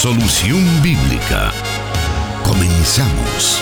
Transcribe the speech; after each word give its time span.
Solución 0.00 0.64
Bíblica. 0.80 1.50
Comenzamos. 2.44 3.60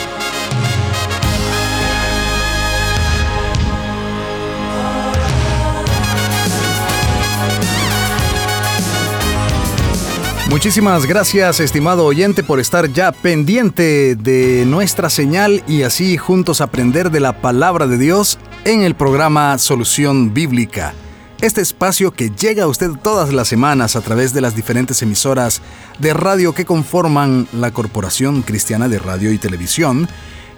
Muchísimas 10.50 11.06
gracias, 11.06 11.60
estimado 11.60 12.04
oyente, 12.04 12.42
por 12.42 12.60
estar 12.60 12.92
ya 12.92 13.12
pendiente 13.12 14.14
de 14.14 14.66
nuestra 14.66 15.08
señal 15.08 15.64
y 15.66 15.84
así 15.84 16.18
juntos 16.18 16.60
aprender 16.60 17.10
de 17.10 17.20
la 17.20 17.40
palabra 17.40 17.86
de 17.86 17.96
Dios 17.96 18.38
en 18.66 18.82
el 18.82 18.94
programa 18.94 19.56
Solución 19.56 20.34
Bíblica. 20.34 20.92
Este 21.40 21.60
espacio 21.60 22.12
que 22.12 22.30
llega 22.30 22.64
a 22.64 22.66
usted 22.66 22.90
todas 23.02 23.32
las 23.32 23.48
semanas 23.48 23.94
a 23.94 24.00
través 24.00 24.32
de 24.32 24.40
las 24.40 24.56
diferentes 24.56 25.02
emisoras 25.02 25.60
de 25.98 26.14
radio 26.14 26.54
que 26.54 26.64
conforman 26.64 27.46
la 27.52 27.72
Corporación 27.72 28.42
Cristiana 28.42 28.88
de 28.88 28.98
Radio 28.98 29.30
y 29.30 29.38
Televisión, 29.38 30.08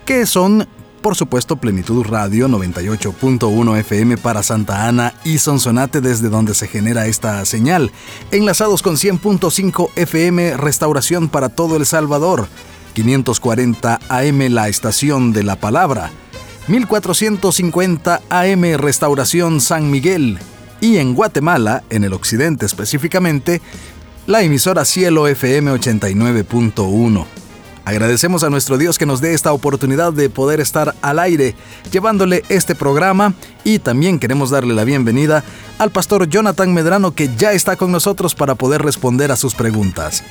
que 0.04 0.24
son 0.24 0.68
por 1.02 1.14
supuesto, 1.14 1.56
Plenitud 1.56 2.04
Radio 2.04 2.48
98.1 2.48 3.78
FM 3.78 4.16
para 4.18 4.42
Santa 4.42 4.88
Ana 4.88 5.14
y 5.24 5.38
Sonsonate 5.38 6.00
desde 6.00 6.28
donde 6.28 6.54
se 6.54 6.66
genera 6.66 7.06
esta 7.06 7.44
señal. 7.44 7.92
Enlazados 8.32 8.82
con 8.82 8.96
100.5 8.96 9.90
FM 9.94 10.56
Restauración 10.56 11.28
para 11.28 11.50
todo 11.50 11.76
El 11.76 11.86
Salvador. 11.86 12.48
540 12.94 14.00
AM 14.08 14.38
La 14.50 14.68
Estación 14.68 15.32
de 15.32 15.44
la 15.44 15.56
Palabra. 15.56 16.10
1450 16.66 18.20
AM 18.28 18.62
Restauración 18.76 19.60
San 19.60 19.90
Miguel. 19.90 20.40
Y 20.80 20.98
en 20.98 21.14
Guatemala, 21.14 21.82
en 21.90 22.04
el 22.04 22.12
occidente 22.12 22.66
específicamente, 22.66 23.60
la 24.26 24.42
emisora 24.42 24.84
Cielo 24.84 25.26
FM 25.26 25.72
89.1. 25.72 27.26
Agradecemos 27.84 28.44
a 28.44 28.50
nuestro 28.50 28.76
Dios 28.76 28.98
que 28.98 29.06
nos 29.06 29.22
dé 29.22 29.32
esta 29.32 29.52
oportunidad 29.52 30.12
de 30.12 30.28
poder 30.28 30.60
estar 30.60 30.94
al 31.00 31.18
aire 31.18 31.54
llevándole 31.90 32.44
este 32.50 32.74
programa 32.74 33.32
y 33.64 33.78
también 33.78 34.18
queremos 34.18 34.50
darle 34.50 34.74
la 34.74 34.84
bienvenida 34.84 35.42
al 35.78 35.90
pastor 35.90 36.28
Jonathan 36.28 36.74
Medrano 36.74 37.14
que 37.14 37.30
ya 37.36 37.52
está 37.52 37.76
con 37.76 37.90
nosotros 37.90 38.34
para 38.34 38.56
poder 38.56 38.82
responder 38.82 39.32
a 39.32 39.36
sus 39.36 39.54
preguntas. 39.54 40.22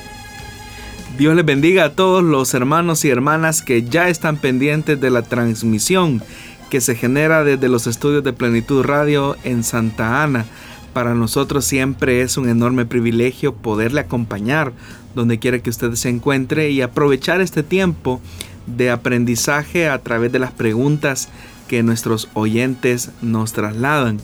Dios 1.18 1.34
les 1.34 1.44
bendiga 1.44 1.86
a 1.86 1.92
todos 1.94 2.22
los 2.22 2.54
hermanos 2.54 3.04
y 3.04 3.10
hermanas 3.10 3.60
que 3.60 3.82
ya 3.82 4.08
están 4.08 4.36
pendientes 4.36 5.00
de 5.00 5.10
la 5.10 5.22
transmisión 5.22 6.22
que 6.70 6.80
se 6.80 6.94
genera 6.94 7.44
desde 7.44 7.68
los 7.68 7.86
estudios 7.86 8.24
de 8.24 8.32
Plenitud 8.32 8.82
Radio 8.82 9.36
en 9.44 9.64
Santa 9.64 10.22
Ana. 10.22 10.46
Para 10.92 11.14
nosotros 11.14 11.64
siempre 11.64 12.22
es 12.22 12.36
un 12.36 12.48
enorme 12.48 12.84
privilegio 12.84 13.54
poderle 13.54 14.00
acompañar 14.00 14.72
donde 15.14 15.38
quiera 15.38 15.58
que 15.60 15.70
usted 15.70 15.94
se 15.94 16.08
encuentre 16.08 16.70
y 16.70 16.82
aprovechar 16.82 17.40
este 17.40 17.62
tiempo 17.62 18.20
de 18.66 18.90
aprendizaje 18.90 19.88
a 19.88 19.98
través 19.98 20.30
de 20.32 20.38
las 20.38 20.52
preguntas 20.52 21.28
que 21.68 21.82
nuestros 21.82 22.28
oyentes 22.34 23.10
nos 23.22 23.52
trasladan. 23.52 24.18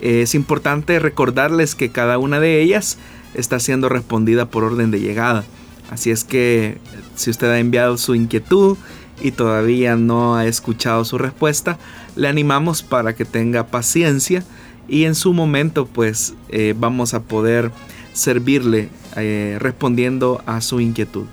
Es 0.00 0.34
importante 0.34 0.98
recordarles 0.98 1.74
que 1.74 1.90
cada 1.90 2.18
una 2.18 2.40
de 2.40 2.60
ellas 2.60 2.98
está 3.34 3.60
siendo 3.60 3.88
respondida 3.88 4.46
por 4.46 4.64
orden 4.64 4.90
de 4.90 5.00
llegada. 5.00 5.44
Así 5.90 6.10
es 6.10 6.24
que 6.24 6.78
si 7.16 7.30
usted 7.30 7.48
ha 7.50 7.58
enviado 7.58 7.98
su 7.98 8.14
inquietud 8.14 8.76
y 9.22 9.32
todavía 9.32 9.96
no 9.96 10.36
ha 10.36 10.46
escuchado 10.46 11.04
su 11.04 11.16
respuesta, 11.16 11.78
le 12.16 12.28
animamos 12.28 12.82
para 12.82 13.14
que 13.14 13.24
tenga 13.24 13.66
paciencia 13.66 14.44
y 14.88 15.04
en 15.04 15.14
su 15.14 15.32
momento 15.32 15.86
pues 15.86 16.34
eh, 16.48 16.74
vamos 16.76 17.14
a 17.14 17.22
poder 17.22 17.70
servirle 18.12 18.88
eh, 19.16 19.56
respondiendo 19.60 20.42
a 20.46 20.60
su 20.60 20.80
inquietud. 20.80 21.26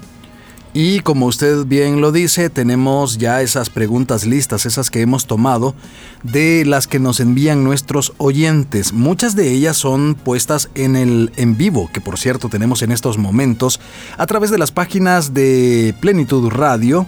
Y 0.71 0.99
como 0.99 1.25
usted 1.25 1.65
bien 1.65 1.99
lo 1.99 2.11
dice, 2.11 2.51
tenemos 2.51 3.17
ya 3.17 3.41
esas 3.41 3.71
preguntas 3.71 4.27
listas, 4.27 4.67
esas 4.67 4.91
que 4.91 5.01
hemos 5.01 5.25
tomado, 5.25 5.73
de 6.21 6.63
las 6.63 6.85
que 6.85 6.99
nos 6.99 7.19
envían 7.19 7.63
nuestros 7.63 8.13
oyentes. 8.17 8.93
Muchas 8.93 9.35
de 9.35 9.51
ellas 9.51 9.77
son 9.77 10.13
puestas 10.13 10.69
en 10.75 10.95
el 10.95 11.31
en 11.37 11.57
vivo, 11.57 11.89
que 11.91 12.01
por 12.01 12.19
cierto 12.19 12.49
tenemos 12.49 12.83
en 12.83 12.91
estos 12.91 13.17
momentos, 13.17 13.79
a 14.17 14.27
través 14.27 14.51
de 14.51 14.59
las 14.59 14.71
páginas 14.71 15.33
de 15.33 15.95
Plenitud 16.01 16.49
Radio, 16.49 17.07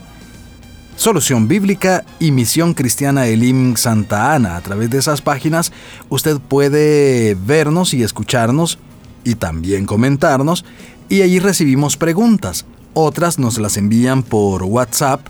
Solución 0.96 1.48
Bíblica 1.48 2.06
y 2.20 2.32
Misión 2.32 2.74
Cristiana 2.74 3.28
Elim 3.28 3.76
Santa 3.76 4.34
Ana. 4.34 4.56
A 4.56 4.62
través 4.62 4.90
de 4.90 5.00
esas 5.00 5.22
páginas 5.22 5.72
usted 6.10 6.40
puede 6.40 7.36
vernos 7.46 7.94
y 7.94 8.04
escucharnos 8.04 8.78
y 9.24 9.36
también 9.36 9.86
comentarnos 9.86 10.66
y 11.10 11.22
allí 11.24 11.40
recibimos 11.40 11.98
preguntas. 11.98 12.66
Otras 12.94 13.40
nos 13.40 13.58
las 13.58 13.78
envían 13.78 14.24
por 14.24 14.64
WhatsApp, 14.64 15.22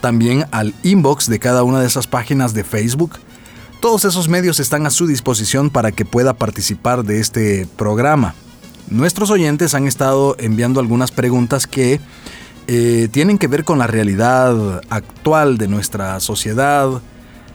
también 0.00 0.46
al 0.50 0.74
inbox 0.82 1.28
de 1.28 1.38
cada 1.38 1.62
una 1.62 1.80
de 1.80 1.86
esas 1.86 2.06
páginas 2.06 2.54
de 2.54 2.64
Facebook. 2.64 3.18
Todos 3.80 4.04
esos 4.04 4.28
medios 4.28 4.60
están 4.60 4.86
a 4.86 4.90
su 4.90 5.06
disposición 5.06 5.70
para 5.70 5.92
que 5.92 6.04
pueda 6.04 6.34
participar 6.34 7.04
de 7.04 7.20
este 7.20 7.66
programa. 7.76 8.34
Nuestros 8.88 9.30
oyentes 9.30 9.74
han 9.74 9.86
estado 9.86 10.36
enviando 10.38 10.80
algunas 10.80 11.10
preguntas 11.10 11.66
que 11.66 12.00
eh, 12.66 13.08
tienen 13.10 13.38
que 13.38 13.48
ver 13.48 13.64
con 13.64 13.78
la 13.78 13.86
realidad 13.86 14.82
actual 14.88 15.58
de 15.58 15.68
nuestra 15.68 16.18
sociedad, 16.20 17.02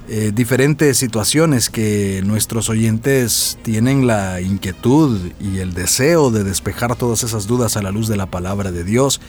eh, 0.10 0.32
diferentes 0.34 0.98
situaciones 0.98 1.70
que 1.70 2.22
nuestros 2.26 2.70
oyentes 2.70 3.58
tienen 3.64 4.08
la 4.08 4.40
inquietud 4.42 5.20
y 5.40 5.60
el 5.60 5.74
deseo 5.74 6.32
de 6.32 6.44
despejar 6.44 6.96
todas 6.96 7.24
esas 7.24 7.46
dudas 7.46 7.76
a 7.76 7.82
la 7.82 7.92
luz 7.92 8.08
de 8.08 8.16
la 8.16 8.26
palabra 8.26 8.72
de 8.72 8.84
Dios. 8.84 9.20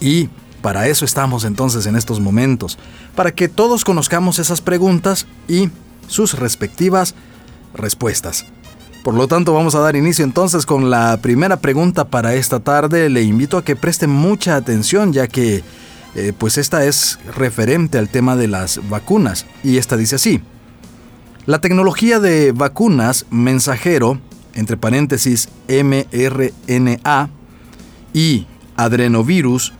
Y 0.00 0.28
para 0.60 0.86
eso 0.86 1.04
estamos 1.04 1.44
entonces 1.44 1.86
en 1.86 1.96
estos 1.96 2.20
momentos, 2.20 2.78
para 3.16 3.32
que 3.32 3.48
todos 3.48 3.84
conozcamos 3.84 4.38
esas 4.38 4.60
preguntas 4.60 5.26
y 5.48 5.70
sus 6.06 6.38
respectivas 6.38 7.14
respuestas. 7.74 8.46
Por 9.02 9.14
lo 9.14 9.26
tanto, 9.26 9.52
vamos 9.52 9.74
a 9.74 9.80
dar 9.80 9.96
inicio 9.96 10.24
entonces 10.24 10.64
con 10.64 10.88
la 10.88 11.16
primera 11.16 11.56
pregunta 11.56 12.04
para 12.04 12.34
esta 12.34 12.60
tarde. 12.60 13.10
Le 13.10 13.22
invito 13.22 13.58
a 13.58 13.64
que 13.64 13.74
preste 13.74 14.06
mucha 14.06 14.54
atención 14.54 15.12
ya 15.12 15.26
que 15.26 15.64
eh, 16.14 16.32
pues 16.36 16.56
esta 16.56 16.84
es 16.84 17.18
referente 17.34 17.98
al 17.98 18.08
tema 18.08 18.36
de 18.36 18.46
las 18.46 18.88
vacunas 18.88 19.46
y 19.64 19.78
esta 19.78 19.96
dice 19.96 20.16
así. 20.16 20.40
La 21.46 21.60
tecnología 21.60 22.20
de 22.20 22.52
vacunas 22.52 23.26
mensajero, 23.30 24.20
entre 24.54 24.76
paréntesis 24.76 25.48
mRNA, 25.66 27.30
y 28.14 28.46
adrenovirus, 28.76 29.72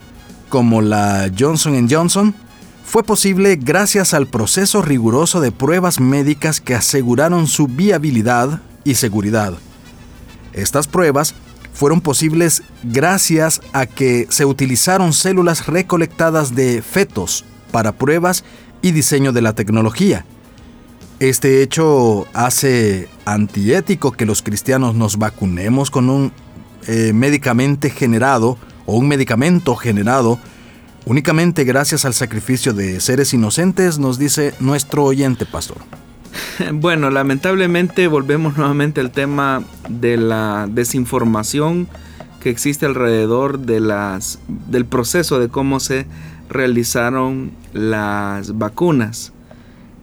como 0.49 0.81
la 0.81 1.31
Johnson 1.37 1.87
Johnson, 1.89 2.35
fue 2.83 3.03
posible 3.03 3.55
gracias 3.55 4.13
al 4.13 4.27
proceso 4.27 4.81
riguroso 4.81 5.39
de 5.39 5.53
pruebas 5.53 6.01
médicas 6.01 6.59
que 6.59 6.75
aseguraron 6.75 7.47
su 7.47 7.67
viabilidad 7.67 8.61
y 8.83 8.95
seguridad. 8.95 9.53
Estas 10.53 10.87
pruebas 10.87 11.35
fueron 11.73 12.01
posibles 12.01 12.63
gracias 12.83 13.61
a 13.73 13.85
que 13.85 14.27
se 14.29 14.45
utilizaron 14.45 15.13
células 15.13 15.67
recolectadas 15.67 16.55
de 16.55 16.81
fetos 16.81 17.45
para 17.71 17.93
pruebas 17.93 18.43
y 18.81 18.91
diseño 18.91 19.31
de 19.31 19.41
la 19.41 19.53
tecnología. 19.53 20.25
Este 21.19 21.63
hecho 21.63 22.27
hace 22.33 23.07
antiético 23.25 24.11
que 24.11 24.25
los 24.25 24.41
cristianos 24.41 24.95
nos 24.95 25.17
vacunemos 25.17 25.89
con 25.89 26.09
un 26.09 26.31
eh, 26.87 27.13
medicamento 27.13 27.87
generado 27.89 28.57
o 28.85 28.97
un 28.97 29.07
medicamento 29.07 29.75
generado 29.75 30.39
únicamente 31.05 31.63
gracias 31.63 32.05
al 32.05 32.13
sacrificio 32.13 32.73
de 32.73 32.99
seres 32.99 33.33
inocentes, 33.33 33.99
nos 33.99 34.19
dice 34.19 34.53
nuestro 34.59 35.05
oyente 35.05 35.45
pastor. 35.45 35.77
Bueno, 36.73 37.09
lamentablemente 37.09 38.07
volvemos 38.07 38.57
nuevamente 38.57 39.01
al 39.01 39.11
tema 39.11 39.63
de 39.89 40.17
la 40.17 40.67
desinformación 40.69 41.87
que 42.41 42.49
existe 42.49 42.85
alrededor 42.85 43.59
de 43.59 43.79
las, 43.79 44.39
del 44.47 44.85
proceso 44.85 45.39
de 45.39 45.49
cómo 45.49 45.79
se 45.79 46.05
realizaron 46.49 47.51
las 47.73 48.57
vacunas. 48.57 49.31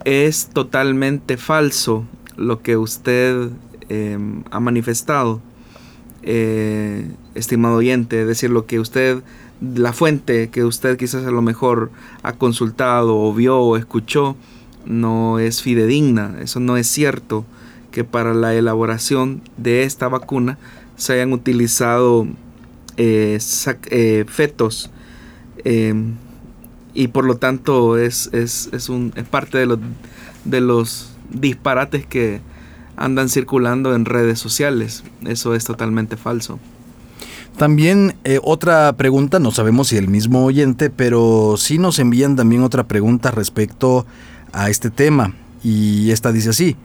Es 0.05 0.47
totalmente 0.47 1.37
falso 1.37 2.05
lo 2.37 2.61
que 2.61 2.77
usted 2.77 3.49
em, 3.89 4.43
ha 4.49 4.59
manifestado, 4.59 5.41
eh, 6.23 7.11
estimado 7.35 7.75
oyente, 7.75 8.21
es 8.21 8.27
decir, 8.27 8.49
lo 8.49 8.65
que 8.65 8.79
usted, 8.79 9.21
la 9.61 9.93
fuente 9.93 10.49
que 10.49 10.63
usted 10.63 10.97
quizás 10.97 11.25
a 11.27 11.31
lo 11.31 11.43
mejor 11.43 11.91
ha 12.23 12.33
consultado 12.33 13.19
o 13.19 13.33
vio 13.33 13.59
o 13.59 13.77
escuchó, 13.77 14.35
no 14.85 15.39
es 15.39 15.61
fidedigna, 15.61 16.37
eso 16.41 16.59
no 16.59 16.77
es 16.77 16.87
cierto 16.87 17.45
que 17.91 18.03
para 18.03 18.33
la 18.33 18.53
elaboración 18.53 19.41
de 19.57 19.83
esta 19.83 20.07
vacuna 20.07 20.57
se 20.95 21.13
hayan 21.13 21.33
utilizado 21.33 22.27
eh, 22.97 23.39
eh, 23.89 24.25
fetos 24.27 24.91
em, 25.63 26.13
y 26.93 27.07
por 27.07 27.25
lo 27.25 27.37
tanto 27.37 27.97
es, 27.97 28.29
es, 28.33 28.89
un, 28.89 29.13
es 29.15 29.27
parte 29.27 29.57
de 29.57 29.65
los, 29.65 29.79
de 30.45 30.61
los 30.61 31.11
disparates 31.29 32.05
que 32.05 32.41
andan 32.95 33.29
circulando 33.29 33.95
en 33.95 34.05
redes 34.05 34.39
sociales. 34.39 35.03
Eso 35.25 35.55
es 35.55 35.63
totalmente 35.63 36.17
falso. 36.17 36.59
También 37.57 38.15
eh, 38.23 38.39
otra 38.43 38.93
pregunta, 38.93 39.39
no 39.39 39.51
sabemos 39.51 39.89
si 39.89 39.97
el 39.97 40.07
mismo 40.07 40.45
oyente, 40.45 40.89
pero 40.89 41.55
sí 41.57 41.77
nos 41.77 41.99
envían 41.99 42.35
también 42.35 42.63
otra 42.63 42.85
pregunta 42.87 43.31
respecto 43.31 44.05
a 44.53 44.69
este 44.69 44.89
tema. 44.89 45.33
Y 45.63 46.11
esta 46.11 46.31
dice 46.31 46.49
así, 46.49 46.75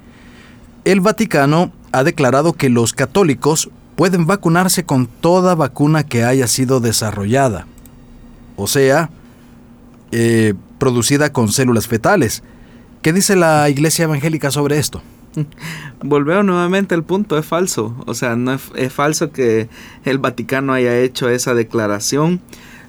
el 0.85 1.01
Vaticano 1.01 1.73
ha 1.93 2.05
declarado 2.05 2.53
que 2.53 2.69
los 2.69 2.93
católicos 2.93 3.71
pueden 3.97 4.27
vacunarse 4.27 4.85
con 4.85 5.07
toda 5.07 5.55
vacuna 5.55 6.05
que 6.05 6.25
haya 6.25 6.47
sido 6.47 6.81
desarrollada, 6.81 7.67
o 8.57 8.67
sea, 8.67 9.11
eh, 10.13 10.55
producida 10.79 11.33
con 11.33 11.49
células 11.49 11.89
fetales. 11.89 12.43
¿Qué 13.03 13.13
dice 13.13 13.37
la 13.37 13.69
Iglesia 13.71 14.05
Evangélica 14.05 14.51
sobre 14.51 14.79
esto? 14.79 15.03
Volvemos 16.03 16.45
nuevamente 16.45 16.95
al 16.95 17.05
punto, 17.05 17.39
es 17.39 17.47
falso. 17.47 17.95
O 18.07 18.15
sea, 18.15 18.37
no 18.37 18.55
es, 18.55 18.93
falso 18.93 19.33
que 19.33 19.69
el 20.05 20.19
Vaticano 20.19 20.73
haya 20.73 20.99
hecho 20.99 21.29
esa 21.29 21.55
declaración. 21.55 22.41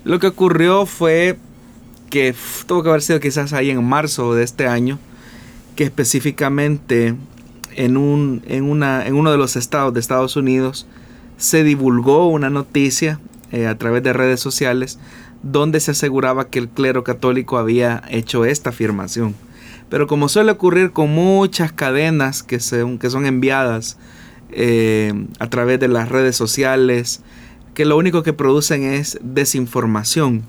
Lo 0.03 0.19
que 0.19 0.27
ocurrió 0.27 0.85
fue 0.85 1.37
que 2.09 2.33
tuvo 2.65 2.83
que 2.83 2.89
haber 2.89 3.01
sido 3.01 3.19
quizás 3.19 3.53
ahí 3.53 3.69
en 3.69 3.83
marzo 3.83 4.33
de 4.33 4.43
este 4.43 4.67
año, 4.67 4.99
que 5.75 5.83
específicamente 5.83 7.15
en, 7.75 7.97
un, 7.97 8.41
en, 8.47 8.63
una, 8.63 9.05
en 9.05 9.15
uno 9.15 9.31
de 9.31 9.37
los 9.37 9.55
estados 9.55 9.93
de 9.93 9.99
Estados 9.99 10.35
Unidos 10.35 10.87
se 11.37 11.63
divulgó 11.63 12.27
una 12.27 12.49
noticia 12.49 13.19
eh, 13.51 13.67
a 13.67 13.77
través 13.77 14.03
de 14.03 14.13
redes 14.13 14.39
sociales 14.39 14.99
donde 15.43 15.79
se 15.79 15.91
aseguraba 15.91 16.49
que 16.49 16.59
el 16.59 16.67
clero 16.67 17.03
católico 17.03 17.57
había 17.57 18.03
hecho 18.09 18.45
esta 18.45 18.71
afirmación. 18.71 19.35
Pero 19.89 20.07
como 20.07 20.27
suele 20.29 20.51
ocurrir 20.51 20.91
con 20.91 21.11
muchas 21.11 21.71
cadenas 21.71 22.43
que, 22.43 22.57
que 22.57 23.09
son 23.09 23.25
enviadas 23.25 23.97
eh, 24.51 25.13
a 25.39 25.49
través 25.49 25.79
de 25.79 25.87
las 25.87 26.09
redes 26.09 26.35
sociales, 26.35 27.21
que 27.73 27.85
lo 27.85 27.97
único 27.97 28.23
que 28.23 28.33
producen 28.33 28.83
es 28.83 29.19
desinformación. 29.21 30.43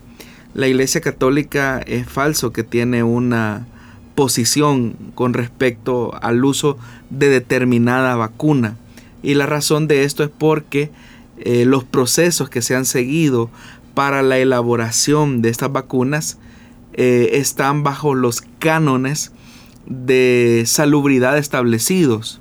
La 0.59 0.67
Iglesia 0.67 1.01
Católica 1.01 1.79
es 1.87 2.09
falso 2.09 2.53
que 2.53 2.65
tiene 2.65 3.05
una 3.05 3.69
posición 4.17 4.97
con 5.15 5.33
respecto 5.33 6.13
al 6.21 6.45
uso 6.45 6.77
de 7.11 7.29
determinada 7.29 8.17
vacuna. 8.17 8.77
Y 9.23 9.35
la 9.35 9.47
razón 9.47 9.87
de 9.87 10.03
esto 10.03 10.25
es 10.25 10.31
porque 10.37 10.91
eh, 11.39 11.65
los 11.65 11.85
procesos 11.85 12.51
que 12.51 12.61
se 12.61 12.75
han 12.75 12.87
seguido 12.87 13.51
para 13.95 14.23
la 14.23 14.39
elaboración 14.39 15.43
de 15.43 15.51
estas 15.51 15.71
vacunas 15.71 16.39
eh, 16.95 17.31
están 17.35 17.85
bajo 17.85 18.17
los 18.17 18.43
cánones 18.59 19.31
de 19.87 20.65
salubridad 20.67 21.39
establecidos. 21.39 22.41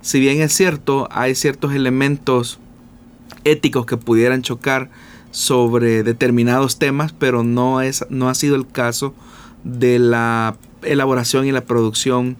Si 0.00 0.20
bien 0.20 0.40
es 0.40 0.54
cierto, 0.54 1.06
hay 1.10 1.34
ciertos 1.34 1.74
elementos 1.74 2.60
éticos 3.44 3.84
que 3.84 3.98
pudieran 3.98 4.40
chocar 4.40 4.88
sobre 5.30 6.02
determinados 6.02 6.78
temas, 6.78 7.12
pero 7.12 7.42
no, 7.42 7.80
es, 7.80 8.04
no 8.10 8.28
ha 8.28 8.34
sido 8.34 8.56
el 8.56 8.66
caso 8.66 9.14
de 9.64 9.98
la 9.98 10.56
elaboración 10.82 11.46
y 11.46 11.52
la 11.52 11.64
producción 11.64 12.36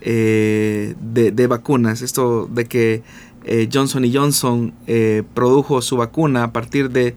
eh, 0.00 0.94
de, 1.00 1.46
vacunas. 1.46 2.02
Esto 2.02 2.48
de 2.50 2.66
que 2.66 3.02
eh, 3.44 3.68
Johnson 3.72 4.04
Johnson 4.12 4.72
produjo 5.34 5.82
su 5.82 5.96
vacuna 5.96 6.44
a 6.44 6.52
partir 6.52 6.90
de 6.90 7.14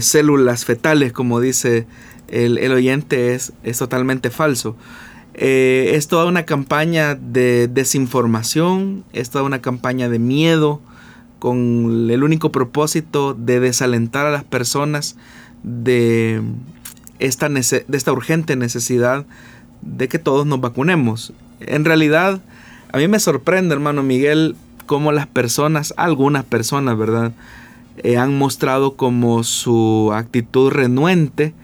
células 0.00 0.64
fetales, 0.64 1.12
como 1.12 1.40
dice 1.40 1.86
el, 2.28 2.72
oyente 2.72 3.34
es, 3.34 3.52
es, 3.62 3.78
totalmente 3.78 4.30
falso. 4.30 4.76
Eh, 5.34 5.92
es 5.94 6.08
toda 6.08 6.24
una 6.26 6.44
campaña 6.44 7.14
de 7.14 7.68
desinformación, 7.68 9.04
es 9.12 9.30
toda 9.30 9.44
una 9.44 9.60
campaña 9.60 10.08
de 10.08 10.18
miedo, 10.18 10.80
con 11.38 12.08
el 12.10 12.22
único 12.22 12.52
propósito 12.52 13.34
de 13.34 13.60
desalentar 13.60 14.26
a 14.26 14.30
las 14.30 14.44
personas 14.44 15.16
de 15.62 16.42
esta, 17.18 17.48
de 17.48 17.84
esta 17.92 18.12
urgente 18.12 18.56
necesidad 18.56 19.26
de 19.82 20.08
que 20.08 20.18
todos 20.18 20.46
nos 20.46 20.60
vacunemos. 20.60 21.32
En 21.60 21.84
realidad, 21.84 22.40
a 22.92 22.98
mí 22.98 23.08
me 23.08 23.20
sorprende, 23.20 23.74
hermano 23.74 24.02
Miguel, 24.02 24.56
cómo 24.86 25.12
las 25.12 25.26
personas, 25.26 25.94
algunas 25.96 26.44
personas, 26.44 26.96
¿verdad? 26.96 27.32
Eh, 27.98 28.16
han 28.16 28.36
mostrado 28.36 28.96
como 28.96 29.42
su 29.42 30.12
actitud 30.14 30.70
renuente 30.70 31.54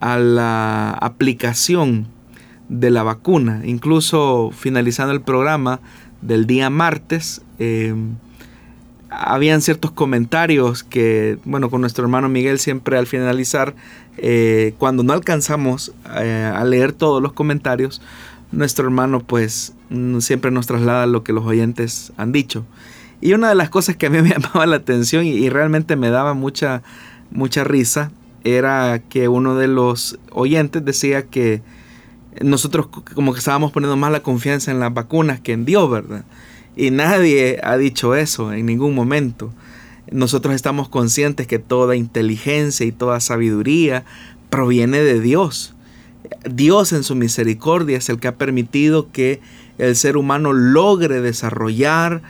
a 0.00 0.18
la 0.18 0.90
aplicación 0.90 2.06
de 2.68 2.90
la 2.90 3.02
vacuna. 3.02 3.62
Incluso 3.64 4.50
finalizando 4.52 5.12
el 5.12 5.20
programa 5.20 5.80
del 6.22 6.46
día 6.46 6.70
martes, 6.70 7.42
em, 7.58 8.16
habían 9.18 9.60
ciertos 9.60 9.90
comentarios 9.90 10.82
que, 10.82 11.38
bueno, 11.44 11.70
con 11.70 11.80
nuestro 11.80 12.04
hermano 12.04 12.28
Miguel 12.28 12.58
siempre 12.58 12.98
al 12.98 13.06
finalizar, 13.06 13.74
eh, 14.16 14.74
cuando 14.78 15.02
no 15.02 15.12
alcanzamos 15.12 15.92
eh, 16.16 16.52
a 16.54 16.64
leer 16.64 16.92
todos 16.92 17.22
los 17.22 17.32
comentarios, 17.32 18.00
nuestro 18.52 18.84
hermano 18.84 19.20
pues 19.20 19.72
mm, 19.90 20.20
siempre 20.20 20.50
nos 20.50 20.66
traslada 20.66 21.06
lo 21.06 21.24
que 21.24 21.32
los 21.32 21.44
oyentes 21.44 22.12
han 22.16 22.32
dicho. 22.32 22.64
Y 23.20 23.32
una 23.32 23.48
de 23.48 23.54
las 23.54 23.70
cosas 23.70 23.96
que 23.96 24.06
a 24.06 24.10
mí 24.10 24.20
me 24.22 24.30
llamaba 24.30 24.66
la 24.66 24.76
atención 24.76 25.24
y, 25.24 25.30
y 25.30 25.48
realmente 25.48 25.96
me 25.96 26.10
daba 26.10 26.34
mucha, 26.34 26.82
mucha 27.30 27.64
risa 27.64 28.10
era 28.44 29.00
que 29.08 29.28
uno 29.28 29.56
de 29.56 29.68
los 29.68 30.18
oyentes 30.30 30.84
decía 30.84 31.22
que 31.22 31.62
nosotros 32.42 32.88
como 33.14 33.32
que 33.32 33.38
estábamos 33.38 33.72
poniendo 33.72 33.96
más 33.96 34.12
la 34.12 34.20
confianza 34.20 34.70
en 34.70 34.80
las 34.80 34.92
vacunas 34.92 35.40
que 35.40 35.52
en 35.52 35.64
Dios, 35.64 35.90
¿verdad? 35.90 36.24
Y 36.76 36.90
nadie 36.90 37.60
ha 37.62 37.76
dicho 37.76 38.14
eso 38.14 38.52
en 38.52 38.66
ningún 38.66 38.94
momento. 38.94 39.52
Nosotros 40.10 40.54
estamos 40.54 40.88
conscientes 40.88 41.46
que 41.46 41.58
toda 41.58 41.96
inteligencia 41.96 42.84
y 42.84 42.92
toda 42.92 43.20
sabiduría 43.20 44.04
proviene 44.50 44.98
de 44.98 45.20
Dios. 45.20 45.74
Dios 46.48 46.92
en 46.92 47.04
su 47.04 47.14
misericordia 47.14 47.98
es 47.98 48.08
el 48.08 48.18
que 48.18 48.28
ha 48.28 48.36
permitido 48.36 49.10
que 49.12 49.40
el 49.78 49.96
ser 49.96 50.16
humano 50.16 50.52
logre 50.52 51.20
desarrollar 51.20 52.22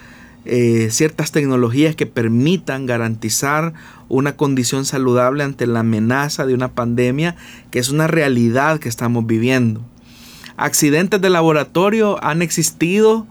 eh, 0.46 0.88
ciertas 0.90 1.32
tecnologías 1.32 1.96
que 1.96 2.06
permitan 2.06 2.84
garantizar 2.84 3.72
una 4.08 4.36
condición 4.36 4.84
saludable 4.84 5.42
ante 5.42 5.66
la 5.66 5.80
amenaza 5.80 6.44
de 6.44 6.52
una 6.52 6.72
pandemia 6.72 7.34
que 7.70 7.78
es 7.78 7.88
una 7.88 8.06
realidad 8.06 8.78
que 8.78 8.90
estamos 8.90 9.26
viviendo. 9.26 9.82
Accidentes 10.56 11.20
de 11.20 11.30
laboratorio 11.30 12.22
han 12.22 12.42
existido, 12.42 13.26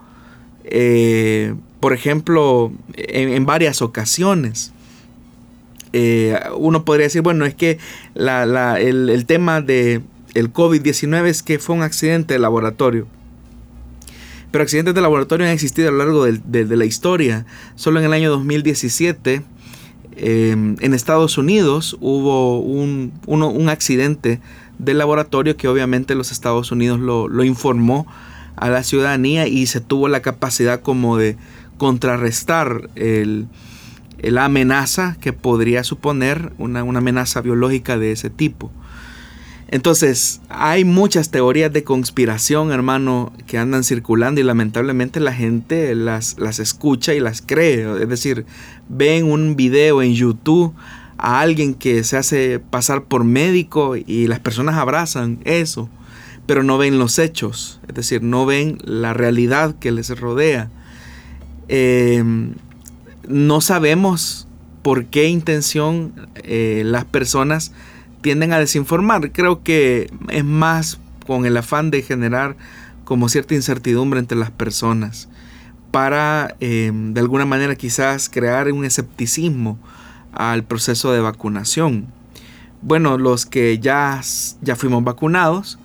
eh, 0.64 1.56
por 1.80 1.94
ejemplo, 1.94 2.72
en, 2.96 3.46
varias 3.46 3.82
ocasiones. 3.82 4.72
Eh, 5.92 6.40
uno 6.58 6.86
podría 6.86 7.06
decir, 7.06 7.22
bueno, 7.22 7.46
es 7.46 7.54
que 7.56 7.78
el, 8.16 9.26
tema 9.28 9.58
el 9.58 10.54
COVID-19 10.54 11.26
es 11.26 11.44
que 11.44 11.60
fue 11.60 11.76
un 11.76 11.84
accidente 11.84 12.34
de 12.34 12.40
laboratorio. 12.40 13.08
Pero 14.54 14.62
accidentes 14.62 14.94
de 14.94 15.02
laboratorio 15.02 15.48
han 15.48 15.52
existido 15.52 15.90
a 15.90 15.92
lo 15.92 15.98
largo 15.98 16.26
de, 16.26 16.78
la 16.78 16.86
historia. 16.86 17.48
Solo 17.76 18.00
en 18.00 18.06
el 18.06 18.14
año 18.14 18.30
2017 18.30 19.42
em, 20.16 20.76
en 20.80 20.94
Estados 20.94 21.40
Unidos 21.40 21.98
hubo 22.00 22.60
un, 22.60 23.12
accidente 23.68 24.42
de 24.78 24.94
laboratorio 24.94 25.58
que 25.58 25.68
obviamente 25.68 26.14
los 26.14 26.32
Estados 26.32 26.72
Unidos 26.72 27.00
lo, 27.00 27.44
informó 27.44 28.06
a 28.56 28.70
la 28.70 28.84
ciudadanía 28.84 29.48
y 29.48 29.66
se 29.66 29.82
tuvo 29.82 30.08
la 30.08 30.22
capacidad 30.22 30.82
como 30.82 31.18
de 31.18 31.38
contrarrestar 31.78 32.90
la 32.96 34.46
amenaza 34.46 35.18
que 35.20 35.34
podría 35.34 35.84
suponer 35.84 36.54
una 36.58 36.82
amenaza 36.82 37.42
biológica 37.42 37.98
de 37.98 38.12
ese 38.12 38.30
tipo. 38.30 38.72
Entonces, 39.74 40.40
hay 40.50 40.86
muchas 40.86 41.32
teorías 41.32 41.74
de 41.74 41.84
conspiración, 41.84 42.72
hermano, 42.72 43.34
que 43.48 43.58
andan 43.58 43.84
circulando 43.84 44.40
y 44.40 44.44
lamentablemente 44.44 45.20
la 45.20 45.34
gente 45.34 45.96
las, 45.96 46.38
las 46.38 46.60
escucha 46.60 47.16
y 47.16 47.20
las 47.20 47.42
cree. 47.42 47.92
Es 48.00 48.08
decir, 48.08 48.46
ven 48.88 49.26
un 49.26 49.56
video 49.56 50.04
en 50.04 50.14
YouTube 50.14 50.76
a 51.18 51.40
alguien 51.40 51.74
que 51.74 52.04
se 52.04 52.18
hace 52.18 52.60
pasar 52.60 53.06
por 53.06 53.24
médico 53.24 53.96
y 53.96 54.28
las 54.28 54.40
personas 54.40 54.76
abrazan 54.76 55.40
eso, 55.44 55.90
pero 56.46 56.64
no 56.64 56.78
ven 56.78 57.00
los 57.00 57.20
hechos, 57.20 57.80
es 57.88 57.96
decir, 57.96 58.22
no 58.22 58.46
ven 58.46 58.78
la 58.84 59.14
realidad 59.14 59.76
que 59.80 59.92
les 59.92 60.10
rodea. 60.20 60.70
Em, 61.68 62.56
no 63.28 63.62
sabemos 63.62 64.48
por 64.82 65.06
qué 65.06 65.30
intención 65.30 66.14
eh, 66.36 66.84
las 66.86 67.06
personas 67.06 67.72
tienden 68.22 68.52
a 68.52 68.60
desinformar. 68.60 69.32
Creo 69.32 69.64
que 69.64 70.12
es 70.30 70.44
más 70.44 71.00
con 71.26 71.46
el 71.46 71.56
afán 71.56 71.92
de 71.92 72.02
generar 72.02 72.58
como 73.06 73.30
cierta 73.30 73.56
incertidumbre 73.56 74.20
entre 74.20 74.38
las 74.38 74.52
personas 74.52 75.30
para 75.94 76.56
em, 76.60 77.14
de 77.14 77.22
alguna 77.22 77.46
manera 77.46 77.76
quizás 77.76 78.28
crear 78.28 78.72
un 78.72 78.84
escepticismo 78.84 79.78
al 80.34 80.64
proceso 80.64 81.12
de 81.12 81.20
vacunación. 81.20 82.08
Bueno, 82.82 83.20
los 83.20 83.46
que 83.46 83.78
ya, 83.78 84.20
ya 84.62 84.76
fuimos 84.76 85.04
vacunados, 85.04 85.78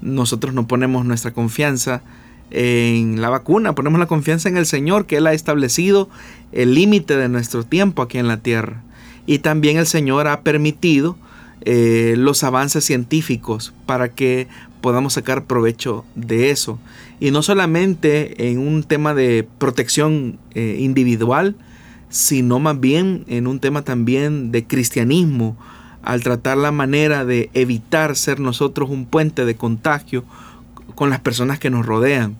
nosotros 0.00 0.54
no 0.54 0.66
ponemos 0.66 1.04
nuestra 1.04 1.32
confianza 1.32 2.02
en 2.50 3.20
la 3.20 3.28
vacuna, 3.28 3.74
ponemos 3.74 3.98
la 3.98 4.06
confianza 4.06 4.48
en 4.48 4.56
el 4.56 4.66
Señor, 4.66 5.06
que 5.06 5.16
Él 5.16 5.26
ha 5.26 5.32
establecido 5.32 6.08
el 6.52 6.74
límite 6.74 7.16
de 7.16 7.28
nuestro 7.28 7.64
tiempo 7.64 8.02
aquí 8.02 8.18
en 8.18 8.28
la 8.28 8.38
tierra. 8.38 8.82
y 9.28 9.40
también 9.40 9.76
el 9.76 9.86
Señor 9.86 10.28
ha 10.28 10.42
permitido 10.42 11.16
eh, 11.62 12.14
los 12.16 12.44
avances 12.44 12.84
científicos 12.84 13.74
para 13.86 14.10
que 14.10 14.46
podamos 14.80 15.14
sacar 15.14 15.46
provecho 15.46 16.04
de 16.14 16.50
eso. 16.50 16.78
Y 17.18 17.32
no 17.32 17.42
solamente 17.42 18.50
en 18.50 18.60
un 18.60 18.84
tema 18.84 19.14
de 19.14 19.48
protección 19.58 20.38
eh, 20.54 20.76
individual, 20.78 21.56
sino 22.08 22.60
más 22.60 22.78
bien 22.78 23.24
en 23.26 23.48
un 23.48 23.58
tema 23.58 23.82
también 23.82 24.52
de 24.52 24.64
cristianismo, 24.64 25.56
al 26.06 26.22
tratar 26.22 26.56
la 26.56 26.70
manera 26.70 27.24
de 27.24 27.50
evitar 27.52 28.14
ser 28.14 28.38
nosotros 28.38 28.88
un 28.88 29.06
puente 29.06 29.44
de 29.44 29.56
contagio 29.56 30.24
con 30.94 31.10
las 31.10 31.18
personas 31.18 31.58
que 31.58 31.68
nos 31.68 31.84
rodean. 31.84 32.36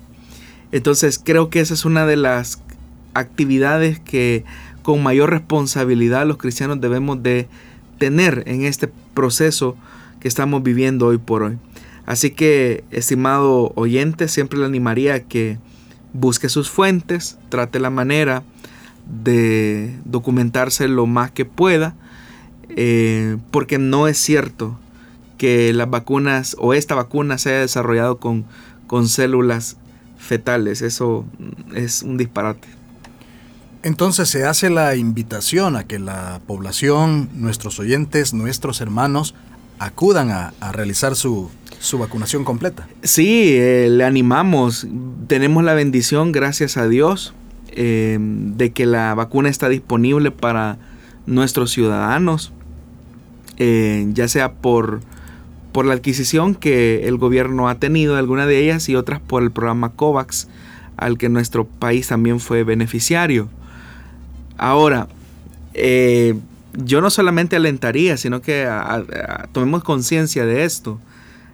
Entonces 0.71 1.21
creo 1.23 1.51
que 1.51 1.59
esa 1.59 1.75
es 1.75 1.85
una 1.85 2.07
de 2.07 2.17
las 2.17 2.63
actividades 3.13 3.99
que 3.99 4.45
con 4.85 5.03
mayor 5.03 5.31
responsabilidad 5.31 6.29
los 6.29 6.37
cristianos 6.37 6.81
debemos 6.81 7.25
de 7.25 7.49
tener 7.99 8.45
en 8.47 8.65
este 8.65 8.89
proceso 9.15 9.77
que 10.21 10.29
estamos 10.29 10.63
viviendo 10.63 11.07
hoy 11.07 11.19
por 11.19 11.43
hoy. 11.43 11.59
Así 12.07 12.31
que, 12.31 12.85
estimado 12.93 13.73
oyente, 13.75 14.29
siempre 14.29 14.61
le 14.61 14.67
animaría 14.67 15.15
a 15.15 15.21
que 15.21 15.59
busque 16.13 16.49
sus 16.49 16.71
fuentes, 16.71 17.37
trate 17.49 17.81
la 17.81 17.91
manera 17.91 18.45
de 19.25 19.93
documentarse 20.05 20.87
lo 20.87 21.07
más 21.07 21.33
que 21.33 21.45
pueda, 21.45 21.97
eh, 22.71 23.37
porque 23.51 23.79
no 23.79 24.09
es 24.09 24.19
cierto 24.19 24.79
que 25.39 25.73
las 25.73 25.91
vacunas 25.91 26.57
o 26.59 26.75
esta 26.75 26.95
vacuna 26.95 27.39
se 27.39 27.51
haya 27.51 27.61
desarrollado 27.61 28.19
con, 28.19 28.45
con 28.87 29.09
células 29.09 29.77
fetales. 30.19 30.83
Eso 30.83 31.25
es 31.75 32.03
un 32.03 32.17
disparate. 32.17 32.69
Entonces 33.83 34.29
se 34.29 34.45
hace 34.45 34.71
la 34.71 34.97
invitación 34.97 35.77
a 35.77 35.85
que 35.85 35.99
la 35.99 36.41
población, 36.47 37.29
nuestros 37.35 37.79
oyentes, 37.79 38.35
nuestros 38.35 38.81
hermanos, 38.81 39.35
acudan 39.79 40.31
a, 40.31 40.53
realizar 40.73 41.15
su, 41.15 41.51
vacunación 41.99 42.45
completa. 42.45 42.89
Sí, 43.03 43.51
eh, 43.53 43.89
le 43.91 44.05
animamos. 44.05 44.87
Tenemos 45.29 45.63
la 45.63 45.75
bendición, 45.75 46.33
gracias 46.33 46.77
a 46.77 46.89
Dios, 46.89 47.35
eh, 47.69 48.19
de 48.21 48.73
que 48.73 48.87
la 48.87 49.15
vacuna 49.15 49.51
está 49.51 49.69
disponible 49.69 50.31
para 50.31 50.79
nuestros 51.27 51.71
ciudadanos, 51.71 52.53
eh, 53.59 54.07
ya 54.13 54.29
sea 54.29 54.53
por, 54.53 55.01
por 55.73 55.87
la 55.87 55.95
adquisición 55.95 56.55
que 56.55 57.07
el 57.09 57.17
gobierno 57.17 57.69
ha 57.69 57.77
tenido 57.77 58.15
de 58.15 58.21
alguna 58.21 58.47
de 58.47 58.59
ellas 58.59 58.89
y 58.89 58.97
otras 58.97 59.21
por 59.21 59.43
el 59.43 59.51
programa 59.51 59.91
COVAX, 59.91 60.49
al 60.97 61.19
que 61.19 61.29
nuestro 61.29 61.65
país 61.67 62.09
también 62.09 62.41
fue 62.41 62.65
beneficiario. 62.65 63.49
Ahora, 64.57 65.09
yo 65.75 67.01
no 67.01 67.11
solamente 67.11 67.57
alentaría, 67.57 68.17
sino 68.17 68.41
que 68.41 68.69
tomemos 69.53 69.85
conciencia 69.85 70.47
de 70.47 70.65
esto. 70.65 70.99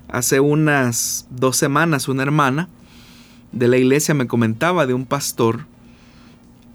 Hace 0.09 0.40
unas 0.40 1.26
dos 1.30 1.56
semanas 1.56 2.09
una 2.09 2.23
hermana 2.23 2.68
de 3.52 3.68
la 3.68 3.76
iglesia 3.76 4.14
me 4.14 4.26
comentaba 4.26 4.87
de 4.87 4.94
un 4.94 5.06
pastor 5.06 5.66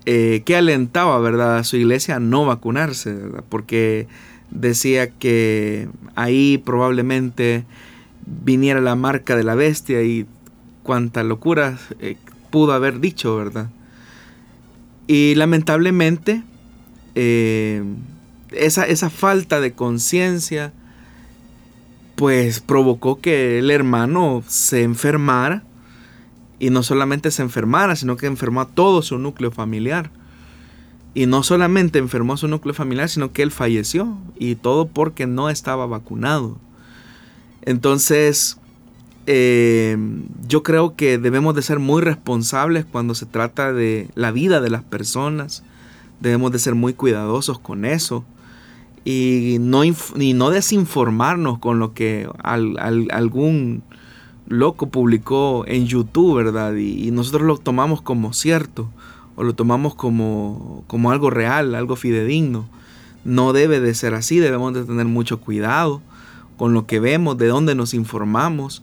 eh, 0.05 0.43
que 0.45 0.55
alentaba, 0.55 1.19
¿verdad?, 1.19 1.57
a 1.57 1.63
su 1.63 1.75
iglesia 1.75 2.15
a 2.15 2.19
no 2.19 2.45
vacunarse, 2.45 3.15
porque 3.49 4.07
decía 4.49 5.09
que 5.09 5.89
ahí 6.15 6.57
probablemente 6.57 7.65
viniera 8.25 8.81
la 8.81 8.95
marca 8.95 9.35
de 9.35 9.43
la 9.43 9.55
bestia 9.55 10.03
y 10.03 10.25
cuánta 10.83 11.23
locura 11.23 11.77
eh, 11.99 12.17
pudo 12.49 12.73
haber 12.73 12.99
dicho, 12.99 13.35
¿verdad? 13.35 13.69
Y 15.07 15.35
lamentablemente, 15.35 16.43
eh, 17.15 17.83
esa, 18.51 18.85
esa 18.85 19.09
falta 19.09 19.61
de 19.61 19.73
conciencia, 19.73 20.73
pues 22.15 22.59
provocó 22.59 23.21
que 23.21 23.59
el 23.59 23.71
hermano 23.71 24.43
se 24.47 24.83
enfermara 24.83 25.63
y 26.59 26.69
no 26.69 26.83
solamente 26.83 27.31
se 27.31 27.43
enfermara, 27.43 27.95
sino 27.95 28.17
que 28.17 28.25
enfermó 28.25 28.61
a 28.61 28.67
todo 28.67 29.01
su 29.01 29.17
núcleo 29.17 29.51
familiar. 29.51 30.09
Y 31.17 31.25
no 31.25 31.41
solamente 31.41 31.97
enfermó 31.97 32.37
su 32.37 32.47
núcleo 32.47 32.75
familiar, 32.75 33.09
sino 33.09 33.33
que 33.33 33.41
él 33.41 33.49
falleció. 33.49 34.15
Y 34.37 34.53
todo 34.53 34.87
porque 34.87 35.25
no 35.25 35.49
estaba 35.49 35.87
vacunado. 35.87 36.59
Entonces, 37.63 38.59
eh, 39.25 39.97
yo 40.47 40.61
creo 40.61 40.95
que 40.95 41.17
debemos 41.17 41.55
de 41.55 41.63
ser 41.63 41.79
muy 41.79 42.03
responsables 42.03 42.85
cuando 42.85 43.15
se 43.15 43.25
trata 43.25 43.73
de 43.73 44.11
la 44.13 44.29
vida 44.29 44.61
de 44.61 44.69
las 44.69 44.83
personas. 44.83 45.63
Debemos 46.19 46.51
de 46.51 46.59
ser 46.59 46.75
muy 46.75 46.93
cuidadosos 46.93 47.57
con 47.57 47.83
eso. 47.83 48.23
Y 49.03 49.57
no, 49.59 49.81
no 50.15 50.49
desinformarnos 50.51 51.57
con 51.57 51.79
lo 51.79 51.95
que 51.95 52.29
algún 52.43 53.81
loco 54.47 54.89
publicó 54.89 55.65
en 55.65 55.87
YouTube, 55.87 56.35
¿verdad? 56.35 56.75
Y, 56.75 57.09
nosotros 57.09 57.41
lo 57.41 57.57
tomamos 57.57 58.03
como 58.03 58.33
cierto 58.33 58.91
o 59.37 59.43
lo 59.43 59.53
tomamos 59.53 59.95
como, 59.95 60.83
como 60.87 61.11
algo 61.11 61.29
real, 61.29 61.75
algo 61.75 61.95
fidedigno. 61.95 62.67
No 63.23 63.53
debe 63.53 63.79
de 63.79 63.93
ser 63.93 64.15
así, 64.15 64.39
debemos 64.39 64.73
de 64.73 64.83
tener 64.83 65.05
mucho 65.05 65.39
cuidado 65.39 66.01
con 66.57 66.73
lo 66.73 66.87
que 66.87 66.99
vemos, 66.99 67.37
de 67.37 67.45
dónde 67.45 67.75
nos 67.75 67.93
informamos, 67.93 68.81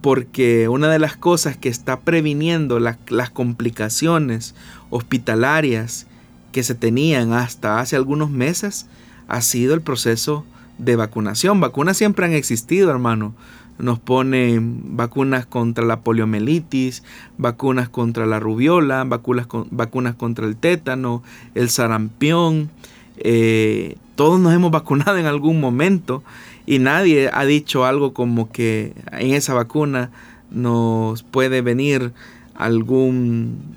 porque 0.00 0.68
una 0.68 0.88
de 0.88 1.00
las 1.00 1.16
cosas 1.16 1.56
que 1.56 1.68
está 1.68 1.98
previniendo 1.98 2.78
las, 2.78 2.98
las 3.08 3.30
complicaciones 3.30 4.54
hospitalarias 4.90 6.06
que 6.52 6.62
se 6.62 6.76
tenían 6.76 7.32
hasta 7.32 7.80
hace 7.80 7.96
algunos 7.96 8.30
meses 8.30 8.86
ha 9.26 9.40
sido 9.40 9.74
el 9.74 9.82
proceso 9.82 10.44
de 10.78 10.94
vacunación. 10.94 11.60
Vacunas 11.60 11.96
siempre 11.96 12.26
han 12.26 12.32
existido, 12.32 12.90
hermano 12.90 13.34
nos 13.80 13.98
ponen 13.98 14.96
vacunas 14.96 15.46
contra 15.46 15.84
la 15.84 16.00
poliomielitis, 16.00 17.02
vacunas 17.38 17.88
contra 17.88 18.26
la 18.26 18.40
rubiola, 18.40 19.04
vacunas, 19.04 19.46
vacunas 19.70 20.14
contra 20.14 20.46
el 20.46 20.56
tétano, 20.56 21.22
el 21.54 21.70
sarampión. 21.70 22.70
Eh, 23.18 23.96
todos 24.16 24.40
nos 24.40 24.54
hemos 24.54 24.70
vacunado 24.70 25.18
en 25.18 25.26
algún 25.26 25.60
momento 25.60 26.22
y 26.66 26.78
nadie 26.78 27.30
ha 27.32 27.44
dicho 27.44 27.84
algo 27.84 28.12
como 28.12 28.50
que 28.50 28.94
en 29.12 29.32
esa 29.32 29.54
vacuna 29.54 30.10
nos 30.50 31.22
puede 31.22 31.62
venir 31.62 32.12
algún 32.54 33.76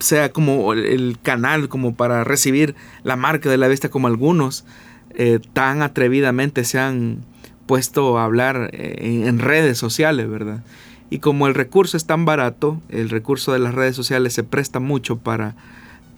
sea 0.00 0.32
como 0.32 0.72
el 0.72 1.18
canal 1.22 1.68
como 1.68 1.94
para 1.94 2.24
recibir 2.24 2.74
la 3.04 3.16
marca 3.16 3.48
de 3.48 3.56
la 3.56 3.68
bestia 3.68 3.90
como 3.90 4.08
algunos 4.08 4.64
eh, 5.14 5.38
tan 5.52 5.82
atrevidamente 5.82 6.64
se 6.64 6.78
han 6.78 7.18
puesto 7.66 8.18
a 8.18 8.24
hablar 8.24 8.70
eh, 8.72 9.24
en, 9.26 9.38
redes 9.38 9.78
sociales, 9.78 10.28
¿verdad? 10.28 10.62
Y 11.10 11.18
como 11.18 11.46
el 11.46 11.54
recurso 11.54 11.96
es 11.96 12.06
tan 12.06 12.24
barato, 12.24 12.80
el 12.88 13.10
recurso 13.10 13.52
de 13.52 13.58
las 13.58 13.74
redes 13.74 13.94
sociales 13.96 14.32
se 14.32 14.44
presta 14.44 14.80
mucho 14.80 15.18
para, 15.18 15.54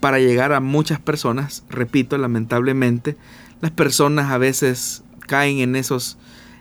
para 0.00 0.18
llegar 0.18 0.52
a 0.52 0.60
muchas 0.60 1.00
personas, 1.00 1.64
repito, 1.68 2.16
lamentablemente, 2.16 3.16
las 3.60 3.70
personas 3.70 4.30
a 4.30 4.38
veces 4.38 5.02
caen 5.26 5.58
en, 5.58 5.76
esos, 5.76 6.16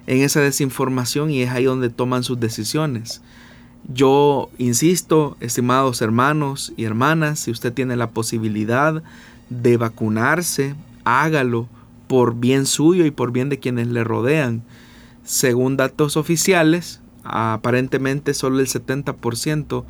en 0.07 0.23
esa 0.23 0.41
desinformación 0.41 1.31
y 1.31 1.41
es 1.41 1.51
ahí 1.51 1.65
donde 1.65 1.89
toman 1.89 2.23
sus 2.23 2.39
decisiones. 2.39 3.21
Yo 3.87 4.49
insisto, 4.57 5.37
estimados 5.39 6.01
hermanos 6.01 6.73
y 6.75 6.83
hermanas, 6.83 7.39
si 7.39 7.51
usted 7.51 7.71
tiene 7.71 7.95
la 7.95 8.09
posibilidad 8.09 9.01
de 9.49 9.77
vacunarse, 9.77 10.75
hágalo 11.05 11.69
por 12.07 12.35
bien 12.35 12.65
suyo 12.65 13.05
y 13.05 13.11
por 13.11 13.31
bien 13.31 13.49
de 13.49 13.59
quienes 13.59 13.87
le 13.87 14.03
rodean. 14.03 14.63
Según 15.23 15.77
datos 15.77 16.17
oficiales, 16.17 17.01
aparentemente 17.23 18.33
solo 18.33 18.59
el 18.59 18.67
70% 18.67 19.83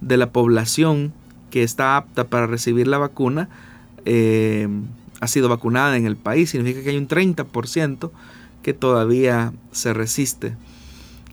de 0.00 0.16
la 0.16 0.30
población 0.30 1.12
que 1.50 1.62
está 1.62 1.96
apta 1.96 2.24
para 2.24 2.46
recibir 2.46 2.86
la 2.86 2.98
vacuna 2.98 3.48
eh, 4.04 4.68
ha 5.20 5.28
sido 5.28 5.48
vacunada 5.48 5.96
en 5.96 6.06
el 6.06 6.16
país. 6.16 6.50
Significa 6.50 6.82
que 6.82 6.90
hay 6.90 6.98
un 6.98 7.08
30% 7.08 8.10
que 8.62 8.74
todavía 8.74 9.52
se 9.72 9.94
resiste. 9.94 10.56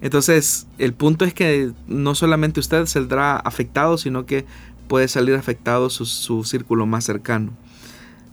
Entonces, 0.02 0.68
el 0.78 0.94
punto 0.94 1.26
es 1.26 1.34
que 1.34 1.72
no 1.88 2.16
solamente 2.16 2.60
usted 2.60 2.86
saldrá 2.86 3.36
afectado, 3.36 3.98
sino 3.98 4.26
que 4.26 4.46
puede 4.88 5.08
salir 5.08 5.36
afectado 5.36 5.90
su, 5.90 6.06
su 6.06 6.44
círculo 6.44 6.86
más 6.86 7.06
cercano. 7.06 7.52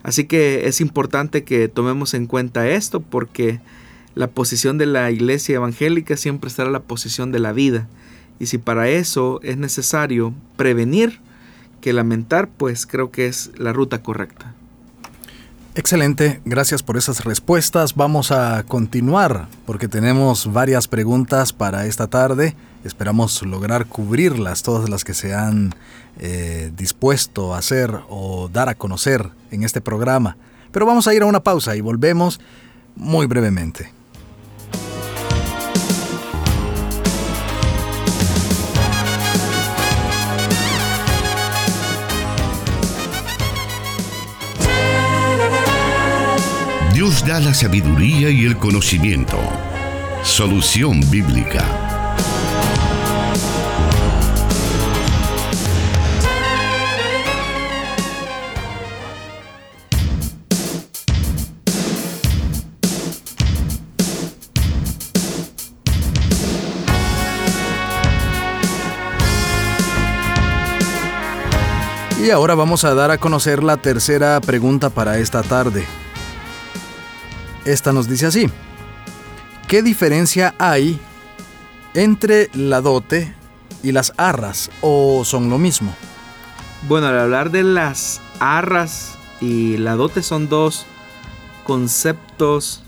Así 0.02 0.25
que 0.25 0.69
es 0.69 0.81
importante 0.81 1.45
que 1.45 1.69
tomemos 1.69 2.14
en 2.14 2.26
cuenta 2.26 2.69
esto 2.69 3.00
porque 3.00 3.61
la 4.14 4.28
posición 4.28 4.78
de 4.78 4.87
la 4.87 5.11
iglesia 5.11 5.57
evangélica 5.57 6.17
siempre 6.17 6.49
estará 6.49 6.71
la 6.71 6.81
posición 6.81 7.33
de 7.33 7.38
la 7.38 7.52
vida. 7.52 7.88
Y 8.40 8.47
si 8.47 8.59
para 8.59 8.88
eso 8.88 9.40
es 9.43 9.57
necesario 9.57 10.33
prevenir 10.57 11.21
que 11.81 11.93
lamentar, 11.93 12.49
pues 12.49 12.87
creo 12.87 13.11
que 13.11 13.26
es 13.26 13.50
la 13.59 13.73
ruta 13.73 14.02
correcta. 14.02 14.55
Excelente, 15.75 16.40
gracias 16.45 16.83
por 16.83 16.97
esas 16.97 17.25
respuestas. 17.25 17.95
Vamos 17.95 18.33
a 18.33 18.64
continuar 18.64 19.47
porque 19.64 19.87
tenemos 19.87 20.52
varias 20.52 20.88
preguntas 20.88 21.52
para 21.52 21.87
esta 21.87 22.09
tarde. 22.09 22.57
Esperamos 22.88 23.42
lograr 23.42 23.85
cubrirlas, 23.85 24.62
todas 24.62 24.88
las 24.88 25.04
que 25.04 25.12
se 25.12 25.35
han 25.35 25.75
eh, 26.18 26.73
dispuesto 26.75 27.54
a 27.54 27.59
hacer 27.59 27.95
o 28.09 28.49
dar 28.50 28.71
a 28.71 28.75
conocer 28.75 29.28
en 29.50 29.62
este 29.62 29.83
programa. 29.83 30.38
Pero 30.73 30.87
vamos 30.87 31.07
a 31.07 31.12
ir 31.12 31.21
a 31.21 31.26
una 31.26 31.40
pausa 31.40 31.76
y 31.76 31.83
volvemos 31.83 32.40
muy 32.97 33.26
brevemente. 33.26 33.92
Dios 46.95 47.25
da 47.26 47.38
la 47.38 47.52
sabiduría 47.52 48.30
y 48.30 48.47
el 48.47 48.57
conocimiento. 48.57 49.38
Solución 50.23 51.02
bíblica. 51.11 51.88
Y 72.28 72.30
ahora 72.30 72.54
vamos 72.54 72.85
a 72.85 72.92
dar 72.92 73.11
a 73.11 73.16
conocer 73.16 73.64
la 73.64 73.78
tercera 73.78 74.38
pregunta 74.42 74.90
para 74.90 75.16
esta 75.16 75.42
tarde. 75.42 75.87
Esta 77.64 77.90
nos 77.94 78.06
dice 78.06 78.26
así. 78.26 78.50
¿Qué 79.66 79.82
diferencia 79.82 80.54
hay 80.58 81.00
entre 81.94 82.50
la 82.52 82.82
dote 82.82 83.35
y 83.82 83.92
las 83.92 84.12
arras 84.18 84.70
o 84.82 85.25
son 85.25 85.49
lo 85.49 85.56
mismo? 85.56 85.94
Bueno, 86.87 87.06
al 87.06 87.18
hablar 87.18 87.50
de 87.50 87.62
las 87.62 88.20
arras 88.40 89.16
y 89.40 89.78
la 89.78 89.94
dote 89.94 90.23
son 90.23 90.50
dos 90.50 90.85
conceptos 91.64 92.82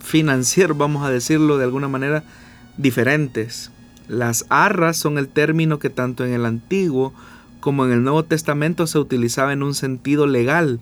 financieros, 0.00 0.76
vamos 0.76 1.06
a 1.06 1.10
decirlo 1.10 1.56
de 1.56 1.62
alguna 1.62 1.86
manera, 1.86 2.24
diferentes. 2.78 3.70
Las 4.08 4.44
arras 4.48 4.96
son 4.96 5.18
el 5.18 5.28
término 5.28 5.78
que 5.78 5.88
tanto 5.88 6.24
en 6.24 6.32
el 6.32 6.44
Antiguo 6.44 7.14
como 7.62 7.86
en 7.86 7.92
el 7.92 8.02
Nuevo 8.02 8.24
Testamento 8.24 8.88
se 8.88 8.98
utilizaba 8.98 9.52
en 9.52 9.62
un 9.62 9.74
sentido 9.74 10.26
legal 10.26 10.80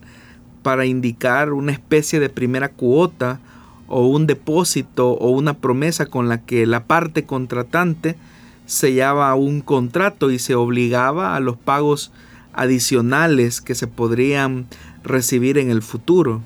para 0.63 0.87
indicar 0.87 1.53
una 1.53 1.73
especie 1.73 2.19
de 2.21 2.31
primera 2.31 2.71
cuota 2.71 3.39
o 3.87 4.07
un 4.07 4.27
depósito 4.27 5.11
o 5.11 5.29
una 5.29 5.59
promesa 5.59 6.07
con 6.07 6.31
la 6.31 6.41
que 6.41 6.67
la 6.67 6.85
parte 6.85 7.25
contratante 7.25 8.17
sellaba 8.65 9.35
un 9.35 9.61
contrato 9.61 10.31
y 10.31 10.39
se 10.39 10.55
obligaba 10.55 11.37
a 11.37 11.41
los 11.41 11.59
pagos 11.59 12.13
adicionales 12.55 13.61
que 13.61 13.75
se 13.75 13.87
podrían 13.87 14.67
recibir 15.05 15.59
en 15.59 15.71
el 15.71 15.83
futuro. 15.83 16.41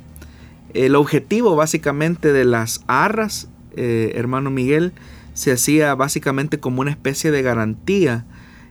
El 0.73 0.97
objetivo 0.97 1.55
básicamente 1.55 2.33
de 2.33 2.45
las 2.45 2.83
arras, 2.89 3.49
eh, 3.77 4.13
hermano 4.17 4.51
Miguel, 4.51 4.95
se 5.33 5.53
hacía 5.53 5.95
básicamente 5.95 6.59
como 6.59 6.81
una 6.81 6.91
especie 6.91 7.31
de 7.31 7.43
garantía 7.43 8.25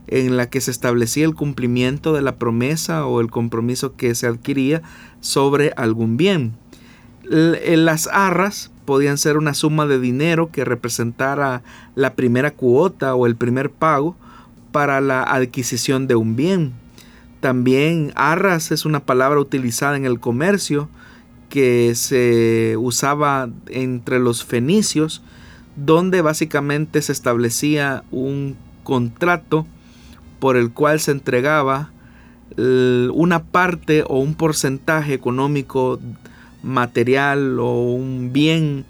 en 0.08 0.38
la 0.38 0.50
que 0.50 0.62
se 0.62 0.72
establecía 0.72 1.26
el 1.26 1.36
cumplimiento 1.36 2.14
de 2.14 2.22
la 2.22 2.36
promesa 2.36 3.06
o 3.06 3.22
el 3.22 3.32
compromiso 3.32 3.96
que 3.96 4.16
se 4.16 4.28
adquiría 4.28 4.82
sobre 5.22 5.74
algún 5.78 6.18
bien. 6.18 6.54
Las 7.24 8.08
arras 8.08 8.72
podían 8.86 9.18
ser 9.18 9.38
una 9.38 9.54
suma 9.54 9.86
de 9.86 10.00
dinero 10.00 10.52
que 10.52 10.66
representara 10.66 11.64
la 11.96 12.16
primera 12.16 12.52
cuota 12.52 13.16
o 13.16 13.26
el 13.26 13.36
primer 13.36 13.72
pago 13.72 14.16
para 14.72 15.00
la 15.02 15.24
adquisición 15.24 16.08
de 16.08 16.16
un 16.16 16.36
bien. 16.36 16.74
También 17.40 18.12
arras 18.16 18.72
es 18.72 18.86
una 18.86 19.02
palabra 19.02 19.40
utilizada 19.40 19.96
en 19.96 20.06
el 20.06 20.20
comercio 20.20 20.90
que 21.50 21.94
se 21.96 22.76
usaba 22.78 23.50
entre 23.68 24.20
los 24.20 24.44
fenicios, 24.44 25.22
donde 25.76 26.22
básicamente 26.22 27.02
se 27.02 27.12
establecía 27.12 28.04
un 28.12 28.58
contrato 28.84 29.66
por 30.44 30.58
el 30.58 30.72
cual 30.74 31.00
se 31.00 31.12
entregaba 31.12 31.90
una 32.58 33.44
parte 33.44 34.04
o 34.06 34.20
un 34.20 34.36
porcentaje 34.36 35.14
económico 35.14 36.02
material 36.64 37.62
o 37.62 37.94
un 37.94 38.34
bien 38.34 38.84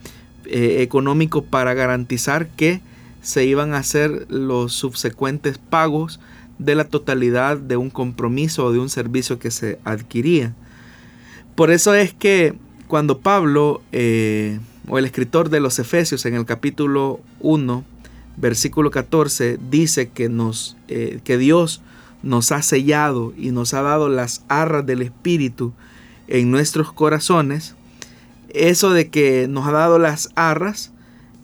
eh, 0.46 0.78
económico 0.80 1.44
para 1.44 1.76
garantizar 1.76 2.48
que 2.48 2.82
se 3.22 3.46
iban 3.46 3.76
a 3.76 3.78
hacer 3.78 4.26
los 4.32 4.74
subsecuentes 4.74 5.60
pagos 5.60 6.20
de 6.58 6.74
la 6.74 6.86
totalidad 6.86 7.60
de 7.60 7.78
un 7.78 7.92
compromiso 7.92 8.66
o 8.66 8.72
de 8.72 8.80
un 8.80 8.90
servicio 8.90 9.38
que 9.38 9.52
se 9.52 9.78
adquiría. 9.84 10.56
Por 11.54 11.70
eso 11.70 11.94
es 11.94 12.16
que 12.16 12.56
cuando 12.88 13.20
Pablo 13.20 13.84
eh, 13.92 14.60
o 14.88 14.98
el 14.98 15.06
escritor 15.06 15.52
de 15.52 15.60
los 15.60 15.78
Efesios 15.78 16.26
en 16.26 16.34
el 16.34 16.46
capítulo 16.46 17.20
1, 17.42 17.84
versículo 18.38 18.92
14, 18.92 19.60
dice 19.70 20.10
que, 20.10 20.30
nos, 20.30 20.78
eh, 20.88 21.20
que 21.24 21.38
Dios 21.38 21.82
nos 22.24 22.52
ha 22.52 22.62
sellado 22.62 23.34
y 23.38 23.52
nos 23.52 23.74
ha 23.74 23.82
dado 23.82 24.10
las 24.10 24.44
arras 24.48 24.86
del 24.86 25.02
Espíritu 25.02 25.74
en 26.28 26.52
nuestros 26.52 26.94
corazones, 26.94 27.76
eso 28.50 28.92
de 28.92 29.10
que 29.10 29.48
nos 29.48 29.68
ha 29.68 29.72
dado 29.72 30.00
las 30.00 30.30
arras, 30.36 30.92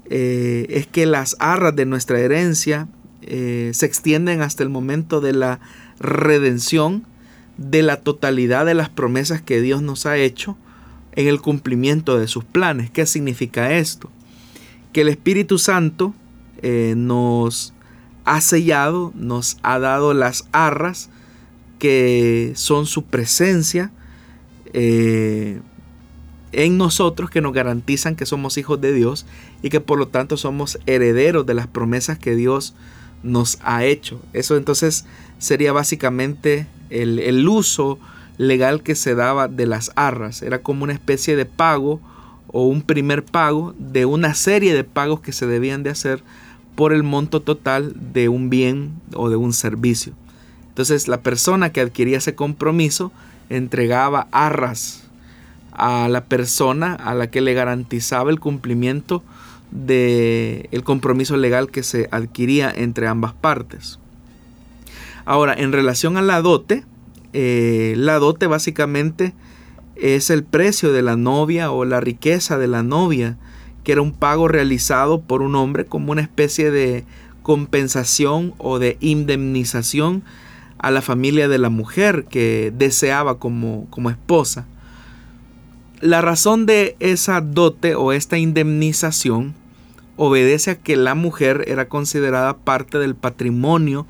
eh, 0.10 0.66
es 0.70 0.88
que 0.88 1.06
las 1.06 1.36
arras 1.40 1.76
de 1.76 1.86
nuestra 1.86 2.20
herencia 2.20 2.88
eh, 3.22 3.72
se 3.74 3.86
extienden 3.86 4.42
hasta 4.42 4.64
el 4.64 4.70
momento 4.70 5.22
de 5.22 5.34
la 5.34 5.60
redención 6.00 7.04
de 7.58 7.84
la 7.84 7.98
totalidad 7.98 8.66
de 8.66 8.74
las 8.74 8.90
promesas 8.90 9.42
que 9.42 9.62
Dios 9.62 9.82
nos 9.82 10.06
ha 10.06 10.18
hecho 10.18 10.58
en 11.12 11.28
el 11.28 11.42
cumplimiento 11.42 12.18
de 12.18 12.28
sus 12.28 12.46
planes. 12.46 12.90
¿Qué 12.90 13.06
significa 13.06 13.74
esto? 13.74 14.10
Que 14.94 15.02
el 15.02 15.10
Espíritu 15.10 15.58
Santo 15.60 16.14
eh, 16.62 16.94
nos 16.98 17.74
ha 18.26 18.42
sellado, 18.42 19.12
nos 19.16 19.58
ha 19.64 19.80
dado 19.80 20.14
las 20.14 20.48
arras 20.52 21.10
que 21.80 22.52
son 22.56 22.86
su 22.86 23.04
presencia 23.06 23.92
eh, 24.74 25.62
en 26.52 26.78
nosotros 26.78 27.30
que 27.30 27.42
nos 27.42 27.54
garantizan 27.54 28.16
que 28.16 28.26
somos 28.26 28.58
hijos 28.58 28.80
de 28.82 28.94
Dios 28.94 29.26
y 29.62 29.70
que 29.70 29.80
por 29.80 29.98
lo 29.98 30.08
tanto 30.08 30.38
somos 30.38 30.80
herederos 30.86 31.46
de 31.46 31.54
las 31.54 31.68
promesas 31.68 32.20
que 32.20 32.36
Dios 32.36 32.76
nos 33.24 33.58
ha 33.62 33.84
hecho. 33.86 34.22
Eso 34.34 34.58
entonces 34.58 35.06
sería 35.38 35.72
básicamente 35.74 36.68
el, 36.90 37.20
el 37.20 37.48
uso 37.48 38.00
legal 38.38 38.84
que 38.84 38.96
se 38.96 39.16
daba 39.16 39.48
de 39.48 39.68
las 39.68 39.92
arras. 39.96 40.42
Era 40.42 40.62
como 40.62 40.84
una 40.84 40.94
especie 40.94 41.36
de 41.36 41.46
pago 41.46 42.00
o 42.48 42.68
un 42.68 42.82
primer 42.82 43.24
pago 43.24 43.76
de 43.78 44.06
una 44.06 44.34
serie 44.34 44.74
de 44.74 44.84
pagos 44.84 45.22
que 45.22 45.34
se 45.34 45.46
debían 45.46 45.84
de 45.84 45.92
hacer 45.92 46.24
por 46.80 46.94
el 46.94 47.04
monto 47.04 47.42
total 47.42 47.94
de 48.14 48.30
un 48.30 48.50
bien 48.50 48.94
o 49.14 49.30
de 49.30 49.36
un 49.36 49.52
servicio. 49.52 50.14
Entonces 50.70 51.10
la 51.10 51.20
persona 51.20 51.74
que 51.74 51.82
adquiría 51.82 52.20
ese 52.20 52.36
compromiso 52.36 53.12
entregaba 53.50 54.30
arras 54.32 55.04
a 55.74 56.08
la 56.08 56.24
persona 56.24 56.94
a 56.94 57.14
la 57.16 57.30
que 57.30 57.42
le 57.42 57.54
garantizaba 57.54 58.32
el 58.32 58.40
cumplimiento 58.40 59.22
del 59.72 60.70
el 60.72 60.84
compromiso 60.86 61.36
legal 61.36 61.70
que 61.70 61.84
se 61.84 62.08
adquiría 62.12 62.72
entre 62.74 63.08
ambas 63.08 63.34
partes. 63.34 64.00
Ahora, 65.26 65.54
en 65.56 65.74
relación 65.74 66.16
a 66.16 66.22
la 66.22 66.42
dote, 66.42 66.86
eh, 67.34 67.94
la 67.98 68.20
dote 68.20 68.48
básicamente 68.48 69.34
es 69.98 70.30
el 70.30 70.46
precio 70.46 70.94
de 70.94 71.02
la 71.02 71.18
novia 71.18 71.72
o 71.72 71.84
la 71.84 72.00
riqueza 72.00 72.58
de 72.58 72.70
la 72.70 72.84
novia 72.84 73.36
que 73.84 73.94
era 73.94 74.02
un 74.02 74.12
pago 74.12 74.48
realizado 74.48 75.22
por 75.22 75.42
un 75.42 75.56
hombre 75.56 75.86
como 75.86 76.12
una 76.12 76.22
especie 76.22 76.72
de 76.72 77.06
compensación 77.44 78.54
o 78.58 78.80
de 78.80 78.98
indemnización 79.00 80.24
a 80.78 80.92
la 80.92 81.02
familia 81.02 81.48
de 81.48 81.58
la 81.58 81.70
mujer 81.70 82.26
que 82.30 82.72
deseaba 82.76 83.40
como, 83.40 83.88
como 83.90 84.10
esposa. 84.10 84.66
La 86.00 86.22
razón 86.22 86.66
de 86.66 86.96
esa 87.00 87.42
dote 87.42 87.96
o 87.96 88.14
esta 88.14 88.38
indemnización 88.38 89.54
obedece 90.16 90.72
a 90.72 90.76
que 90.76 90.96
la 90.96 91.16
mujer 91.16 91.66
era 91.68 91.90
considerada 91.90 92.58
parte 92.58 93.00
del 93.00 93.16
patrimonio 93.16 94.06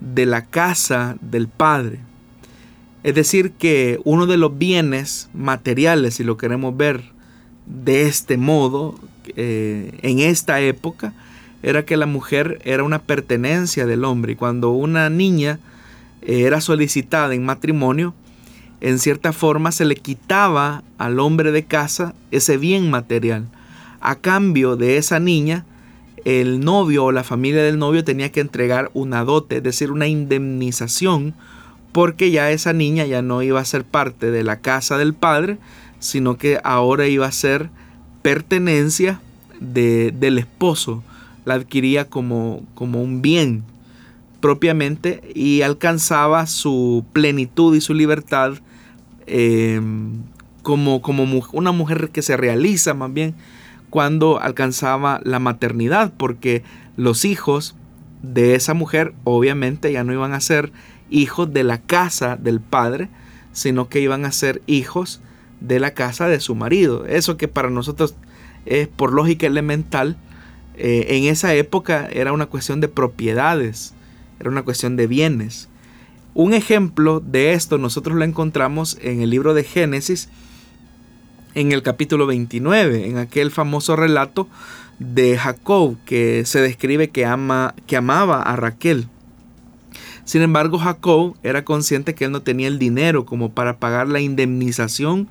de 0.00 0.26
la 0.26 0.44
casa 0.44 1.16
del 1.20 1.48
padre. 1.48 2.00
Es 3.02 3.14
decir, 3.14 3.52
que 3.52 4.00
uno 4.04 4.26
de 4.26 4.38
los 4.38 4.56
bienes 4.56 5.28
materiales, 5.34 6.14
si 6.14 6.24
lo 6.24 6.36
queremos 6.36 6.76
ver 6.76 7.13
de 7.66 8.06
este 8.06 8.36
modo 8.36 8.94
eh, 9.36 9.98
en 10.02 10.18
esta 10.18 10.60
época 10.60 11.14
era 11.62 11.84
que 11.84 11.96
la 11.96 12.06
mujer 12.06 12.60
era 12.64 12.84
una 12.84 13.00
pertenencia 13.00 13.86
del 13.86 14.04
hombre 14.04 14.32
y 14.32 14.36
cuando 14.36 14.70
una 14.70 15.08
niña 15.08 15.58
eh, 16.22 16.42
era 16.42 16.60
solicitada 16.60 17.34
en 17.34 17.44
matrimonio, 17.44 18.14
en 18.80 18.98
cierta 18.98 19.32
forma 19.32 19.72
se 19.72 19.86
le 19.86 19.96
quitaba 19.96 20.82
al 20.98 21.18
hombre 21.20 21.52
de 21.52 21.64
casa 21.64 22.14
ese 22.30 22.58
bien 22.58 22.90
material. 22.90 23.46
A 24.00 24.16
cambio 24.16 24.76
de 24.76 24.98
esa 24.98 25.20
niña, 25.20 25.64
el 26.26 26.60
novio 26.60 27.04
o 27.04 27.12
la 27.12 27.24
familia 27.24 27.62
del 27.62 27.78
novio 27.78 28.04
tenía 28.04 28.30
que 28.30 28.40
entregar 28.40 28.90
una 28.92 29.24
dote, 29.24 29.58
es 29.58 29.62
decir, 29.62 29.90
una 29.90 30.06
indemnización, 30.06 31.34
porque 31.92 32.30
ya 32.30 32.50
esa 32.50 32.72
niña 32.72 33.06
ya 33.06 33.22
no 33.22 33.42
iba 33.42 33.60
a 33.60 33.64
ser 33.64 33.84
parte 33.84 34.30
de 34.30 34.42
la 34.42 34.60
casa 34.60 34.98
del 34.98 35.14
padre, 35.14 35.58
sino 36.04 36.36
que 36.36 36.60
ahora 36.64 37.06
iba 37.06 37.26
a 37.26 37.32
ser 37.32 37.70
pertenencia 38.20 39.22
del 39.58 40.38
esposo, 40.38 41.02
la 41.46 41.54
adquiría 41.54 42.10
como, 42.10 42.62
como 42.74 43.02
un 43.02 43.22
bien 43.22 43.64
propiamente 44.40 45.22
y 45.34 45.62
alcanzaba 45.62 46.46
su 46.46 47.06
plenitud 47.14 47.74
y 47.74 47.80
su 47.80 47.94
libertad 47.94 48.52
em, 49.26 50.12
como, 50.62 51.00
como 51.00 51.24
una 51.52 51.72
mujer 51.72 52.10
que 52.10 52.20
se 52.20 52.36
realiza 52.36 52.92
más 52.92 53.10
bien 53.10 53.34
cuando 53.88 54.40
alcanzaba 54.42 55.22
la 55.24 55.38
maternidad, 55.38 56.12
porque 56.18 56.62
los 56.98 57.24
hijos 57.24 57.76
de 58.22 58.54
esa 58.56 58.74
mujer 58.74 59.14
obviamente 59.24 59.90
ya 59.90 60.04
no 60.04 60.12
iban 60.12 60.34
a 60.34 60.40
ser 60.40 60.70
hijos 61.08 61.50
de 61.50 61.64
la 61.64 61.78
casa 61.78 62.36
del 62.36 62.60
padre, 62.60 63.08
sino 63.52 63.88
que 63.88 64.00
iban 64.00 64.26
a 64.26 64.32
ser 64.32 64.60
hijos 64.66 65.22
de 65.66 65.80
la 65.80 65.94
casa 65.94 66.28
de 66.28 66.40
su 66.40 66.54
marido. 66.54 67.06
Eso 67.06 67.36
que 67.36 67.48
para 67.48 67.70
nosotros 67.70 68.14
es 68.66 68.88
por 68.88 69.12
lógica 69.12 69.46
elemental, 69.46 70.16
eh, 70.76 71.06
en 71.10 71.24
esa 71.24 71.54
época 71.54 72.08
era 72.12 72.32
una 72.32 72.46
cuestión 72.46 72.80
de 72.80 72.88
propiedades, 72.88 73.94
era 74.40 74.50
una 74.50 74.62
cuestión 74.62 74.96
de 74.96 75.06
bienes. 75.06 75.68
Un 76.34 76.52
ejemplo 76.52 77.20
de 77.20 77.52
esto 77.52 77.78
nosotros 77.78 78.16
lo 78.16 78.24
encontramos 78.24 78.98
en 79.00 79.22
el 79.22 79.30
libro 79.30 79.54
de 79.54 79.64
Génesis, 79.64 80.28
en 81.54 81.70
el 81.70 81.82
capítulo 81.82 82.26
29, 82.26 83.06
en 83.06 83.18
aquel 83.18 83.52
famoso 83.52 83.94
relato 83.94 84.48
de 84.98 85.38
Jacob 85.38 85.96
que 86.04 86.44
se 86.44 86.60
describe 86.60 87.10
que, 87.10 87.24
ama, 87.24 87.74
que 87.86 87.96
amaba 87.96 88.42
a 88.42 88.56
Raquel. 88.56 89.06
Sin 90.24 90.42
embargo, 90.42 90.78
Jacob 90.78 91.36
era 91.42 91.64
consciente 91.64 92.14
que 92.14 92.24
él 92.24 92.32
no 92.32 92.42
tenía 92.42 92.66
el 92.66 92.78
dinero 92.78 93.24
como 93.26 93.52
para 93.52 93.76
pagar 93.78 94.08
la 94.08 94.20
indemnización 94.20 95.28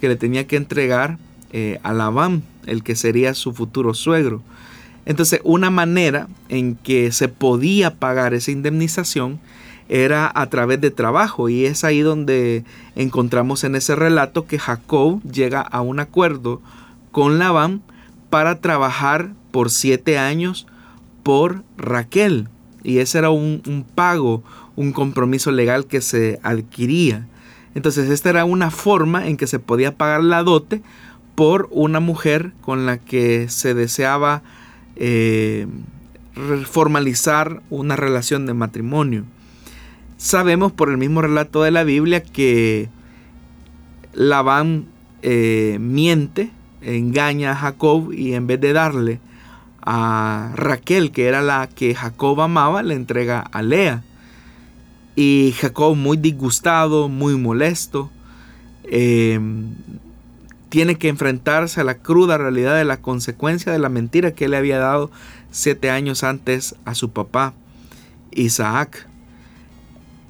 que 0.00 0.08
le 0.08 0.16
tenía 0.16 0.46
que 0.46 0.56
entregar 0.56 1.18
eh, 1.52 1.78
a 1.82 1.92
Labán, 1.92 2.42
el 2.66 2.82
que 2.82 2.96
sería 2.96 3.34
su 3.34 3.52
futuro 3.52 3.94
suegro. 3.94 4.42
Entonces, 5.06 5.40
una 5.44 5.70
manera 5.70 6.28
en 6.48 6.76
que 6.76 7.10
se 7.12 7.28
podía 7.28 7.94
pagar 7.96 8.34
esa 8.34 8.50
indemnización 8.50 9.40
era 9.88 10.30
a 10.32 10.46
través 10.46 10.80
de 10.80 10.92
trabajo 10.92 11.48
y 11.48 11.64
es 11.64 11.82
ahí 11.82 12.00
donde 12.00 12.64
encontramos 12.94 13.64
en 13.64 13.74
ese 13.74 13.96
relato 13.96 14.46
que 14.46 14.58
Jacob 14.58 15.20
llega 15.24 15.60
a 15.60 15.80
un 15.80 15.98
acuerdo 15.98 16.62
con 17.10 17.40
Labán 17.40 17.82
para 18.30 18.60
trabajar 18.60 19.32
por 19.50 19.70
siete 19.70 20.16
años 20.16 20.68
por 21.24 21.64
Raquel 21.76 22.48
y 22.82 22.98
ese 22.98 23.18
era 23.18 23.30
un, 23.30 23.62
un 23.66 23.82
pago, 23.82 24.42
un 24.76 24.92
compromiso 24.92 25.50
legal 25.50 25.86
que 25.86 26.00
se 26.00 26.38
adquiría. 26.42 27.26
Entonces 27.74 28.10
esta 28.10 28.30
era 28.30 28.44
una 28.44 28.70
forma 28.70 29.26
en 29.26 29.36
que 29.36 29.46
se 29.46 29.58
podía 29.58 29.96
pagar 29.96 30.22
la 30.22 30.42
dote 30.42 30.82
por 31.34 31.68
una 31.70 32.00
mujer 32.00 32.52
con 32.60 32.86
la 32.86 32.98
que 32.98 33.48
se 33.48 33.74
deseaba 33.74 34.42
eh, 34.96 35.66
formalizar 36.66 37.62
una 37.70 37.96
relación 37.96 38.46
de 38.46 38.54
matrimonio. 38.54 39.24
Sabemos 40.16 40.72
por 40.72 40.90
el 40.90 40.98
mismo 40.98 41.22
relato 41.22 41.62
de 41.62 41.70
la 41.70 41.84
Biblia 41.84 42.22
que 42.22 42.88
Labán 44.12 44.86
eh, 45.22 45.78
miente, 45.80 46.50
engaña 46.82 47.52
a 47.52 47.56
Jacob 47.56 48.12
y 48.12 48.34
en 48.34 48.46
vez 48.46 48.60
de 48.60 48.72
darle 48.72 49.20
a 49.82 50.52
Raquel, 50.56 51.10
que 51.10 51.26
era 51.26 51.40
la 51.40 51.68
que 51.68 51.94
Jacob 51.94 52.40
amaba, 52.40 52.82
le 52.82 52.94
entrega 52.94 53.40
a 53.40 53.62
Lea. 53.62 54.02
Y 55.16 55.54
Jacob 55.58 55.96
muy 55.96 56.16
disgustado, 56.16 57.08
muy 57.08 57.36
molesto, 57.36 58.10
eh, 58.84 59.38
tiene 60.70 60.96
que 60.96 61.08
enfrentarse 61.08 61.80
a 61.80 61.84
la 61.84 61.98
cruda 61.98 62.38
realidad 62.38 62.76
de 62.76 62.84
la 62.84 62.98
consecuencia 62.98 63.72
de 63.72 63.78
la 63.78 63.88
mentira 63.88 64.32
que 64.32 64.48
le 64.48 64.56
había 64.56 64.78
dado 64.78 65.10
siete 65.50 65.90
años 65.90 66.22
antes 66.22 66.76
a 66.84 66.94
su 66.94 67.10
papá, 67.10 67.54
Isaac. 68.30 69.06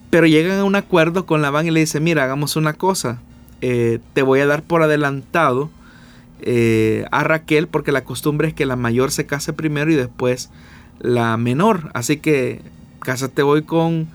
Pero 0.08 0.26
llegan 0.26 0.58
a 0.58 0.64
un 0.64 0.74
acuerdo 0.74 1.26
con 1.26 1.42
Labán 1.42 1.66
y 1.66 1.70
le 1.70 1.80
dice, 1.80 2.00
mira, 2.00 2.24
hagamos 2.24 2.56
una 2.56 2.72
cosa, 2.72 3.20
eh, 3.60 4.00
te 4.14 4.22
voy 4.22 4.40
a 4.40 4.46
dar 4.46 4.62
por 4.62 4.82
adelantado 4.82 5.70
eh, 6.40 7.04
a 7.10 7.22
Raquel 7.22 7.68
porque 7.68 7.92
la 7.92 8.04
costumbre 8.04 8.48
es 8.48 8.54
que 8.54 8.64
la 8.64 8.76
mayor 8.76 9.12
se 9.12 9.26
case 9.26 9.52
primero 9.52 9.92
y 9.92 9.96
después 9.96 10.50
la 11.00 11.36
menor. 11.36 11.90
Así 11.92 12.16
que 12.16 12.62
cásate 13.00 13.42
hoy 13.42 13.62
con, 13.62 14.08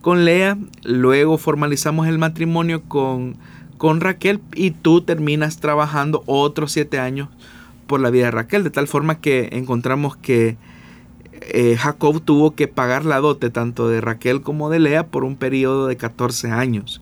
con 0.00 0.24
Lea, 0.24 0.56
luego 0.82 1.38
formalizamos 1.38 2.08
el 2.08 2.18
matrimonio 2.18 2.82
con 2.82 3.36
con 3.80 4.02
Raquel 4.02 4.42
y 4.54 4.72
tú 4.72 5.00
terminas 5.00 5.58
trabajando 5.58 6.22
otros 6.26 6.70
siete 6.70 6.98
años 6.98 7.30
por 7.86 7.98
la 7.98 8.10
vida 8.10 8.26
de 8.26 8.30
Raquel, 8.30 8.62
de 8.62 8.68
tal 8.68 8.86
forma 8.86 9.22
que 9.22 9.48
encontramos 9.52 10.18
que 10.18 10.58
eh, 11.32 11.78
Jacob 11.78 12.20
tuvo 12.20 12.54
que 12.54 12.68
pagar 12.68 13.06
la 13.06 13.20
dote 13.20 13.48
tanto 13.48 13.88
de 13.88 14.02
Raquel 14.02 14.42
como 14.42 14.68
de 14.68 14.80
Lea 14.80 15.06
por 15.06 15.24
un 15.24 15.34
periodo 15.34 15.86
de 15.86 15.96
14 15.96 16.50
años. 16.50 17.00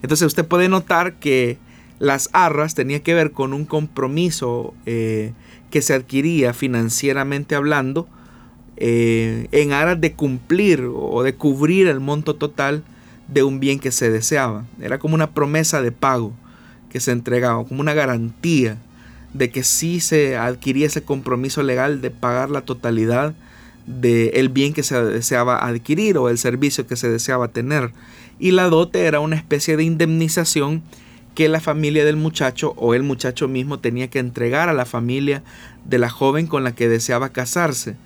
Entonces 0.00 0.26
usted 0.26 0.46
puede 0.46 0.70
notar 0.70 1.16
que 1.16 1.58
las 1.98 2.30
arras 2.32 2.74
tenía 2.74 3.02
que 3.02 3.12
ver 3.12 3.32
con 3.32 3.52
un 3.52 3.66
compromiso 3.66 4.72
eh, 4.86 5.34
que 5.70 5.82
se 5.82 5.92
adquiría 5.92 6.54
financieramente 6.54 7.54
hablando 7.54 8.08
eh, 8.80 9.48
en 9.50 9.72
aras 9.72 10.00
de 10.00 10.12
cumplir 10.12 10.88
o 10.94 11.24
de 11.24 11.34
cubrir 11.34 11.88
el 11.88 11.98
monto 11.98 12.36
total 12.36 12.84
de 13.26 13.42
un 13.42 13.58
bien 13.58 13.80
que 13.80 13.90
se 13.90 14.08
deseaba. 14.08 14.66
Era 14.80 14.98
como 14.98 15.16
una 15.16 15.30
promesa 15.30 15.82
de 15.82 15.90
pago 15.90 16.32
que 16.88 17.00
se 17.00 17.10
entregaba, 17.10 17.64
como 17.64 17.80
una 17.80 17.94
garantía 17.94 18.78
de 19.34 19.50
que 19.50 19.64
sí 19.64 19.98
se 19.98 20.36
adquiría 20.36 20.86
ese 20.86 21.02
compromiso 21.02 21.62
legal 21.64 22.00
de 22.00 22.10
pagar 22.10 22.50
la 22.50 22.62
totalidad 22.62 23.34
del 23.86 24.48
bien 24.48 24.72
que 24.74 24.82
se 24.82 25.02
deseaba 25.02 25.66
adquirir 25.66 26.16
o 26.18 26.28
el 26.28 26.38
servicio 26.38 26.86
que 26.86 26.94
se 26.94 27.10
deseaba 27.10 27.48
tener. 27.48 27.90
Y 28.38 28.52
la 28.52 28.68
dote 28.68 29.06
era 29.06 29.18
una 29.18 29.34
especie 29.34 29.76
de 29.76 29.82
indemnización 29.82 30.82
que 31.34 31.48
la 31.48 31.60
familia 31.60 32.04
del 32.04 32.16
muchacho 32.16 32.74
o 32.76 32.94
el 32.94 33.02
muchacho 33.02 33.48
mismo 33.48 33.80
tenía 33.80 34.08
que 34.08 34.18
entregar 34.18 34.68
a 34.68 34.72
la 34.72 34.84
familia 34.84 35.42
de 35.84 35.98
la 35.98 36.10
joven 36.10 36.46
con 36.46 36.64
la 36.64 36.74
que 36.74 36.88
deseaba 36.88 37.30
casarse. 37.30 37.96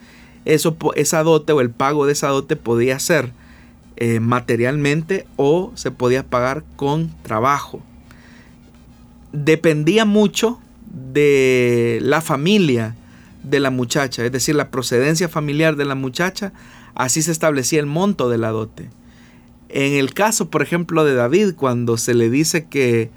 Eso, 0.44 0.76
esa 0.96 1.22
dote 1.22 1.52
o 1.52 1.60
el 1.60 1.70
pago 1.70 2.06
de 2.06 2.12
esa 2.12 2.28
dote 2.28 2.56
podía 2.56 2.98
ser 2.98 3.32
eh, 3.96 4.20
materialmente 4.20 5.26
o 5.36 5.72
se 5.74 5.90
podía 5.90 6.24
pagar 6.24 6.64
con 6.76 7.10
trabajo. 7.22 7.82
Dependía 9.32 10.04
mucho 10.04 10.60
de 11.12 11.98
la 12.02 12.20
familia 12.20 12.96
de 13.42 13.60
la 13.60 13.70
muchacha, 13.70 14.24
es 14.24 14.32
decir, 14.32 14.54
la 14.54 14.70
procedencia 14.70 15.28
familiar 15.28 15.76
de 15.76 15.84
la 15.84 15.94
muchacha, 15.94 16.52
así 16.94 17.22
se 17.22 17.32
establecía 17.32 17.80
el 17.80 17.86
monto 17.86 18.28
de 18.28 18.38
la 18.38 18.50
dote. 18.50 18.88
En 19.68 19.94
el 19.94 20.12
caso, 20.12 20.50
por 20.50 20.62
ejemplo, 20.62 21.04
de 21.04 21.14
David, 21.14 21.54
cuando 21.56 21.96
se 21.96 22.14
le 22.14 22.28
dice 22.28 22.66
que, 22.66 23.10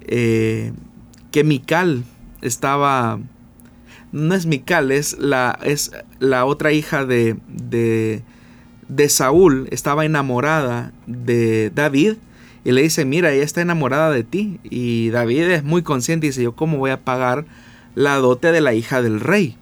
eh, 0.00 0.72
que 1.30 1.44
Mical 1.44 2.04
estaba, 2.42 3.20
no 4.12 4.34
es 4.34 4.46
Mical, 4.46 4.90
es 4.90 5.18
la, 5.18 5.58
es 5.62 5.92
la 6.18 6.44
otra 6.44 6.72
hija 6.72 7.04
de, 7.04 7.36
de 7.48 8.22
de 8.88 9.08
Saúl 9.08 9.68
estaba 9.70 10.04
enamorada 10.04 10.92
de 11.06 11.70
David 11.74 12.14
y 12.64 12.72
le 12.72 12.82
dice, 12.82 13.04
mira, 13.04 13.32
ella 13.32 13.44
está 13.44 13.60
enamorada 13.60 14.10
de 14.10 14.24
ti. 14.24 14.58
Y 14.64 15.10
David 15.10 15.42
es 15.50 15.64
muy 15.64 15.82
consciente 15.82 16.26
y 16.26 16.30
dice, 16.30 16.42
yo 16.42 16.52
cómo 16.56 16.78
voy 16.78 16.90
a 16.90 17.04
pagar 17.04 17.46
la 17.94 18.16
dote 18.16 18.52
de 18.52 18.60
la 18.60 18.74
hija 18.74 19.00
del 19.00 19.20
rey. 19.20 19.56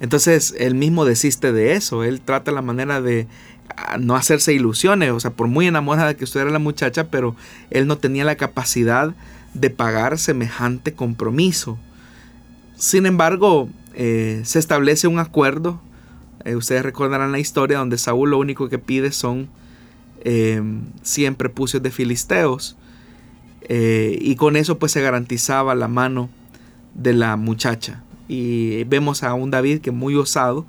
Entonces 0.00 0.54
él 0.58 0.74
mismo 0.74 1.04
desiste 1.04 1.52
de 1.52 1.72
eso, 1.72 2.04
él 2.04 2.20
trata 2.20 2.52
la 2.52 2.62
manera 2.62 3.00
de 3.00 3.26
ah, 3.76 3.98
no 3.98 4.14
hacerse 4.14 4.52
ilusiones, 4.52 5.10
o 5.10 5.18
sea, 5.18 5.32
por 5.32 5.48
muy 5.48 5.66
enamorada 5.66 6.14
que 6.14 6.22
usted 6.22 6.40
era 6.40 6.50
la 6.50 6.60
muchacha, 6.60 7.08
pero 7.10 7.34
él 7.70 7.88
no 7.88 7.98
tenía 7.98 8.24
la 8.24 8.36
capacidad 8.36 9.12
de 9.54 9.70
pagar 9.70 10.18
semejante 10.18 10.92
compromiso. 10.92 11.78
Sin 12.78 13.04
embargo, 13.04 13.68
eh, 13.94 14.40
se 14.44 14.58
establece 14.58 15.08
un 15.08 15.18
acuerdo 15.18 15.80
eh, 16.48 16.56
ustedes 16.56 16.82
recordarán 16.82 17.32
la 17.32 17.38
historia 17.38 17.78
donde 17.78 17.98
Saúl 17.98 18.30
lo 18.30 18.38
único 18.38 18.68
que 18.70 18.78
pide 18.78 19.12
son 19.12 19.48
eh, 20.22 20.62
100 21.02 21.34
prepucios 21.34 21.82
de 21.82 21.90
filisteos. 21.90 22.76
Eh, 23.62 24.18
y 24.20 24.36
con 24.36 24.56
eso 24.56 24.78
pues 24.78 24.92
se 24.92 25.02
garantizaba 25.02 25.74
la 25.74 25.88
mano 25.88 26.30
de 26.94 27.12
la 27.12 27.36
muchacha. 27.36 28.02
Y 28.28 28.84
vemos 28.84 29.22
a 29.22 29.34
un 29.34 29.50
David 29.50 29.80
que 29.80 29.90
muy 29.90 30.14
osado, 30.14 30.66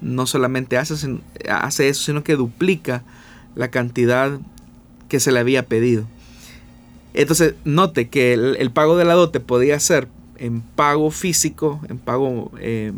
no 0.00 0.26
solamente 0.26 0.78
hace, 0.78 1.18
hace 1.48 1.88
eso, 1.88 2.02
sino 2.02 2.24
que 2.24 2.36
duplica 2.36 3.04
la 3.54 3.70
cantidad 3.70 4.40
que 5.08 5.20
se 5.20 5.32
le 5.32 5.40
había 5.40 5.66
pedido. 5.66 6.06
Entonces, 7.14 7.54
note 7.64 8.08
que 8.08 8.32
el, 8.32 8.70
pago 8.70 8.96
de 8.96 9.04
la 9.04 9.14
dote 9.14 9.40
podía 9.40 9.78
ser 9.80 10.08
en 10.40 10.62
pago 10.62 11.10
físico, 11.10 11.80
en 11.88 11.98
pago 11.98 12.50
eh, 12.58 12.92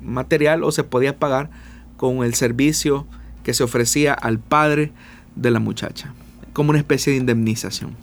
material 0.00 0.62
o 0.62 0.70
se 0.70 0.84
podía 0.84 1.18
pagar 1.18 1.50
con 1.96 2.22
el 2.22 2.34
servicio 2.34 3.06
que 3.42 3.54
se 3.54 3.64
ofrecía 3.64 4.14
al 4.14 4.38
padre 4.38 4.92
de 5.34 5.50
la 5.50 5.58
muchacha, 5.58 6.12
como 6.52 6.70
una 6.70 6.78
especie 6.78 7.12
de 7.12 7.18
indemnización. 7.18 7.96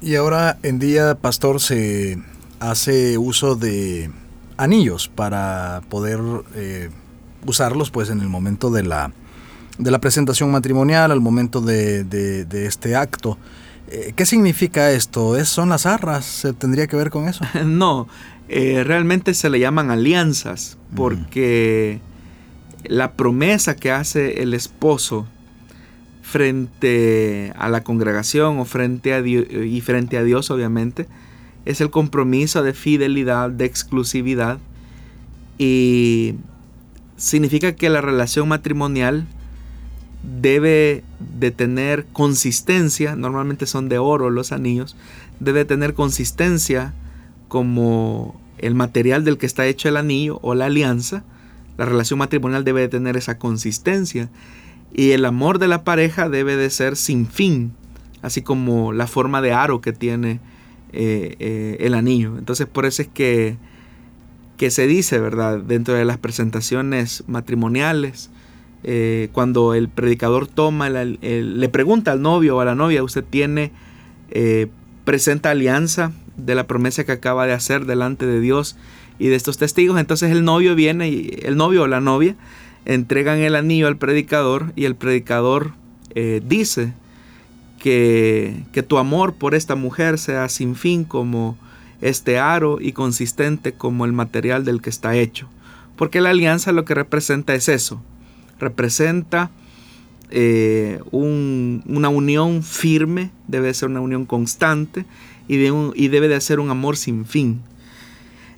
Y 0.00 0.16
ahora 0.16 0.58
en 0.62 0.78
día, 0.78 1.16
pastor, 1.16 1.60
se 1.60 2.18
hace 2.60 3.18
uso 3.18 3.54
de 3.56 4.10
anillos 4.56 5.08
para 5.08 5.82
poder 5.88 6.20
eh, 6.54 6.90
usarlos 7.46 7.90
pues 7.90 8.10
en 8.10 8.20
el 8.20 8.28
momento 8.28 8.70
de 8.70 8.82
la, 8.82 9.12
de 9.78 9.90
la 9.90 10.00
presentación 10.00 10.50
matrimonial, 10.50 11.12
al 11.12 11.20
momento 11.20 11.60
de, 11.60 12.04
de, 12.04 12.66
este 12.66 12.96
acto. 12.96 13.38
Eh, 13.88 14.12
¿Qué 14.16 14.26
significa 14.26 14.90
esto? 14.90 15.36
¿Es, 15.36 15.48
¿Son 15.48 15.68
las 15.68 15.86
arras? 15.86 16.24
¿Se 16.24 16.52
tendría 16.52 16.86
que 16.86 16.96
ver 16.96 17.10
con 17.10 17.28
eso? 17.28 17.44
no, 17.64 18.08
eh, 18.48 18.82
realmente 18.84 19.34
se 19.34 19.50
le 19.50 19.60
llaman 19.60 19.90
alianzas 19.90 20.78
porque 20.94 22.00
la 22.84 23.12
promesa 23.12 23.76
que 23.76 23.90
hace 23.90 24.42
el 24.42 24.54
esposo 24.54 25.26
frente 26.22 27.52
a 27.56 27.68
la 27.68 27.82
congregación 27.84 28.58
o 28.58 28.64
frente 28.64 29.12
a 29.12 29.22
Dios, 29.22 29.46
y 29.48 29.80
frente 29.80 30.18
a 30.18 30.24
Dios 30.24 30.50
obviamente 30.50 31.06
es 31.64 31.80
el 31.80 31.90
compromiso 31.90 32.62
de 32.62 32.72
fidelidad, 32.72 33.50
de 33.50 33.64
exclusividad 33.64 34.58
y 35.58 36.34
significa 37.16 37.74
que 37.76 37.90
la 37.90 38.00
relación 38.00 38.48
matrimonial 38.48 39.26
debe 40.26 41.04
de 41.38 41.50
tener 41.50 42.06
consistencia, 42.12 43.16
normalmente 43.16 43.66
son 43.66 43.88
de 43.88 43.98
oro 43.98 44.30
los 44.30 44.52
anillos, 44.52 44.96
debe 45.40 45.64
tener 45.64 45.94
consistencia 45.94 46.94
como 47.48 48.40
el 48.58 48.74
material 48.74 49.24
del 49.24 49.38
que 49.38 49.46
está 49.46 49.66
hecho 49.66 49.88
el 49.88 49.96
anillo 49.96 50.38
o 50.42 50.54
la 50.54 50.66
alianza, 50.66 51.24
la 51.78 51.84
relación 51.84 52.18
matrimonial 52.18 52.64
debe 52.64 52.80
de 52.80 52.88
tener 52.88 53.16
esa 53.16 53.38
consistencia 53.38 54.30
y 54.92 55.12
el 55.12 55.24
amor 55.24 55.58
de 55.58 55.68
la 55.68 55.84
pareja 55.84 56.28
debe 56.28 56.56
de 56.56 56.70
ser 56.70 56.96
sin 56.96 57.26
fin, 57.26 57.72
así 58.22 58.42
como 58.42 58.92
la 58.92 59.06
forma 59.06 59.42
de 59.42 59.52
aro 59.52 59.80
que 59.80 59.92
tiene 59.92 60.40
eh, 60.92 61.36
eh, 61.38 61.76
el 61.80 61.94
anillo. 61.94 62.38
Entonces 62.38 62.66
por 62.66 62.86
eso 62.86 63.02
es 63.02 63.08
que, 63.08 63.58
que 64.56 64.70
se 64.70 64.86
dice, 64.86 65.20
¿verdad? 65.20 65.58
Dentro 65.60 65.94
de 65.94 66.04
las 66.04 66.18
presentaciones 66.18 67.24
matrimoniales, 67.26 68.30
eh, 68.84 69.28
cuando 69.32 69.74
el 69.74 69.88
predicador 69.88 70.46
toma, 70.46 70.88
le 70.88 71.68
pregunta 71.68 72.12
al 72.12 72.22
novio 72.22 72.56
o 72.56 72.60
a 72.60 72.64
la 72.64 72.74
novia, 72.74 73.02
¿usted 73.02 73.24
tiene, 73.28 73.72
presenta 75.04 75.50
alianza 75.50 76.12
de 76.36 76.54
la 76.54 76.66
promesa 76.66 77.04
que 77.04 77.12
acaba 77.12 77.46
de 77.46 77.52
hacer 77.52 77.86
delante 77.86 78.26
de 78.26 78.40
Dios 78.40 78.76
y 79.18 79.28
de 79.28 79.36
estos 79.36 79.58
testigos? 79.58 79.98
Entonces 79.98 80.30
el 80.30 80.44
novio 80.44 80.74
viene 80.74 81.08
y 81.08 81.38
el 81.42 81.56
novio 81.56 81.82
o 81.82 81.86
la 81.86 82.00
novia 82.00 82.36
entregan 82.84 83.38
el 83.38 83.56
anillo 83.56 83.88
al 83.88 83.96
predicador 83.96 84.72
y 84.76 84.84
el 84.84 84.94
predicador 84.94 85.72
dice, 86.42 86.94
que, 87.78 88.84
tu 88.86 88.98
amor 88.98 89.34
por 89.34 89.54
esta 89.54 89.74
mujer 89.76 90.18
sea 90.18 90.48
sin 90.48 90.74
fin 90.74 91.04
como 91.04 91.56
este 92.00 92.38
aro 92.38 92.78
y 92.80 92.92
consistente 92.92 93.72
como 93.72 94.04
el 94.04 94.12
material 94.12 94.64
del 94.64 94.82
que 94.82 94.90
está 94.90 95.16
hecho. 95.16 95.48
Porque 95.96 96.20
la 96.20 96.30
alianza 96.30 96.72
lo 96.72 96.84
que 96.84 96.94
representa 96.94 97.54
es 97.54 97.68
eso. 97.68 98.02
Representa 98.58 99.50
eh, 100.30 101.00
una 101.12 102.08
unión 102.08 102.62
firme, 102.62 103.30
debe 103.48 103.72
ser 103.74 103.88
una 103.88 104.00
unión 104.00 104.26
constante 104.26 105.04
y, 105.48 105.56
y, 105.56 106.08
debe 106.08 106.28
de 106.28 106.40
ser 106.40 106.60
un 106.60 106.70
amor 106.70 106.96
sin 106.96 107.24
fin. 107.26 107.60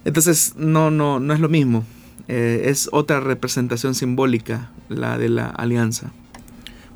Entonces 0.05 0.55
no, 0.57 0.91
no, 0.91 1.21
no 1.21 1.35
es 1.35 1.41
lo 1.41 1.49
mismo. 1.49 1.85
Eh, 2.29 2.65
es 2.67 2.89
otra 2.93 3.21
representación 3.21 3.95
simbólica 3.95 4.71
la 4.89 5.19
de 5.19 5.29
la 5.29 5.47
alianza. 5.47 6.13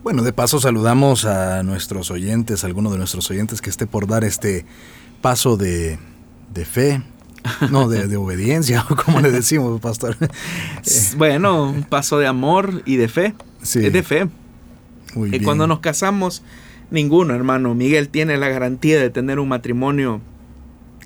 Bueno, 0.02 0.22
de 0.22 0.32
paso 0.32 0.60
saludamos 0.60 1.24
a 1.24 1.62
nuestros 1.62 2.10
oyentes, 2.10 2.64
a 2.64 2.66
alguno 2.66 2.90
de 2.90 2.98
nuestros 2.98 3.30
oyentes 3.30 3.62
que 3.62 3.70
esté 3.70 3.86
por 3.86 4.06
dar 4.06 4.24
este 4.24 4.66
paso 5.20 5.56
de, 5.56 5.98
fe, 6.64 7.02
no, 7.70 7.88
de, 7.88 8.16
obediencia, 8.16 8.84
como 9.04 9.20
le 9.20 9.30
decimos, 9.30 9.80
pastor. 9.80 10.16
bueno, 11.16 11.70
un 11.70 11.82
paso 11.82 12.18
de 12.18 12.26
amor 12.26 12.82
y 12.84 12.96
de 12.96 13.08
fe. 13.08 13.34
Sí. 13.62 13.86
Es 13.86 13.92
de 13.92 14.02
fe. 14.02 14.28
y 15.14 15.40
cuando 15.40 15.66
nos 15.66 15.80
casamos, 15.80 16.42
ninguno, 16.90 17.34
hermano. 17.34 17.74
Miguel 17.74 18.08
tiene 18.08 18.36
la 18.36 18.48
garantía 18.48 19.00
de 19.00 19.10
tener 19.10 19.38
un 19.38 19.48
matrimonio 19.48 20.20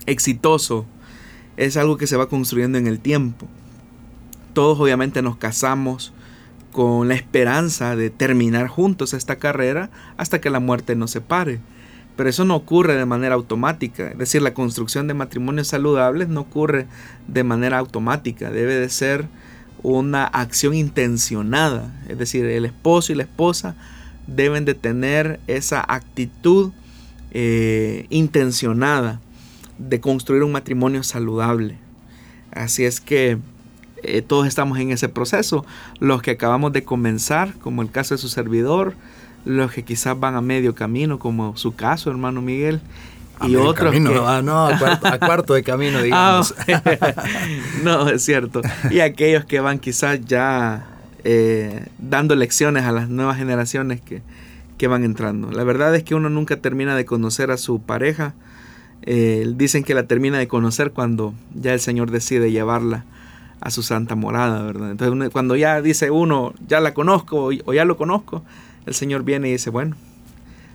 exitoso. 0.07 0.87
Es 1.57 1.77
algo 1.77 1.96
que 1.96 2.07
se 2.07 2.16
va 2.16 2.29
construyendo 2.29 2.79
en 2.79 2.87
el 2.87 3.01
tiempo. 3.01 3.46
Todos 4.53 4.79
obviamente 4.79 5.22
nos 5.22 5.37
casamos 5.37 6.12
con 6.72 7.09
la 7.09 7.14
esperanza 7.14 7.96
de 7.96 8.11
terminar 8.11 8.68
juntos 8.68 9.14
esta 9.14 9.37
carrera 9.37 9.90
hasta 10.18 10.40
que 10.40 10.51
la 10.51 10.61
muerte 10.61 10.94
nos 10.94 11.11
separe. 11.11 11.61
Pero 12.16 12.31
eso 12.31 12.44
no 12.44 12.57
ocurre 12.57 12.96
de 12.96 13.05
manera 13.05 13.35
automática, 13.35 14.09
es 14.09 14.18
decir, 14.18 14.42
la 14.42 14.55
construcción 14.55 15.07
de 15.07 15.14
matrimonios 15.14 15.68
saludables 15.68 16.29
no 16.29 16.40
ocurre 16.40 16.87
de 17.29 17.44
manera 17.44 17.79
automática, 17.79 18.50
debe 18.50 18.74
de 18.74 18.88
ser 18.88 19.26
una 19.83 20.24
acción 20.24 20.74
intencionada, 20.74 21.94
es 22.09 22.18
decir, 22.18 22.46
el 22.46 22.64
esposo 22.64 23.12
y 23.12 23.16
la 23.16 23.24
esposa 23.24 23.76
deben 24.26 24.64
de 24.64 24.74
tener 24.74 25.40
esa 25.46 25.85
actitud 25.87 26.72
eh, 27.33 28.07
intencionada 28.09 29.20
de 29.79 30.00
construir 30.00 30.42
un 30.42 30.52
matrimonio 30.52 31.02
saludable. 31.02 31.76
Así 32.50 32.85
es 32.85 33.00
que 33.00 33.38
eh, 34.02 34.22
todos 34.22 34.46
estamos 34.46 34.79
en 34.79 34.90
ese 34.90 35.09
proceso. 35.09 35.66
Los 36.00 36.22
que 36.22 36.33
acabamos 36.33 36.72
de 36.72 36.85
comenzar, 36.85 37.55
como 37.59 37.83
el 37.83 37.90
caso 37.90 38.14
de 38.14 38.18
su 38.18 38.29
servidor, 38.29 38.94
los 39.46 39.70
que 39.70 39.85
quizás 39.85 40.18
van 40.18 40.35
a 40.35 40.40
medio 40.40 40.74
camino, 40.74 41.18
como 41.18 41.56
su 41.56 41.74
caso, 41.74 42.11
hermano 42.11 42.42
Miguel. 42.42 42.80
y 43.46 43.54
otros 43.54 43.94
ah, 44.26 44.42
no, 44.42 44.66
a 44.66 45.18
cuarto, 45.18 45.54
de 45.54 45.62
camino, 45.62 46.02
digamos. 46.02 46.54
Ah, 46.68 47.14
no, 47.85 48.09
es 48.09 48.24
cierto. 48.24 48.61
Y 48.90 49.00
aquellos 49.00 49.44
que 49.44 49.61
van 49.61 49.78
quizás 49.78 50.20
ya 50.26 50.85
eh, 51.22 51.87
dando 51.98 52.35
lecciones 52.35 52.85
a 52.85 52.92
las 52.92 53.09
nuevas 53.09 53.38
generaciones 53.38 54.00
que, 54.00 54.20
que, 54.78 54.88
van 54.88 55.04
entrando. 55.04 55.52
La 55.52 55.62
verdad 55.62 55.94
es 55.94 56.02
que 56.02 56.16
uno 56.16 56.28
nunca 56.28 56.56
termina 56.56 56.96
de 56.96 57.04
conocer 57.04 57.52
a 57.52 57.56
su 57.56 57.80
pareja. 57.80 58.35
Eh, 59.02 59.52
dicen 59.54 59.85
que 59.85 59.94
la 59.94 60.09
termina 60.09 60.38
de 60.38 60.48
conocer 60.48 60.90
cuando 60.90 61.35
ya 61.54 61.72
el 61.72 61.80
Señor 61.80 62.11
decide 62.11 62.50
llevarla 62.50 63.04
a 63.61 63.70
su 63.70 63.85
santa 63.85 64.16
morada, 64.16 64.62
¿verdad? 64.64 64.90
Entonces 64.90 65.30
cuando 65.30 65.54
ya 65.54 65.80
dice 65.80 66.11
uno, 66.11 66.52
ya 66.66 66.80
la 66.80 66.94
conozco 66.94 67.50
o 67.64 67.72
ya 67.72 67.85
lo 67.85 67.96
conozco, 67.96 68.42
el 68.87 68.94
Señor 68.94 69.22
viene 69.25 69.49
y 69.49 69.53
dice, 69.53 69.70
bueno, 69.70 69.96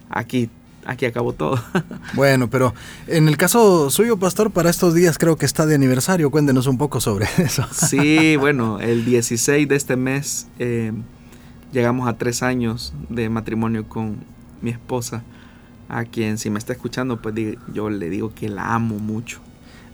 aquí, 0.10 0.50
aquí 0.86 1.06
acabó 1.06 1.34
todo. 1.34 1.62
bueno, 2.14 2.50
pero 2.50 2.74
en 3.08 3.28
el 3.28 3.38
caso 3.38 3.90
suyo, 3.90 4.18
pastor, 4.18 4.52
para 4.52 4.70
estos 4.70 4.94
días 4.94 5.18
creo 5.18 5.36
que 5.38 5.46
está 5.46 5.66
de 5.66 5.76
aniversario, 5.76 6.30
cuéntenos 6.30 6.68
un 6.68 6.78
poco 6.78 7.02
sobre 7.02 7.28
eso. 7.38 7.66
sí, 7.72 8.36
bueno, 8.36 8.80
el 8.80 9.06
16 9.06 9.68
de 9.68 9.76
este 9.76 9.96
mes 9.96 10.48
eh, 10.60 10.92
llegamos 11.72 12.08
a 12.08 12.18
tres 12.18 12.44
años 12.44 12.94
de 13.10 13.30
matrimonio 13.30 13.88
con 13.88 14.18
mi 14.62 14.72
esposa, 14.72 15.24
a 15.90 16.06
quien 16.06 16.38
si 16.38 16.50
me 16.50 16.60
está 16.60 16.74
escuchando, 16.74 17.22
pues 17.22 17.36
yo 17.74 17.90
le 17.90 18.10
digo 18.10 18.34
que 18.34 18.50
la 18.50 18.76
amo 18.76 19.00
mucho 19.00 19.42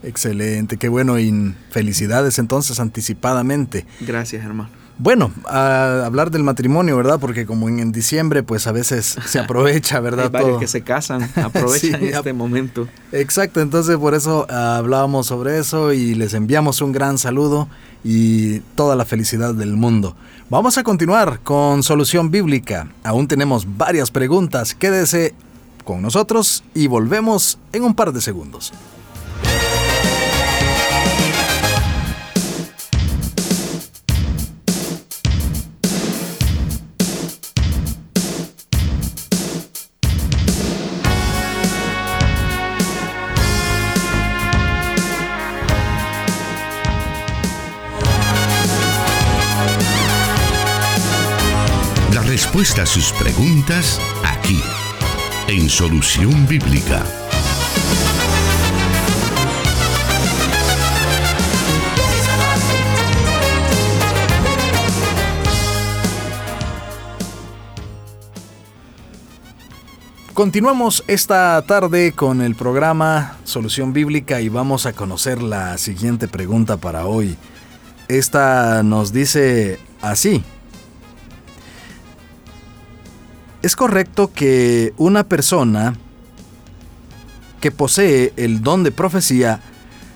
Excelente, 0.04 0.78
qué 0.78 0.90
bueno 0.90 1.20
y 1.20 1.54
felicidades 1.70 2.40
entonces 2.40 2.80
anticipadamente. 2.80 3.86
Gracias, 4.02 4.46
hermano. 4.46 4.70
Bueno, 5.00 5.32
a 5.46 6.06
hablar 6.06 6.32
del 6.32 6.44
matrimonio, 6.44 6.98
¿verdad? 6.98 7.20
Porque 7.20 7.46
como 7.46 7.70
en, 7.70 7.92
diciembre, 7.92 8.42
pues 8.42 8.66
a 8.66 8.72
veces 8.72 9.18
se 9.26 9.40
aprovecha, 9.40 10.00
¿verdad? 10.00 10.26
Hay 10.26 10.32
varios 10.32 10.60
que 10.60 10.68
se 10.68 10.82
casan, 10.82 11.30
aprovechan 11.36 12.04
este 12.04 12.34
momento. 12.34 12.88
Exacto, 13.12 13.62
entonces 13.62 13.96
por 13.98 14.16
eso 14.16 14.48
ah, 14.50 14.78
hablábamos 14.78 15.28
sobre 15.28 15.60
eso 15.60 15.94
y 15.94 16.16
les 16.16 16.34
enviamos 16.34 16.82
un 16.82 16.92
gran 16.92 17.20
saludo 17.20 17.68
y 18.04 18.60
toda 18.76 18.96
la 18.96 19.06
felicidad 19.06 19.54
del 19.54 19.78
mundo. 19.78 20.16
Vamos 20.50 20.78
a 20.78 20.84
continuar 20.84 21.42
con 21.44 21.84
Solución 21.84 22.32
Bíblica. 22.32 22.88
Aún 23.04 23.28
tenemos 23.28 23.78
varias 23.78 24.10
preguntas. 24.10 24.74
Quédese 24.74 25.36
con 25.84 26.02
nosotros 26.02 26.64
y 26.74 26.88
volvemos 26.88 27.60
en 27.72 27.84
un 27.84 27.94
par 27.94 28.14
de 28.14 28.22
segundos. 28.22 28.74
Respuesta 52.58 52.82
a 52.82 52.86
sus 52.88 53.12
preguntas 53.12 54.02
aquí, 54.26 54.60
en 55.48 55.70
Solución 55.70 56.48
Bíblica. 56.48 57.06
Continuamos 70.34 71.04
esta 71.06 71.62
tarde 71.62 72.14
con 72.14 72.42
el 72.42 72.56
programa 72.56 73.38
Solución 73.44 73.94
Bíblica 73.94 74.42
y 74.42 74.50
vamos 74.50 74.88
a 74.88 74.94
conocer 74.94 75.44
la 75.44 75.78
siguiente 75.78 76.28
pregunta 76.28 76.78
para 76.78 77.06
hoy. 77.06 77.38
Esta 78.08 78.82
nos 78.82 79.14
dice 79.14 79.78
así. 80.02 80.44
¿Es 83.68 83.76
correcto 83.76 84.32
que 84.34 84.94
una 84.96 85.26
persona 85.26 85.94
que 87.60 87.70
posee 87.70 88.32
el 88.38 88.62
don 88.62 88.84
de 88.84 88.94
profecía 88.94 89.60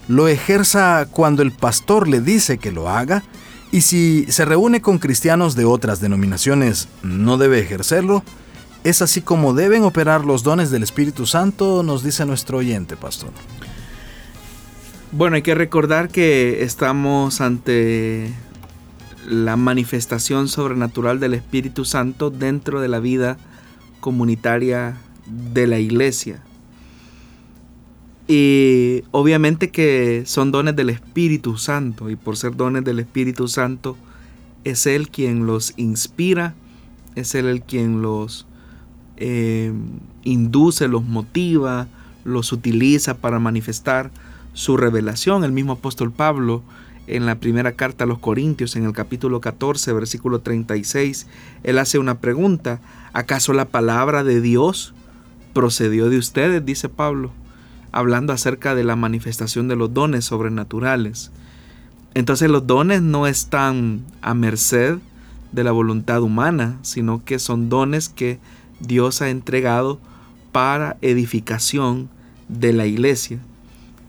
lo 0.08 0.30
ejerza 0.30 1.06
cuando 1.12 1.42
el 1.42 1.52
pastor 1.52 2.08
le 2.08 2.22
dice 2.22 2.60
que 2.60 2.72
lo 2.72 2.88
haga? 2.88 3.26
Y 3.70 3.82
si 3.82 4.26
se 4.30 4.46
reúne 4.46 4.80
con 4.80 5.00
cristianos 5.00 5.58
de 5.58 5.66
otras 5.66 6.00
denominaciones, 6.00 6.88
¿no 7.04 7.38
debe 7.38 7.60
ejercerlo? 7.60 8.24
¿Es 8.86 9.02
así 9.02 9.22
como 9.22 9.54
deben 9.54 9.84
operar 9.84 10.24
los 10.24 10.44
dones 10.44 10.72
del 10.72 10.84
Espíritu 10.84 11.26
Santo? 11.26 11.84
Nos 11.84 12.04
dice 12.04 12.26
nuestro 12.26 12.60
oyente, 12.60 12.96
pastor. 12.96 13.32
Bueno, 15.12 15.36
hay 15.36 15.42
que 15.42 15.56
recordar 15.56 16.08
que 16.08 16.64
estamos 16.64 17.42
ante 17.42 18.34
la 19.28 19.56
manifestación 19.58 20.48
sobrenatural 20.48 21.20
del 21.20 21.34
Espíritu 21.34 21.86
Santo 21.86 22.30
dentro 22.30 22.82
de 22.82 22.88
la 22.88 23.00
vida 23.00 23.38
comunitaria 24.00 24.98
de 25.54 25.68
la 25.68 25.80
iglesia. 25.80 26.44
Y 28.28 29.04
obviamente 29.12 29.72
que 29.72 30.24
son 30.26 30.52
dones 30.52 30.76
del 30.76 30.90
Espíritu 30.90 31.58
Santo 31.58 32.10
y 32.10 32.16
por 32.16 32.38
ser 32.38 32.56
dones 32.56 32.84
del 32.84 33.00
Espíritu 33.00 33.48
Santo 33.48 33.98
es 34.64 34.86
Él 34.86 35.10
quien 35.10 35.46
los 35.46 35.74
inspira, 35.78 36.54
es 37.16 37.36
Él 37.36 37.48
el 37.48 37.62
quien 37.62 38.02
los 38.02 38.48
eh, 39.18 39.74
induce, 40.24 40.88
los 40.88 41.04
motiva, 41.04 41.88
los 42.24 42.52
utiliza 42.54 43.18
para 43.18 43.40
manifestar 43.40 44.12
su 44.54 44.78
revelación. 44.78 45.44
El 45.44 45.52
mismo 45.52 45.74
apóstol 45.74 46.12
Pablo 46.12 46.64
en 47.12 47.26
la 47.26 47.36
primera 47.36 47.74
carta 47.74 48.06
a 48.06 48.08
los 48.08 48.19
Corintios, 48.19 48.76
en 48.76 48.86
el 48.86 48.93
capítulo 48.93 49.41
14, 49.41 49.91
versículo 49.93 50.39
36, 50.39 51.28
él 51.63 51.78
hace 51.78 52.00
una 52.00 52.19
pregunta. 52.19 52.80
¿Acaso 53.13 53.52
la 53.52 53.65
palabra 53.65 54.24
de 54.24 54.39
Dios 54.39 54.93
procedió 55.54 56.10
de 56.10 56.17
ustedes? 56.17 56.65
dice 56.65 56.88
Pablo, 56.88 57.32
hablando 57.91 58.32
acerca 58.32 58.76
de 58.76 58.86
la 58.86 58.95
manifestación 58.95 59.67
de 59.67 59.76
los 59.76 59.93
dones 59.93 60.24
sobrenaturales. 60.24 61.32
Entonces 62.13 62.50
los 62.50 62.65
dones 62.65 63.02
no 63.02 63.28
están 63.28 64.02
a 64.21 64.34
merced 64.34 64.97
de 65.52 65.63
la 65.65 65.71
voluntad 65.71 66.21
humana, 66.21 66.78
sino 66.82 67.26
que 67.26 67.39
son 67.39 67.67
dones 67.67 68.08
que 68.08 68.39
Dios 68.80 69.21
ha 69.21 69.30
entregado 69.30 70.00
para 70.54 70.97
edificación 71.02 72.10
de 72.47 72.71
la 72.71 72.86
iglesia. 72.86 73.39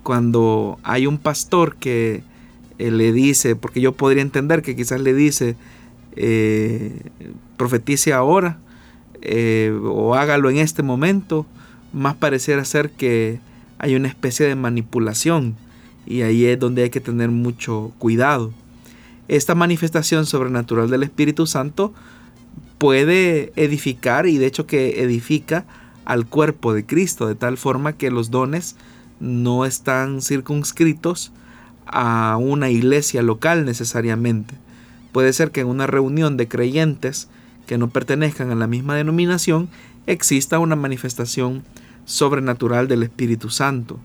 Cuando 0.05 0.79
hay 0.85 1.07
un 1.07 1.19
pastor 1.19 1.77
que 1.77 2.23
eh, 2.83 2.91
le 2.91 3.13
dice, 3.13 3.55
porque 3.55 3.81
yo 3.81 3.93
podría 3.93 4.23
entender 4.23 4.63
que 4.63 4.75
quizás 4.75 5.01
le 5.01 5.15
dice, 5.15 5.55
eh, 6.17 7.01
profetice 7.57 8.13
ahora 8.13 8.59
eh, 9.21 9.73
o 9.85 10.17
hágalo 10.17 10.51
en 10.51 10.59
este 10.59 10.83
momento, 10.83 11.47
más 11.93 12.17
pareciera 12.17 12.65
ser 12.65 12.91
que 12.91 13.39
hay 13.79 13.95
una 13.95 14.09
especie 14.09 14.47
de 14.47 14.57
manipulación 14.57 15.55
y 16.07 16.23
ahí 16.23 16.45
es 16.45 16.59
donde 16.59 16.83
hay 16.83 16.91
que 16.91 17.01
tener 17.01 17.31
mucho 17.31 17.93
cuidado. 17.99 18.53
Esta 19.29 19.55
manifestación 19.55 20.27
sobrenatural 20.27 20.91
del 20.91 21.05
Espíritu 21.05 21.47
Santo 21.47 21.95
puede 22.79 23.53
edificar 23.55 24.27
y 24.27 24.39
de 24.39 24.47
hecho 24.47 24.67
que 24.67 25.05
edifica 25.05 25.67
al 26.05 26.27
cuerpo 26.27 26.75
de 26.75 26.85
Cristo 26.85 27.29
de 27.29 27.37
tal 27.37 27.59
forma 27.59 27.93
que 27.93 28.11
los 28.11 28.33
dones 28.33 28.75
no 29.21 29.65
están 29.65 30.21
circunscritos 30.21 31.33
a 31.87 32.37
una 32.41 32.71
iglesia 32.71 33.23
local 33.23 33.65
necesariamente. 33.65 34.55
Puede 35.13 35.33
ser 35.33 35.51
que 35.51 35.61
en 35.61 35.67
una 35.69 35.87
reunión 35.87 36.37
de 36.37 36.49
creyentes 36.49 37.29
que 37.67 37.79
no 37.79 37.91
pertenezcan 37.91 38.51
a 38.51 38.55
la 38.55 38.67
misma 38.67 38.97
denominación 38.97 39.69
exista 40.07 40.59
una 40.59 40.77
manifestación 40.77 41.63
sobrenatural 42.05 42.89
del 42.89 43.03
Espíritu 43.03 43.51
Santo. 43.51 44.01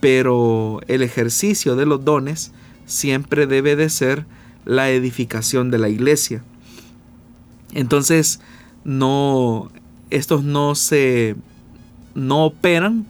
Pero 0.00 0.80
el 0.88 1.02
ejercicio 1.02 1.76
de 1.76 1.86
los 1.86 2.04
dones 2.04 2.52
siempre 2.86 3.46
debe 3.46 3.76
de 3.76 3.90
ser 3.90 4.24
la 4.64 4.90
edificación 4.90 5.70
de 5.70 5.78
la 5.78 5.88
iglesia. 5.88 6.42
Entonces, 7.72 8.40
no, 8.84 9.70
estos 10.10 10.42
no 10.42 10.74
se, 10.74 11.36
no 12.14 12.46
operan 12.46 13.06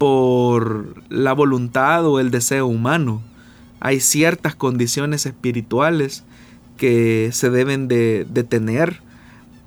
por 0.00 0.94
la 1.10 1.34
voluntad 1.34 2.06
o 2.06 2.20
el 2.20 2.30
deseo 2.30 2.66
humano. 2.66 3.20
Hay 3.80 4.00
ciertas 4.00 4.54
condiciones 4.54 5.26
espirituales 5.26 6.24
que 6.78 7.28
se 7.34 7.50
deben 7.50 7.86
de, 7.86 8.24
tener 8.48 9.02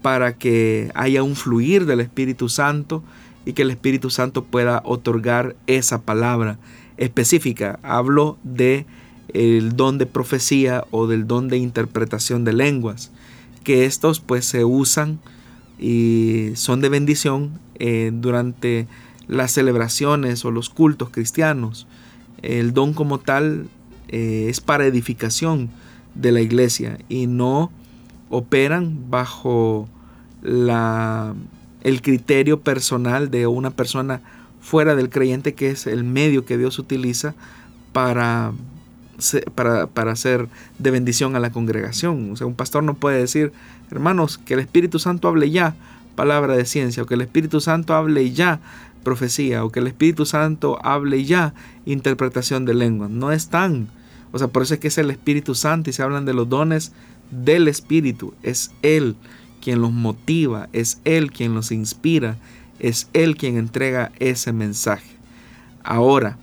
para 0.02 0.36
que 0.36 0.90
haya 0.96 1.22
un 1.22 1.36
fluir 1.36 1.86
del 1.86 2.00
Espíritu 2.00 2.50
Santo 2.50 3.04
y 3.46 3.54
que 3.54 3.62
el 3.62 3.70
Espíritu 3.70 4.10
Santo 4.10 4.44
pueda 4.44 4.82
otorgar 4.86 5.56
esa 5.68 6.02
palabra 6.02 6.58
específica. 6.98 7.78
Hablo 7.84 8.40
de 8.42 8.88
el 9.36 9.76
don 9.76 10.00
de 10.00 10.08
profecía 10.08 10.84
o 10.90 11.06
del 11.06 11.28
don 11.28 11.48
de 11.48 11.58
interpretación 11.58 12.44
de 12.44 12.54
lenguas 12.54 13.12
que 13.64 13.86
estos 13.86 14.20
pues 14.20 14.46
se 14.46 14.66
usan 14.66 15.20
y 15.78 16.54
son 16.56 16.82
de 16.82 16.90
bendición 16.90 17.60
eh, 17.78 18.10
durante 18.12 18.88
las 19.28 19.52
celebraciones 19.52 20.44
o 20.46 20.52
los 20.52 20.70
cultos 20.70 21.10
cristianos. 21.10 21.88
El 22.42 22.74
don 22.74 22.94
como 22.94 23.20
tal 23.20 23.68
eh, 24.10 24.48
es 24.50 24.62
para 24.62 24.86
edificación 24.86 25.70
de 26.16 26.32
la 26.32 26.42
iglesia 26.42 27.00
y 27.10 27.28
no 27.28 27.72
operan 28.30 29.10
bajo 29.10 29.88
la, 30.42 31.34
el 31.82 32.02
criterio 32.02 32.62
personal 32.62 33.32
de 33.32 33.48
una 33.48 33.72
persona 33.72 34.22
fuera 34.62 34.96
del 34.96 35.10
creyente 35.10 35.54
que 35.54 35.72
es 35.72 35.88
el 35.88 36.04
medio 36.04 36.46
que 36.46 36.58
Dios 36.58 36.80
utiliza 36.80 37.36
para 37.92 38.54
para, 39.56 39.88
para 39.88 40.16
ser 40.16 40.48
de 40.80 40.92
bendición 40.92 41.36
a 41.36 41.40
la 41.40 41.52
congregación. 41.52 42.32
O 42.32 42.36
sea, 42.36 42.48
un 42.48 42.56
pastor 42.56 42.84
no 42.84 42.96
puede 42.96 43.20
decir, 43.20 43.52
hermanos, 43.92 44.38
que 44.38 44.56
el 44.56 44.60
Espíritu 44.60 45.00
Santo 45.00 45.28
hable 45.28 45.50
ya 45.50 45.76
palabra 46.16 46.56
de 46.56 46.66
ciencia, 46.66 47.04
o 47.04 47.06
que 47.06 47.16
el 47.16 47.22
Espíritu 47.22 47.60
Santo 47.60 47.94
hable 47.94 48.32
ya 48.32 48.60
profecía, 49.04 49.64
o 49.64 49.70
que 49.70 49.80
el 49.80 49.88
Espíritu 49.88 50.26
Santo 50.26 50.80
hable 50.84 51.24
ya 51.26 51.54
interpretación 51.86 52.66
de 52.66 52.74
lengua. 52.74 53.08
No 53.10 53.32
están. 53.32 53.88
O 54.32 54.40
sea, 54.40 54.48
por 54.48 54.64
eso 54.64 54.74
es 54.74 54.80
que 54.80 54.88
es 54.88 54.98
el 54.98 55.12
Espíritu 55.12 55.56
Santo 55.56 55.90
y 55.90 55.94
se 55.94 56.02
hablan 56.02 56.26
de 56.26 56.34
los 56.34 56.50
dones 56.50 56.92
del 57.30 57.68
Espíritu. 57.68 58.34
Es 58.42 58.72
Él 58.82 59.16
quien 59.62 59.82
los 59.82 59.92
motiva, 59.92 60.70
es 60.74 61.00
Él 61.06 61.32
quien 61.32 61.54
los 61.54 61.72
inspira, 61.72 62.38
es 62.80 63.10
Él 63.14 63.38
quien 63.38 63.58
entrega 63.58 64.12
ese 64.20 64.52
mensaje. 64.52 65.12
Ahora, 65.84 66.38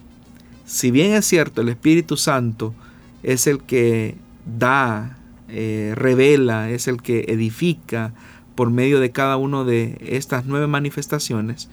si 0.65 0.91
bien 0.91 1.15
es 1.15 1.27
cierto, 1.27 1.63
el 1.63 1.69
Espíritu 1.69 2.17
Santo 2.17 2.75
es 3.23 3.47
el 3.47 3.61
que 3.61 4.17
da, 4.59 5.19
eh, 5.49 5.93
revela, 5.97 6.71
es 6.71 6.89
el 6.89 7.03
que 7.03 7.25
edifica 7.29 8.13
por 8.55 8.71
medio 8.71 9.01
de 9.01 9.11
cada 9.11 9.37
una 9.37 9.65
de 9.65 9.99
estas 10.01 10.47
nueve 10.47 10.67
manifestaciones, 10.67 11.69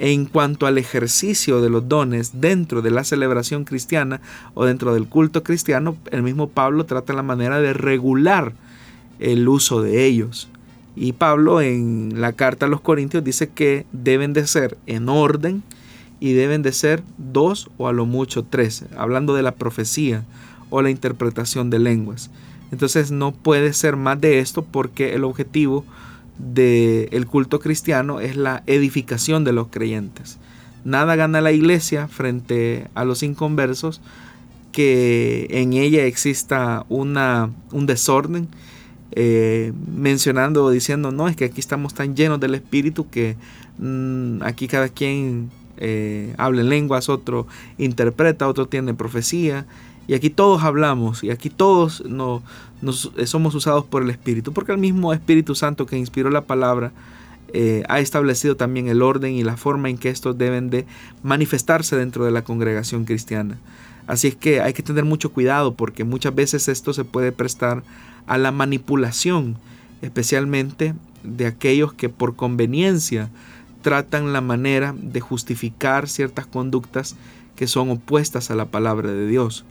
en 0.00 0.24
cuanto 0.24 0.66
al 0.66 0.78
ejercicio 0.78 1.60
de 1.60 1.70
los 1.70 1.88
dones 1.88 2.40
dentro 2.40 2.82
de 2.82 2.90
la 2.90 3.04
celebración 3.04 3.64
cristiana 3.64 4.20
o 4.54 4.64
dentro 4.64 4.94
del 4.94 5.06
culto 5.06 5.42
cristiano, 5.42 5.96
el 6.10 6.22
mismo 6.22 6.48
Pablo 6.48 6.86
trata 6.86 7.12
la 7.12 7.22
manera 7.22 7.60
de 7.60 7.72
regular 7.72 8.54
el 9.18 9.46
uso 9.48 9.82
de 9.82 10.06
ellos. 10.06 10.48
Y 10.96 11.12
Pablo 11.12 11.60
en 11.60 12.20
la 12.20 12.32
carta 12.32 12.66
a 12.66 12.68
los 12.68 12.80
Corintios 12.80 13.22
dice 13.22 13.50
que 13.50 13.86
deben 13.92 14.32
de 14.32 14.46
ser 14.46 14.76
en 14.86 15.08
orden, 15.08 15.62
y 16.20 16.34
deben 16.34 16.62
de 16.62 16.72
ser 16.72 17.02
dos 17.16 17.70
o 17.78 17.88
a 17.88 17.92
lo 17.92 18.06
mucho 18.06 18.44
tres, 18.44 18.84
hablando 18.96 19.34
de 19.34 19.42
la 19.42 19.54
profecía 19.54 20.24
o 20.68 20.82
la 20.82 20.90
interpretación 20.90 21.70
de 21.70 21.78
lenguas. 21.78 22.30
Entonces 22.70 23.10
no 23.10 23.32
puede 23.32 23.72
ser 23.72 23.96
más 23.96 24.20
de 24.20 24.38
esto 24.38 24.62
porque 24.62 25.14
el 25.14 25.24
objetivo 25.24 25.84
del 26.40 27.26
culto 27.26 27.60
cristiano 27.60 28.20
es 28.20 28.36
la 28.36 28.62
edificación 28.66 29.44
de 29.44 29.52
los 29.52 29.68
creyentes. 29.68 30.38
Nada 30.84 31.14
gana 31.16 31.40
la 31.40 31.52
iglesia 31.52 32.08
frente 32.08 32.88
a 32.94 33.04
los 33.04 33.22
inconversos 33.22 34.00
que 34.72 35.46
en 35.50 35.72
ella 35.72 36.04
exista 36.06 36.86
una, 36.88 37.50
un 37.72 37.86
desorden, 37.86 38.48
eh, 39.12 39.72
mencionando 39.96 40.64
o 40.64 40.70
diciendo, 40.70 41.10
no, 41.10 41.28
es 41.28 41.36
que 41.36 41.44
aquí 41.44 41.60
estamos 41.60 41.94
tan 41.94 42.14
llenos 42.14 42.38
del 42.40 42.54
Espíritu 42.54 43.10
que 43.10 43.36
mm, 43.78 44.42
aquí 44.42 44.68
cada 44.68 44.88
quien 44.88 45.50
eh, 45.76 46.34
habla 46.38 46.60
en 46.60 46.68
lenguas, 46.68 47.08
otro 47.08 47.46
interpreta, 47.78 48.48
otro 48.48 48.68
tiene 48.68 48.94
profecía. 48.94 49.66
Y 50.10 50.14
aquí 50.14 50.28
todos 50.28 50.64
hablamos 50.64 51.22
y 51.22 51.30
aquí 51.30 51.50
todos 51.50 52.02
no, 52.04 52.42
nos, 52.82 53.12
eh, 53.16 53.28
somos 53.28 53.54
usados 53.54 53.84
por 53.84 54.02
el 54.02 54.10
Espíritu, 54.10 54.52
porque 54.52 54.72
el 54.72 54.78
mismo 54.78 55.12
Espíritu 55.12 55.54
Santo 55.54 55.86
que 55.86 55.96
inspiró 55.96 56.30
la 56.30 56.40
palabra 56.40 56.90
eh, 57.52 57.84
ha 57.88 58.00
establecido 58.00 58.56
también 58.56 58.88
el 58.88 59.02
orden 59.02 59.34
y 59.34 59.44
la 59.44 59.56
forma 59.56 59.88
en 59.88 59.98
que 59.98 60.08
estos 60.08 60.36
deben 60.36 60.68
de 60.68 60.84
manifestarse 61.22 61.94
dentro 61.94 62.24
de 62.24 62.32
la 62.32 62.42
congregación 62.42 63.04
cristiana. 63.04 63.56
Así 64.08 64.26
es 64.26 64.34
que 64.34 64.60
hay 64.60 64.72
que 64.72 64.82
tener 64.82 65.04
mucho 65.04 65.30
cuidado 65.30 65.74
porque 65.74 66.02
muchas 66.02 66.34
veces 66.34 66.66
esto 66.66 66.92
se 66.92 67.04
puede 67.04 67.30
prestar 67.30 67.84
a 68.26 68.36
la 68.36 68.50
manipulación, 68.50 69.58
especialmente 70.02 70.92
de 71.22 71.46
aquellos 71.46 71.92
que 71.92 72.08
por 72.08 72.34
conveniencia 72.34 73.30
tratan 73.80 74.32
la 74.32 74.40
manera 74.40 74.92
de 75.00 75.20
justificar 75.20 76.08
ciertas 76.08 76.46
conductas 76.46 77.14
que 77.54 77.68
son 77.68 77.90
opuestas 77.90 78.50
a 78.50 78.56
la 78.56 78.64
palabra 78.64 79.12
de 79.12 79.28
Dios. 79.28 79.64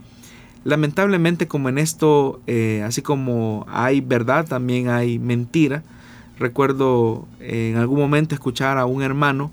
Lamentablemente 0.64 1.48
como 1.48 1.68
en 1.68 1.78
esto, 1.78 2.40
eh, 2.46 2.82
así 2.84 3.02
como 3.02 3.64
hay 3.68 4.00
verdad, 4.00 4.46
también 4.46 4.88
hay 4.88 5.18
mentira. 5.18 5.82
Recuerdo 6.38 7.26
en 7.40 7.76
algún 7.76 7.98
momento 7.98 8.34
escuchar 8.34 8.78
a 8.78 8.86
un 8.86 9.02
hermano 9.02 9.50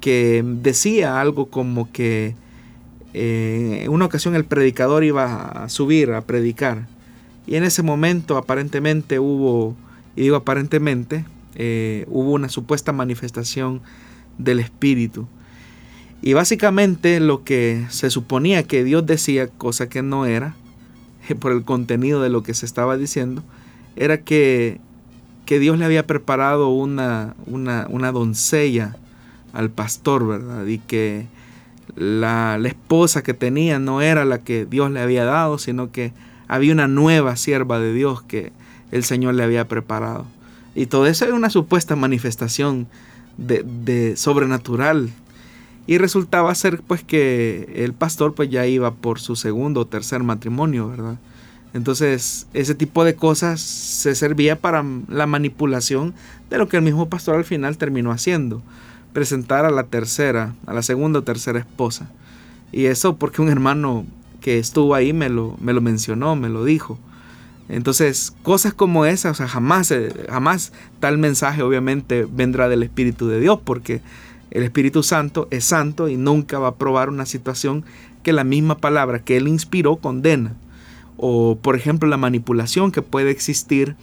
que 0.00 0.44
decía 0.44 1.20
algo 1.20 1.46
como 1.46 1.90
que 1.90 2.34
eh, 3.14 3.80
en 3.84 3.90
una 3.90 4.04
ocasión 4.04 4.34
el 4.34 4.44
predicador 4.44 5.04
iba 5.04 5.64
a 5.64 5.68
subir 5.68 6.12
a 6.12 6.20
predicar 6.20 6.86
y 7.46 7.54
en 7.54 7.64
ese 7.64 7.82
momento 7.82 8.36
aparentemente 8.36 9.18
hubo, 9.18 9.76
y 10.16 10.22
digo 10.22 10.36
aparentemente, 10.36 11.24
eh, 11.54 12.04
hubo 12.08 12.32
una 12.32 12.48
supuesta 12.48 12.92
manifestación 12.92 13.82
del 14.36 14.58
Espíritu. 14.58 15.28
Y 16.26 16.32
básicamente 16.32 17.20
lo 17.20 17.44
que 17.44 17.86
se 17.88 18.10
suponía 18.10 18.64
que 18.64 18.82
Dios 18.82 19.06
decía, 19.06 19.46
cosa 19.46 19.88
que 19.88 20.02
no 20.02 20.26
era, 20.26 20.56
por 21.38 21.52
el 21.52 21.62
contenido 21.62 22.20
de 22.20 22.30
lo 22.30 22.42
que 22.42 22.52
se 22.52 22.66
estaba 22.66 22.96
diciendo, 22.96 23.44
era 23.94 24.18
que, 24.18 24.80
que 25.44 25.60
Dios 25.60 25.78
le 25.78 25.84
había 25.84 26.04
preparado 26.04 26.70
una, 26.70 27.36
una, 27.46 27.86
una, 27.90 28.10
doncella 28.10 28.96
al 29.52 29.70
pastor, 29.70 30.26
¿verdad? 30.26 30.66
Y 30.66 30.78
que 30.78 31.28
la, 31.94 32.58
la 32.58 32.66
esposa 32.66 33.22
que 33.22 33.32
tenía 33.32 33.78
no 33.78 34.02
era 34.02 34.24
la 34.24 34.38
que 34.38 34.66
Dios 34.66 34.90
le 34.90 34.98
había 34.98 35.24
dado, 35.24 35.58
sino 35.58 35.92
que 35.92 36.12
había 36.48 36.72
una 36.72 36.88
nueva 36.88 37.36
sierva 37.36 37.78
de 37.78 37.92
Dios 37.92 38.20
que 38.22 38.50
el 38.90 39.04
Señor 39.04 39.34
le 39.34 39.44
había 39.44 39.68
preparado. 39.68 40.26
Y 40.74 40.86
todo 40.86 41.06
eso 41.06 41.24
era 41.24 41.34
una 41.34 41.50
supuesta 41.50 41.94
manifestación 41.94 42.88
de, 43.36 44.16
sobrenatural. 44.16 45.10
Y 45.86 45.98
resultaba 45.98 46.54
ser 46.54 46.80
pues 46.82 47.04
que 47.04 47.72
el 47.76 47.92
pastor 47.92 48.34
pues 48.34 48.50
ya 48.50 48.66
iba 48.66 48.92
por 48.92 49.20
su 49.20 49.36
segundo 49.36 49.82
o 49.82 49.86
tercer 49.86 50.22
matrimonio, 50.22 50.88
¿verdad? 50.88 51.18
Entonces 51.74 52.46
ese 52.54 52.74
tipo 52.74 53.04
de 53.04 53.14
cosas 53.14 53.60
se 53.60 54.14
servía 54.14 54.56
para 54.58 54.84
la 55.08 55.26
manipulación 55.26 56.14
de 56.50 56.58
lo 56.58 56.68
que 56.68 56.78
el 56.78 56.82
mismo 56.82 57.08
pastor 57.08 57.36
al 57.36 57.44
final 57.44 57.76
terminó 57.76 58.10
haciendo. 58.10 58.62
Presentar 59.12 59.64
a 59.64 59.70
la 59.70 59.84
tercera, 59.84 60.54
a 60.66 60.74
la 60.74 60.82
segunda 60.82 61.20
o 61.20 61.22
tercera 61.22 61.58
esposa. 61.58 62.10
Y 62.72 62.86
eso 62.86 63.16
porque 63.16 63.42
un 63.42 63.48
hermano 63.48 64.04
que 64.40 64.58
estuvo 64.58 64.94
ahí 64.94 65.12
me 65.12 65.28
lo, 65.28 65.56
me 65.60 65.72
lo 65.72 65.80
mencionó, 65.80 66.36
me 66.36 66.48
lo 66.48 66.64
dijo. 66.64 66.98
Entonces, 67.68 68.32
cosas 68.42 68.74
como 68.74 69.06
esas, 69.06 69.32
o 69.32 69.34
sea, 69.34 69.48
jamás, 69.48 69.90
eh, 69.90 70.12
jamás 70.28 70.72
tal 71.00 71.18
mensaje 71.18 71.62
obviamente 71.62 72.26
vendrá 72.30 72.68
del 72.68 72.82
Espíritu 72.82 73.26
de 73.26 73.40
Dios, 73.40 73.58
porque 73.64 74.02
el 74.50 74.62
Espíritu 74.62 75.02
Santo 75.02 75.48
es 75.50 75.64
santo 75.64 76.08
y 76.08 76.16
nunca 76.16 76.58
va 76.58 76.68
a 76.68 76.74
probar 76.76 77.08
una 77.08 77.26
situación 77.26 77.84
que 78.22 78.32
la 78.32 78.44
misma 78.44 78.78
palabra 78.78 79.20
que 79.20 79.36
Él 79.36 79.48
inspiró 79.48 79.96
condena. 79.96 80.54
O, 81.16 81.58
por 81.60 81.76
ejemplo, 81.76 82.08
la 82.08 82.16
manipulación 82.16 82.92
que 82.92 83.02
puede 83.02 83.30
existir 83.30 83.96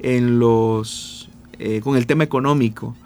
en 0.00 0.38
los, 0.38 1.30
eh, 1.58 1.80
con 1.82 1.96
el 1.96 2.06
tema 2.06 2.24
económico. 2.24 2.96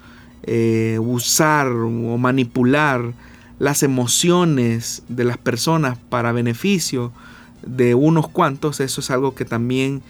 Eh, 0.43 0.97
usar 1.01 1.67
o 1.67 2.17
manipular 2.17 3.13
las 3.59 3.83
emociones 3.83 5.03
de 5.09 5.23
las 5.23 5.37
personas 5.37 5.97
para 6.09 6.31
beneficio 6.31 7.11
de 7.65 7.95
unos 7.95 8.27
cuantos, 8.29 8.79
eso 8.79 9.01
es 9.01 9.11
algo 9.11 9.35
que 9.35 9.45
también 9.45 10.01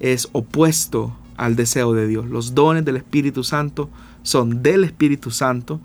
es 0.00 0.28
opuesto 0.32 1.16
al 1.36 1.54
deseo 1.56 1.92
de 1.92 2.06
Dios. 2.06 2.26
Los 2.26 2.54
dones 2.54 2.84
del 2.84 2.96
Espíritu 2.96 3.44
Santo 3.44 3.90
son 4.22 4.62
del 4.62 4.84
Espíritu 4.84 5.30
Santo, 5.30 5.80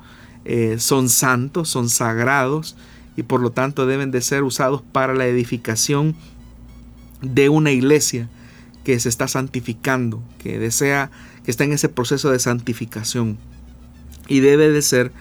eh, 0.52 0.80
son 0.80 1.10
santos, 1.10 1.70
son 1.70 1.90
sagrados 1.90 2.76
y 3.16 3.22
por 3.22 3.40
lo 3.40 3.52
tanto 3.52 3.86
deben 3.86 4.10
de 4.10 4.20
ser 4.20 4.42
usados 4.42 4.82
para 4.82 5.14
la 5.14 5.28
edificación 5.28 6.16
de 7.22 7.50
una 7.50 7.70
iglesia 7.70 8.28
que 8.84 9.00
se 9.00 9.10
está 9.10 9.28
santificando, 9.28 10.24
que 10.40 10.58
desea, 10.58 11.12
que 11.46 11.52
está 11.52 11.66
en 11.66 11.74
ese 11.74 11.88
proceso 11.88 12.32
de 12.32 12.40
santificación 12.40 13.38
y 14.28 14.40
debe 14.40 14.72
de 14.72 14.82
ser 14.82 15.12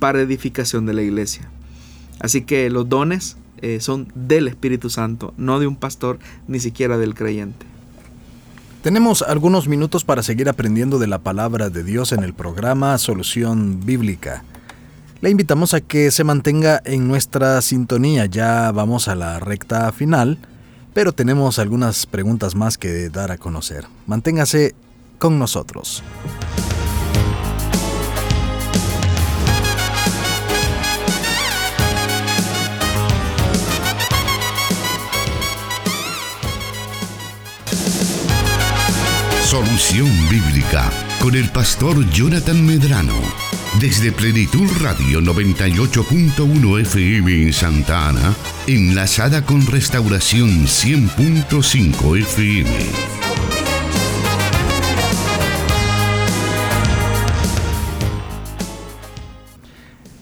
para 0.00 0.20
edificación 0.20 0.84
de 0.84 0.92
la 0.92 1.00
iglesia. 1.00 1.48
Así 2.20 2.42
que 2.42 2.68
los 2.68 2.86
dones 2.86 3.38
eh, 3.62 3.80
son 3.80 4.12
del 4.14 4.48
Espíritu 4.48 4.90
Santo, 4.90 5.32
no 5.38 5.60
de 5.60 5.66
un 5.66 5.76
pastor, 5.76 6.18
ni 6.46 6.60
siquiera 6.60 6.98
del 6.98 7.14
creyente. 7.14 7.64
Tenemos 8.82 9.22
algunos 9.22 9.66
minutos 9.66 10.04
para 10.04 10.22
seguir 10.22 10.50
aprendiendo 10.50 10.98
de 10.98 11.06
la 11.06 11.20
palabra 11.20 11.70
de 11.70 11.84
Dios 11.84 12.12
en 12.12 12.22
el 12.22 12.34
programa 12.34 12.98
Solución 12.98 13.80
Bíblica. 13.86 14.44
Le 15.24 15.30
invitamos 15.30 15.72
a 15.72 15.80
que 15.80 16.10
se 16.10 16.22
mantenga 16.22 16.82
en 16.84 17.08
nuestra 17.08 17.62
sintonía, 17.62 18.26
ya 18.26 18.70
vamos 18.72 19.08
a 19.08 19.14
la 19.14 19.40
recta 19.40 19.90
final, 19.90 20.36
pero 20.92 21.14
tenemos 21.14 21.58
algunas 21.58 22.04
preguntas 22.04 22.54
más 22.54 22.76
que 22.76 23.08
dar 23.08 23.30
a 23.30 23.38
conocer. 23.38 23.86
Manténgase 24.06 24.74
con 25.18 25.38
nosotros. 25.38 26.02
Solución 39.46 40.10
Bíblica 40.28 40.90
con 41.22 41.34
el 41.34 41.48
pastor 41.48 42.06
Jonathan 42.10 42.66
Medrano. 42.66 43.43
Desde 43.80 44.12
Plenitud 44.12 44.70
Radio 44.80 45.20
98.1 45.20 46.80
FM 46.82 47.42
en 47.42 47.52
Santa 47.52 48.08
Ana, 48.08 48.32
enlazada 48.68 49.44
con 49.44 49.66
Restauración 49.66 50.66
100.5 50.66 52.18
FM. 52.20 52.70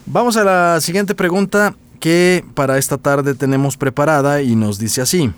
Vamos 0.07 0.35
a 0.35 0.43
la 0.43 0.81
siguiente 0.81 1.13
pregunta 1.13 1.75
que 1.99 2.43
para 2.55 2.79
esta 2.79 2.97
tarde 2.97 3.35
tenemos 3.35 3.77
preparada 3.77 4.41
y 4.41 4.55
nos 4.55 4.79
dice 4.79 5.01
así. 5.01 5.31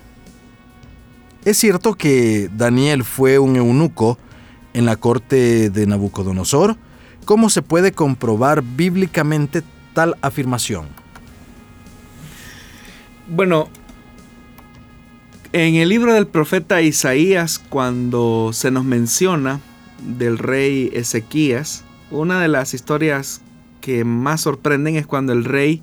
Es 1.44 1.58
cierto 1.58 1.96
que 1.96 2.50
Daniel 2.56 3.04
fue 3.04 3.40
un 3.40 3.58
eunuco 3.58 4.18
en 4.74 4.86
la 4.86 4.96
corte 4.96 5.70
de 5.70 5.86
Nabucodonosor. 5.86 6.78
¿Cómo 7.26 7.50
se 7.50 7.64
puede 7.64 7.92
comprobar 7.92 8.62
bíblicamente 8.62 9.64
tal 9.94 10.16
afirmación? 10.22 10.86
Bueno, 13.28 13.68
en 15.52 15.74
el 15.76 15.90
libro 15.90 16.14
del 16.14 16.28
profeta 16.28 16.84
Isaías, 16.84 17.58
cuando 17.58 18.52
se 18.54 18.70
nos 18.70 18.86
menciona 18.86 19.60
del 20.18 20.38
rey 20.38 20.92
Ezequías, 20.94 21.84
una 22.12 22.40
de 22.40 22.48
las 22.48 22.76
historias 22.76 23.42
que 23.82 24.04
más 24.04 24.42
sorprenden 24.42 24.96
es 24.96 25.08
cuando 25.08 25.34
el 25.34 25.46
rey 25.46 25.82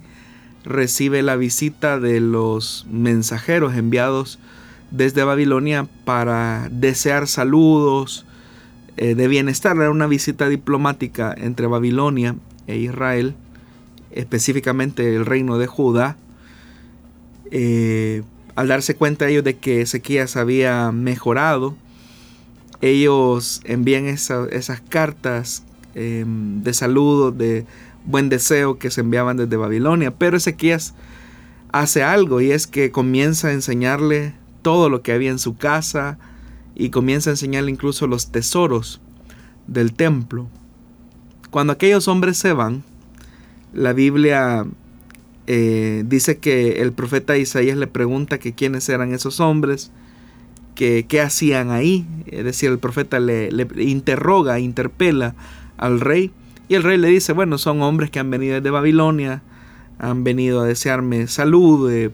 recibe 0.63 1.23
la 1.23 1.35
visita 1.35 1.99
de 1.99 2.21
los 2.21 2.87
mensajeros 2.89 3.75
enviados 3.75 4.39
desde 4.93 5.25
Babilonia 5.25 5.89
para 6.05 6.69
desear 6.71 7.27
saludos 7.27 8.27
eh, 8.97 9.15
de 9.15 9.29
bienestar. 9.29 9.77
Era 9.77 9.91
una 9.91 10.07
visita 10.07 10.49
diplomática 10.49 11.35
entre 11.37 11.67
Babilonia 11.67 12.37
e 12.67 12.77
Israel, 12.77 13.35
específicamente 14.11 15.15
el 15.15 15.27
reino 15.27 15.59
de 15.59 15.67
Judá. 15.67 16.17
Eh, 17.51 18.23
al 18.55 18.69
darse 18.69 18.95
cuenta 18.95 19.29
ellos 19.29 19.45
de 19.45 19.57
que 19.57 19.81
Ezequías 19.81 20.37
había 20.37 20.93
mejorado, 20.93 21.75
ellos 22.81 23.63
envían 23.65 24.07
esas 24.07 24.81
cartas 24.89 25.65
em, 25.95 26.63
de 26.63 26.75
saludo, 26.75 27.31
de 27.31 27.65
buen 28.05 28.29
deseo 28.29 28.79
que 28.79 28.91
se 28.91 29.03
enviaban 29.03 29.37
desde 29.37 29.57
Babilonia. 29.57 30.11
Pero 30.11 30.37
Ezequías 30.37 30.95
hace 31.73 32.03
algo 32.03 32.41
y 32.41 32.51
es 32.51 32.67
que 32.67 32.91
comienza 32.91 33.49
a 33.49 33.53
enseñarle 33.53 34.35
todo 34.61 34.91
lo 34.91 35.03
que 35.03 35.13
había 35.13 35.31
en 35.31 35.39
su 35.39 35.57
casa 35.57 36.19
y 36.75 36.91
comienza 36.91 37.31
a 37.31 37.35
enseñarle 37.35 37.71
incluso 37.71 38.07
los 38.07 38.31
tesoros 38.31 39.01
del 39.67 39.93
templo. 39.93 40.49
Cuando 41.51 41.73
aquellos 41.73 42.09
hombres 42.09 42.39
se 42.39 42.53
van, 42.53 42.83
la 43.75 43.93
Biblia 43.93 44.67
eh, 45.47 46.05
dice 46.07 46.39
que 46.39 46.83
el 46.83 46.93
profeta 46.93 47.37
Isaías 47.37 47.77
le 47.77 47.87
pregunta 47.87 48.39
que 48.39 48.55
quiénes 48.55 48.89
eran 48.89 49.13
esos 49.13 49.41
hombres, 49.41 49.91
que 50.75 51.07
qué 51.07 51.21
hacían 51.21 51.71
ahí. 51.71 52.07
Es 52.27 52.45
decir, 52.45 52.71
el 52.71 52.79
profeta 52.79 53.21
le, 53.21 53.51
le 53.51 53.67
interroga, 53.83 54.59
interpela 54.61 55.35
al 55.77 56.01
rey. 56.01 56.31
Y 56.69 56.75
el 56.75 56.83
rey 56.83 56.97
le 56.97 57.09
dice, 57.09 57.33
bueno, 57.33 57.59
son 57.59 57.83
hombres 57.83 58.11
que 58.11 58.19
han 58.19 58.31
venido 58.31 58.55
desde 58.55 58.71
Babilonia, 58.71 59.43
han 59.99 60.25
venido 60.25 60.61
a 60.61 60.65
desearme 60.65 61.27
salud, 61.27 61.91
eh, 61.91 62.11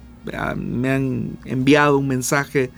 me 0.57 0.91
han 0.91 1.39
enviado 1.45 1.99
un 1.99 2.09
mensaje 2.09 2.71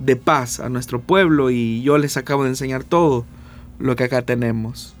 de 0.00 0.16
paz 0.16 0.60
a 0.60 0.68
nuestro 0.68 1.00
pueblo 1.00 1.50
y 1.50 1.82
yo 1.82 1.98
les 1.98 2.16
acabo 2.16 2.44
de 2.44 2.50
enseñar 2.50 2.84
todo 2.84 3.24
lo 3.78 3.96
que 3.96 4.04
acá 4.04 4.22
tenemos. 4.22 4.94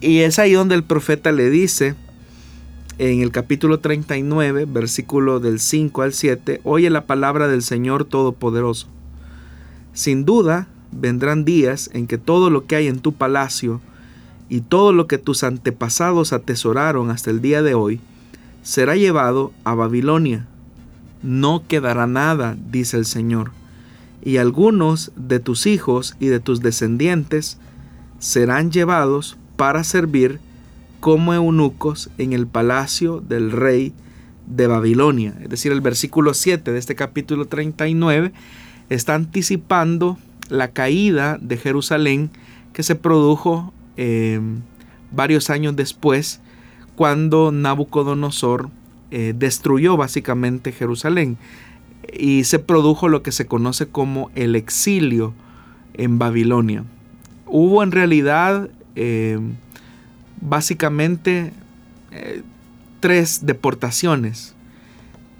Y 0.00 0.20
es 0.20 0.38
ahí 0.38 0.52
donde 0.52 0.74
el 0.74 0.84
profeta 0.84 1.32
le 1.32 1.50
dice, 1.50 1.94
en 2.98 3.22
el 3.22 3.32
capítulo 3.32 3.80
39, 3.80 4.66
versículo 4.66 5.40
del 5.40 5.58
5 5.58 6.02
al 6.02 6.12
7, 6.12 6.60
oye 6.64 6.90
la 6.90 7.06
palabra 7.06 7.48
del 7.48 7.62
Señor 7.62 8.04
Todopoderoso. 8.04 8.86
Sin 9.94 10.24
duda 10.24 10.68
vendrán 10.92 11.44
días 11.44 11.90
en 11.92 12.06
que 12.06 12.18
todo 12.18 12.50
lo 12.50 12.66
que 12.66 12.76
hay 12.76 12.86
en 12.86 13.00
tu 13.00 13.12
palacio 13.12 13.80
y 14.48 14.60
todo 14.60 14.92
lo 14.92 15.06
que 15.06 15.18
tus 15.18 15.42
antepasados 15.42 16.32
atesoraron 16.32 17.10
hasta 17.10 17.30
el 17.30 17.40
día 17.40 17.62
de 17.62 17.74
hoy 17.74 18.00
será 18.62 18.96
llevado 18.96 19.52
a 19.64 19.74
Babilonia. 19.74 20.46
No 21.22 21.64
quedará 21.66 22.06
nada, 22.06 22.56
dice 22.70 22.98
el 22.98 23.06
Señor, 23.06 23.52
y 24.24 24.38
algunos 24.38 25.12
de 25.16 25.38
tus 25.38 25.66
hijos 25.66 26.16
y 26.18 26.26
de 26.26 26.40
tus 26.40 26.60
descendientes 26.60 27.58
serán 28.18 28.72
llevados 28.72 29.36
para 29.56 29.84
servir 29.84 30.40
como 31.00 31.34
eunucos 31.34 32.10
en 32.16 32.32
el 32.32 32.46
palacio 32.46 33.20
del 33.20 33.52
rey 33.52 33.92
de 34.46 34.66
Babilonia. 34.66 35.34
Es 35.42 35.50
decir, 35.50 35.72
el 35.72 35.82
versículo 35.82 36.32
7 36.32 36.72
de 36.72 36.78
este 36.78 36.94
capítulo 36.94 37.44
39 37.44 38.32
está 38.88 39.14
anticipando 39.14 40.18
la 40.48 40.68
caída 40.68 41.38
de 41.40 41.58
Jerusalén 41.58 42.30
que 42.72 42.82
se 42.82 42.94
produjo 42.94 43.74
eh, 43.98 44.40
varios 45.12 45.50
años 45.50 45.76
después 45.76 46.40
cuando 46.96 47.52
Nabucodonosor 47.52 48.70
eh, 49.10 49.34
destruyó 49.36 49.96
básicamente 49.96 50.72
Jerusalén 50.72 51.36
y 52.12 52.44
se 52.44 52.58
produjo 52.58 53.08
lo 53.08 53.22
que 53.22 53.32
se 53.32 53.46
conoce 53.46 53.86
como 53.86 54.30
el 54.34 54.56
exilio 54.56 55.34
en 55.94 56.18
Babilonia. 56.18 56.84
Hubo 57.46 57.82
en 57.82 57.92
realidad 57.92 58.68
eh, 58.96 59.38
básicamente 60.40 61.52
eh, 62.10 62.42
tres 63.00 63.44
deportaciones. 63.44 64.54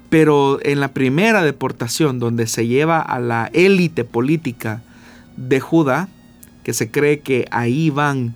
Pero 0.09 0.59
en 0.61 0.79
la 0.79 0.93
primera 0.93 1.43
deportación, 1.43 2.19
donde 2.19 2.47
se 2.47 2.67
lleva 2.67 3.01
a 3.01 3.19
la 3.19 3.49
élite 3.53 4.03
política 4.03 4.83
de 5.35 5.59
Judá, 5.59 6.09
que 6.63 6.73
se 6.73 6.91
cree 6.91 7.19
que 7.19 7.47
ahí 7.51 7.89
van 7.89 8.35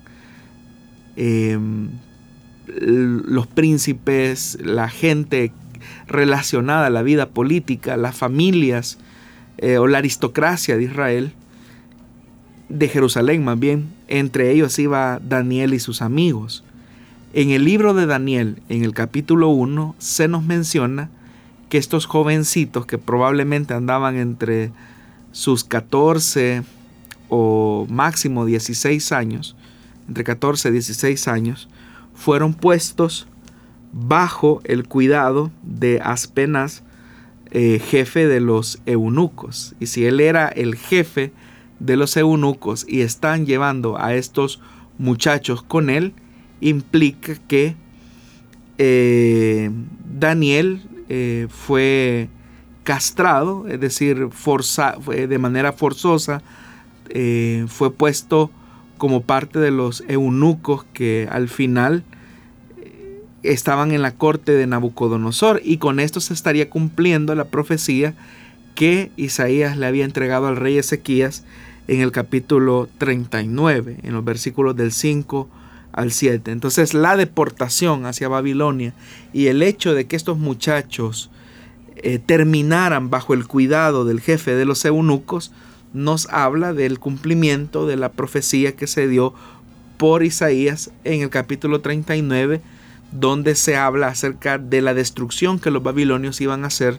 em, 1.16 1.90
los 2.66 3.46
príncipes, 3.46 4.58
la 4.62 4.88
gente 4.88 5.52
relacionada 6.06 6.86
a 6.86 6.90
la 6.90 7.02
vida 7.02 7.28
política, 7.28 7.96
las 7.96 8.16
familias 8.16 8.98
eh, 9.58 9.78
o 9.78 9.86
la 9.86 9.98
aristocracia 9.98 10.76
de 10.76 10.84
Israel, 10.84 11.32
de 12.68 12.88
Jerusalén 12.88 13.44
más 13.44 13.58
bien, 13.58 13.92
entre 14.08 14.52
ellos 14.52 14.78
iba 14.78 15.20
Daniel 15.22 15.74
y 15.74 15.80
sus 15.80 16.02
amigos. 16.02 16.64
En 17.32 17.50
el 17.50 17.64
libro 17.64 17.94
de 17.94 18.06
Daniel, 18.06 18.62
en 18.68 18.84
el 18.84 18.92
capítulo 18.92 19.48
1, 19.48 19.94
se 19.98 20.28
nos 20.28 20.44
menciona 20.44 21.10
que 21.68 21.78
estos 21.78 22.06
jovencitos 22.06 22.86
que 22.86 22.98
probablemente 22.98 23.74
andaban 23.74 24.16
entre 24.16 24.72
sus 25.32 25.62
14 25.62 26.62
o 27.28 27.86
máximo 27.88 28.44
16 28.44 29.12
años, 29.12 29.56
entre 30.08 30.24
14 30.24 30.68
y 30.68 30.72
16 30.72 31.28
años, 31.28 31.68
fueron 32.14 32.54
puestos 32.54 33.28
bajo 33.92 34.60
el 34.64 34.86
cuidado 34.86 35.50
de 35.62 36.00
Aspenas, 36.02 36.82
eh, 37.50 37.80
jefe 37.80 38.26
de 38.28 38.40
los 38.40 38.80
eunucos. 38.86 39.74
Y 39.80 39.86
si 39.86 40.06
él 40.06 40.20
era 40.20 40.48
el 40.48 40.76
jefe 40.76 41.32
de 41.80 41.96
los 41.96 42.16
eunucos 42.16 42.84
y 42.88 43.00
están 43.00 43.46
llevando 43.46 44.00
a 44.00 44.14
estos 44.14 44.60
muchachos 44.98 45.62
con 45.62 45.90
él, 45.90 46.12
implica 46.60 47.34
que 47.48 47.74
eh, 48.78 49.70
Daniel 50.18 50.82
eh, 51.08 51.48
fue 51.50 52.28
castrado, 52.84 53.66
es 53.68 53.80
decir, 53.80 54.28
de 54.28 55.38
manera 55.38 55.72
forzosa, 55.72 56.42
fue 57.66 57.92
puesto 57.92 58.50
como 58.98 59.22
parte 59.22 59.58
de 59.58 59.70
los 59.72 60.04
eunucos 60.06 60.84
que 60.92 61.28
al 61.30 61.48
final 61.48 62.04
estaban 63.42 63.92
en 63.92 64.02
la 64.02 64.12
corte 64.12 64.52
de 64.52 64.66
Nabucodonosor 64.66 65.60
y 65.64 65.78
con 65.78 66.00
esto 66.00 66.20
se 66.20 66.34
estaría 66.34 66.68
cumpliendo 66.68 67.34
la 67.34 67.46
profecía 67.46 68.14
que 68.74 69.10
Isaías 69.16 69.76
le 69.76 69.86
había 69.86 70.04
entregado 70.04 70.46
al 70.46 70.56
rey 70.56 70.78
Ezequías 70.78 71.44
en 71.88 72.00
el 72.00 72.12
capítulo 72.12 72.88
39, 72.98 73.98
en 74.02 74.12
los 74.12 74.24
versículos 74.24 74.76
del 74.76 74.92
5 74.92 75.48
al 75.92 76.12
7. 76.12 76.50
Entonces 76.52 76.94
la 76.94 77.16
deportación 77.16 78.06
hacia 78.06 78.28
Babilonia 78.28 78.94
y 79.32 79.46
el 79.46 79.62
hecho 79.62 79.94
de 79.94 80.06
que 80.06 80.16
estos 80.16 80.38
muchachos 80.38 81.30
eh, 81.96 82.18
terminaran 82.18 83.10
bajo 83.10 83.34
el 83.34 83.46
cuidado 83.46 84.04
del 84.04 84.20
jefe 84.20 84.54
de 84.54 84.64
los 84.64 84.84
eunucos 84.84 85.52
nos 85.92 86.28
habla 86.28 86.72
del 86.72 86.98
cumplimiento 86.98 87.86
de 87.86 87.96
la 87.96 88.12
profecía 88.12 88.76
que 88.76 88.86
se 88.86 89.08
dio 89.08 89.34
por 89.98 90.22
Isaías 90.22 90.90
en 91.04 91.20
el 91.20 91.30
capítulo 91.30 91.80
39, 91.80 92.62
donde 93.12 93.54
se 93.54 93.76
habla 93.76 94.08
acerca 94.08 94.58
de 94.58 94.82
la 94.82 94.94
destrucción 94.94 95.58
que 95.58 95.70
los 95.70 95.82
babilonios 95.82 96.40
iban 96.40 96.64
a 96.64 96.68
hacer 96.68 96.98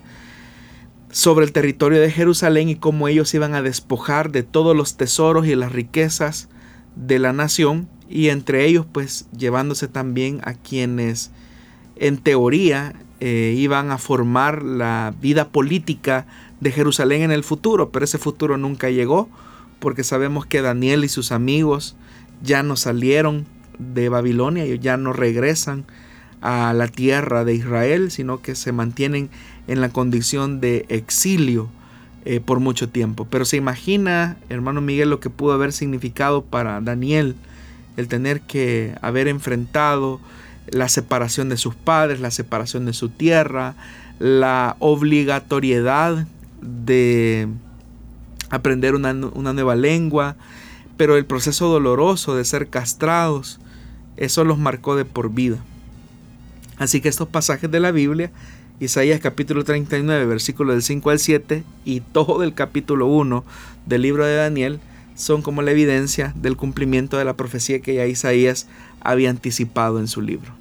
sobre 1.11 1.45
el 1.45 1.51
territorio 1.51 1.99
de 1.99 2.11
Jerusalén 2.11 2.69
y 2.69 2.75
cómo 2.75 3.07
ellos 3.07 3.33
iban 3.33 3.53
a 3.53 3.61
despojar 3.61 4.31
de 4.31 4.43
todos 4.43 4.75
los 4.75 4.95
tesoros 4.97 5.45
y 5.45 5.55
las 5.55 5.71
riquezas 5.71 6.47
de 6.95 7.19
la 7.19 7.33
nación 7.33 7.87
y 8.09 8.29
entre 8.29 8.65
ellos 8.65 8.85
pues 8.91 9.27
llevándose 9.37 9.87
también 9.87 10.41
a 10.43 10.53
quienes 10.53 11.31
en 11.95 12.17
teoría 12.17 12.93
eh, 13.19 13.53
iban 13.57 13.91
a 13.91 13.97
formar 13.97 14.63
la 14.63 15.13
vida 15.21 15.49
política 15.49 16.25
de 16.59 16.71
Jerusalén 16.71 17.21
en 17.21 17.31
el 17.31 17.43
futuro, 17.43 17.91
pero 17.91 18.05
ese 18.05 18.17
futuro 18.17 18.57
nunca 18.57 18.89
llegó 18.89 19.29
porque 19.79 20.03
sabemos 20.03 20.45
que 20.45 20.61
Daniel 20.61 21.03
y 21.03 21.09
sus 21.09 21.31
amigos 21.31 21.95
ya 22.41 22.63
no 22.63 22.75
salieron 22.75 23.45
de 23.79 24.09
Babilonia, 24.09 24.63
ellos 24.63 24.79
ya 24.79 24.97
no 24.97 25.13
regresan 25.13 25.85
a 26.41 26.73
la 26.73 26.87
tierra 26.87 27.45
de 27.45 27.53
Israel, 27.53 28.11
sino 28.11 28.41
que 28.41 28.55
se 28.55 28.71
mantienen 28.71 29.29
en 29.67 29.79
la 29.79 29.89
condición 29.89 30.59
de 30.59 30.85
exilio 30.89 31.69
eh, 32.25 32.39
por 32.39 32.59
mucho 32.59 32.89
tiempo. 32.89 33.27
Pero 33.29 33.45
se 33.45 33.57
imagina, 33.57 34.37
hermano 34.49 34.81
Miguel, 34.81 35.09
lo 35.09 35.19
que 35.19 35.29
pudo 35.29 35.53
haber 35.53 35.71
significado 35.71 36.43
para 36.43 36.81
Daniel 36.81 37.35
el 37.97 38.07
tener 38.07 38.41
que 38.41 38.95
haber 39.01 39.27
enfrentado 39.27 40.19
la 40.67 40.87
separación 40.89 41.49
de 41.49 41.57
sus 41.57 41.75
padres, 41.75 42.19
la 42.19 42.31
separación 42.31 42.85
de 42.85 42.93
su 42.93 43.09
tierra, 43.09 43.75
la 44.19 44.75
obligatoriedad 44.79 46.25
de 46.61 47.47
aprender 48.49 48.95
una, 48.95 49.11
una 49.11 49.53
nueva 49.53 49.75
lengua, 49.75 50.35
pero 50.97 51.17
el 51.17 51.25
proceso 51.25 51.67
doloroso 51.67 52.35
de 52.35 52.45
ser 52.45 52.69
castrados, 52.69 53.59
eso 54.17 54.43
los 54.43 54.57
marcó 54.57 54.95
de 54.95 55.05
por 55.05 55.31
vida. 55.31 55.57
Así 56.81 56.99
que 56.99 57.09
estos 57.09 57.27
pasajes 57.27 57.69
de 57.69 57.79
la 57.79 57.91
Biblia, 57.91 58.31
Isaías 58.79 59.19
capítulo 59.19 59.63
39, 59.63 60.25
versículo 60.25 60.71
del 60.73 60.81
5 60.81 61.11
al 61.11 61.19
7 61.19 61.63
y 61.85 61.99
todo 61.99 62.41
el 62.41 62.55
capítulo 62.55 63.05
1 63.05 63.43
del 63.85 64.01
libro 64.01 64.25
de 64.25 64.35
Daniel, 64.35 64.79
son 65.13 65.43
como 65.43 65.61
la 65.61 65.69
evidencia 65.69 66.33
del 66.35 66.57
cumplimiento 66.57 67.19
de 67.19 67.25
la 67.25 67.37
profecía 67.37 67.81
que 67.81 67.93
ya 67.93 68.07
Isaías 68.07 68.67
había 68.99 69.29
anticipado 69.29 69.99
en 69.99 70.07
su 70.07 70.21
libro. 70.21 70.53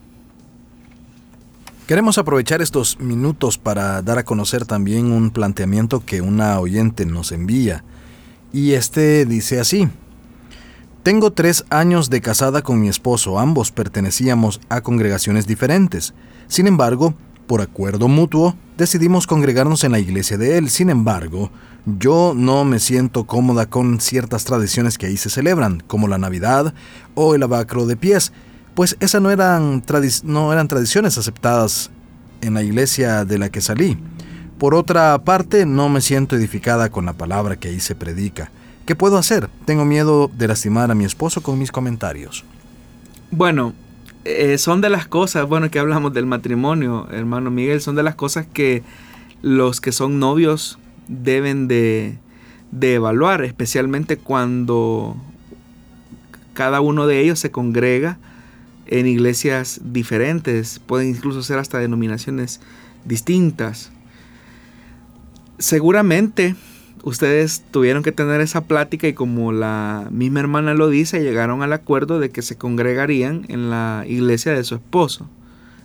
Queremos 1.86 2.18
aprovechar 2.18 2.60
estos 2.60 3.00
minutos 3.00 3.56
para 3.56 4.02
dar 4.02 4.18
a 4.18 4.24
conocer 4.26 4.66
también 4.66 5.12
un 5.12 5.30
planteamiento 5.30 6.04
que 6.04 6.20
una 6.20 6.60
oyente 6.60 7.06
nos 7.06 7.32
envía. 7.32 7.82
Y 8.52 8.72
este 8.72 9.24
dice 9.24 9.58
así. 9.58 9.88
Tengo 11.10 11.32
tres 11.32 11.64
años 11.70 12.08
de 12.08 12.20
casada 12.20 12.62
con 12.62 12.80
mi 12.80 12.88
esposo, 12.88 13.40
ambos 13.40 13.72
pertenecíamos 13.72 14.60
a 14.68 14.80
congregaciones 14.80 15.44
diferentes. 15.44 16.14
Sin 16.46 16.68
embargo, 16.68 17.14
por 17.48 17.62
acuerdo 17.62 18.06
mutuo, 18.06 18.54
decidimos 18.78 19.26
congregarnos 19.26 19.82
en 19.82 19.90
la 19.90 19.98
iglesia 19.98 20.38
de 20.38 20.56
él. 20.56 20.70
Sin 20.70 20.88
embargo, 20.88 21.50
yo 21.84 22.32
no 22.36 22.64
me 22.64 22.78
siento 22.78 23.24
cómoda 23.24 23.66
con 23.66 24.00
ciertas 24.00 24.44
tradiciones 24.44 24.98
que 24.98 25.06
ahí 25.06 25.16
se 25.16 25.30
celebran, 25.30 25.82
como 25.84 26.06
la 26.06 26.16
Navidad 26.16 26.74
o 27.16 27.34
el 27.34 27.42
abacro 27.42 27.86
de 27.86 27.96
pies, 27.96 28.32
pues 28.76 28.96
esas 29.00 29.20
no 29.20 29.32
eran, 29.32 29.82
no 30.22 30.52
eran 30.52 30.68
tradiciones 30.68 31.18
aceptadas 31.18 31.90
en 32.40 32.54
la 32.54 32.62
iglesia 32.62 33.24
de 33.24 33.36
la 33.36 33.48
que 33.48 33.60
salí. 33.60 33.98
Por 34.60 34.76
otra 34.76 35.18
parte, 35.24 35.66
no 35.66 35.88
me 35.88 36.02
siento 36.02 36.36
edificada 36.36 36.88
con 36.88 37.04
la 37.04 37.14
palabra 37.14 37.56
que 37.56 37.66
ahí 37.66 37.80
se 37.80 37.96
predica. 37.96 38.52
¿Qué 38.90 38.96
puedo 38.96 39.18
hacer? 39.18 39.48
Tengo 39.66 39.84
miedo 39.84 40.28
de 40.36 40.48
lastimar 40.48 40.90
a 40.90 40.96
mi 40.96 41.04
esposo 41.04 41.44
con 41.44 41.56
mis 41.56 41.70
comentarios. 41.70 42.44
Bueno, 43.30 43.72
eh, 44.24 44.58
son 44.58 44.80
de 44.80 44.90
las 44.90 45.06
cosas, 45.06 45.46
bueno, 45.46 45.70
que 45.70 45.78
hablamos 45.78 46.12
del 46.12 46.26
matrimonio, 46.26 47.06
hermano 47.12 47.52
Miguel, 47.52 47.80
son 47.80 47.94
de 47.94 48.02
las 48.02 48.16
cosas 48.16 48.48
que 48.52 48.82
los 49.42 49.80
que 49.80 49.92
son 49.92 50.18
novios 50.18 50.80
deben 51.06 51.68
de, 51.68 52.18
de 52.72 52.94
evaluar, 52.94 53.44
especialmente 53.44 54.16
cuando 54.16 55.16
cada 56.52 56.80
uno 56.80 57.06
de 57.06 57.20
ellos 57.20 57.38
se 57.38 57.52
congrega 57.52 58.18
en 58.88 59.06
iglesias 59.06 59.80
diferentes, 59.84 60.80
pueden 60.80 61.10
incluso 61.10 61.44
ser 61.44 61.60
hasta 61.60 61.78
denominaciones 61.78 62.60
distintas. 63.04 63.92
Seguramente 65.60 66.56
ustedes 67.02 67.64
tuvieron 67.70 68.02
que 68.02 68.12
tener 68.12 68.40
esa 68.40 68.62
plática 68.62 69.08
y 69.08 69.12
como 69.12 69.52
la 69.52 70.08
misma 70.10 70.40
hermana 70.40 70.74
lo 70.74 70.88
dice, 70.88 71.22
llegaron 71.22 71.62
al 71.62 71.72
acuerdo 71.72 72.18
de 72.18 72.30
que 72.30 72.42
se 72.42 72.56
congregarían 72.56 73.44
en 73.48 73.70
la 73.70 74.04
iglesia 74.06 74.52
de 74.52 74.64
su 74.64 74.74
esposo. 74.76 75.28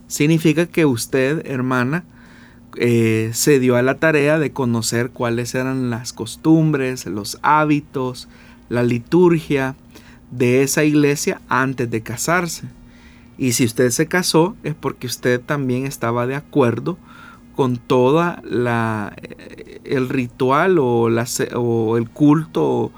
Significa 0.08 0.66
que 0.66 0.86
usted, 0.86 1.46
hermana, 1.46 2.04
eh, 2.78 3.32
se 3.34 3.60
dio 3.60 3.78
a 3.78 3.82
la 3.82 3.96
tarea 3.96 4.38
de 4.38 4.52
conocer 4.52 5.10
cuáles 5.10 5.56
eran 5.56 5.90
las 5.90 6.14
costumbres, 6.14 7.06
los 7.06 7.40
hábitos, 7.42 8.28
la 8.70 8.84
liturgia 8.84 9.76
de 10.32 10.62
esa 10.62 10.84
iglesia 10.84 11.42
antes 11.48 11.90
de 11.90 12.02
casarse. 12.02 12.64
Y 13.38 13.54
si 13.54 13.66
usted 13.66 13.90
se 13.90 14.08
casó 14.08 14.56
es 14.64 14.76
porque 14.76 15.08
usted 15.08 15.42
también 15.42 15.86
estaba 15.86 16.28
de 16.28 16.36
acuerdo 16.36 16.98
con 17.56 17.78
toda 17.78 18.42
la 18.44 19.16
eh, 19.22 19.82
el 19.86 20.10
ritual 20.10 20.78
o, 20.80 21.10
la, 21.10 21.26
o 21.56 21.98
el 21.98 22.10
culto 22.10 22.92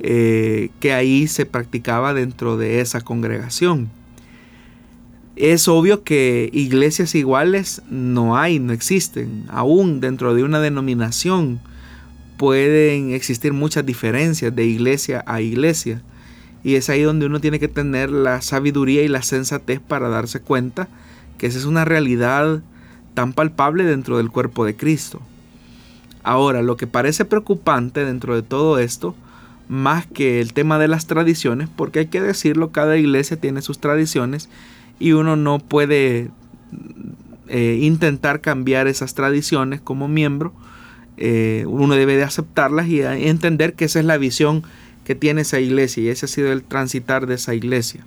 eh, 0.00 0.70
que 0.80 0.92
ahí 0.92 1.26
se 1.26 1.46
practicaba 1.46 2.14
dentro 2.14 2.56
de 2.56 2.80
esa 2.80 3.00
congregación. 3.00 3.88
Es 5.36 5.66
obvio 5.66 6.04
que 6.04 6.50
iglesias 6.52 7.14
iguales 7.14 7.82
no 7.90 8.36
hay, 8.36 8.58
no 8.60 8.72
existen. 8.72 9.44
Aún 9.48 10.00
dentro 10.00 10.34
de 10.34 10.44
una 10.44 10.60
denominación 10.60 11.60
pueden 12.36 13.12
existir 13.12 13.52
muchas 13.52 13.84
diferencias 13.84 14.54
de 14.54 14.64
iglesia 14.64 15.24
a 15.26 15.40
iglesia. 15.40 16.02
Y 16.62 16.76
es 16.76 16.88
ahí 16.88 17.02
donde 17.02 17.26
uno 17.26 17.40
tiene 17.40 17.58
que 17.58 17.68
tener 17.68 18.10
la 18.10 18.42
sabiduría 18.42 19.02
y 19.02 19.08
la 19.08 19.22
sensatez 19.22 19.80
para 19.80 20.08
darse 20.08 20.40
cuenta 20.40 20.88
que 21.36 21.46
esa 21.46 21.58
es 21.58 21.64
una 21.64 21.84
realidad 21.84 22.62
tan 23.14 23.32
palpable 23.32 23.84
dentro 23.84 24.18
del 24.18 24.30
cuerpo 24.30 24.64
de 24.64 24.76
Cristo. 24.76 25.20
Ahora, 26.22 26.62
lo 26.62 26.76
que 26.76 26.86
parece 26.86 27.24
preocupante 27.24 28.04
dentro 28.04 28.34
de 28.34 28.42
todo 28.42 28.78
esto, 28.78 29.14
más 29.68 30.06
que 30.06 30.40
el 30.40 30.52
tema 30.52 30.78
de 30.78 30.88
las 30.88 31.06
tradiciones, 31.06 31.68
porque 31.74 32.00
hay 32.00 32.06
que 32.06 32.20
decirlo, 32.20 32.70
cada 32.70 32.96
iglesia 32.96 33.38
tiene 33.38 33.62
sus 33.62 33.78
tradiciones 33.78 34.48
y 34.98 35.12
uno 35.12 35.36
no 35.36 35.58
puede 35.58 36.30
eh, 37.48 37.78
intentar 37.82 38.40
cambiar 38.40 38.88
esas 38.88 39.14
tradiciones 39.14 39.80
como 39.80 40.08
miembro. 40.08 40.52
Eh, 41.16 41.64
uno 41.68 41.94
debe 41.94 42.16
de 42.16 42.24
aceptarlas 42.24 42.88
y 42.88 43.00
entender 43.02 43.74
que 43.74 43.84
esa 43.84 44.00
es 44.00 44.04
la 44.04 44.18
visión 44.18 44.64
que 45.04 45.14
tiene 45.14 45.42
esa 45.42 45.60
iglesia 45.60 46.02
y 46.02 46.08
ese 46.08 46.26
ha 46.26 46.28
sido 46.28 46.50
el 46.50 46.62
transitar 46.62 47.26
de 47.26 47.34
esa 47.34 47.54
iglesia. 47.54 48.04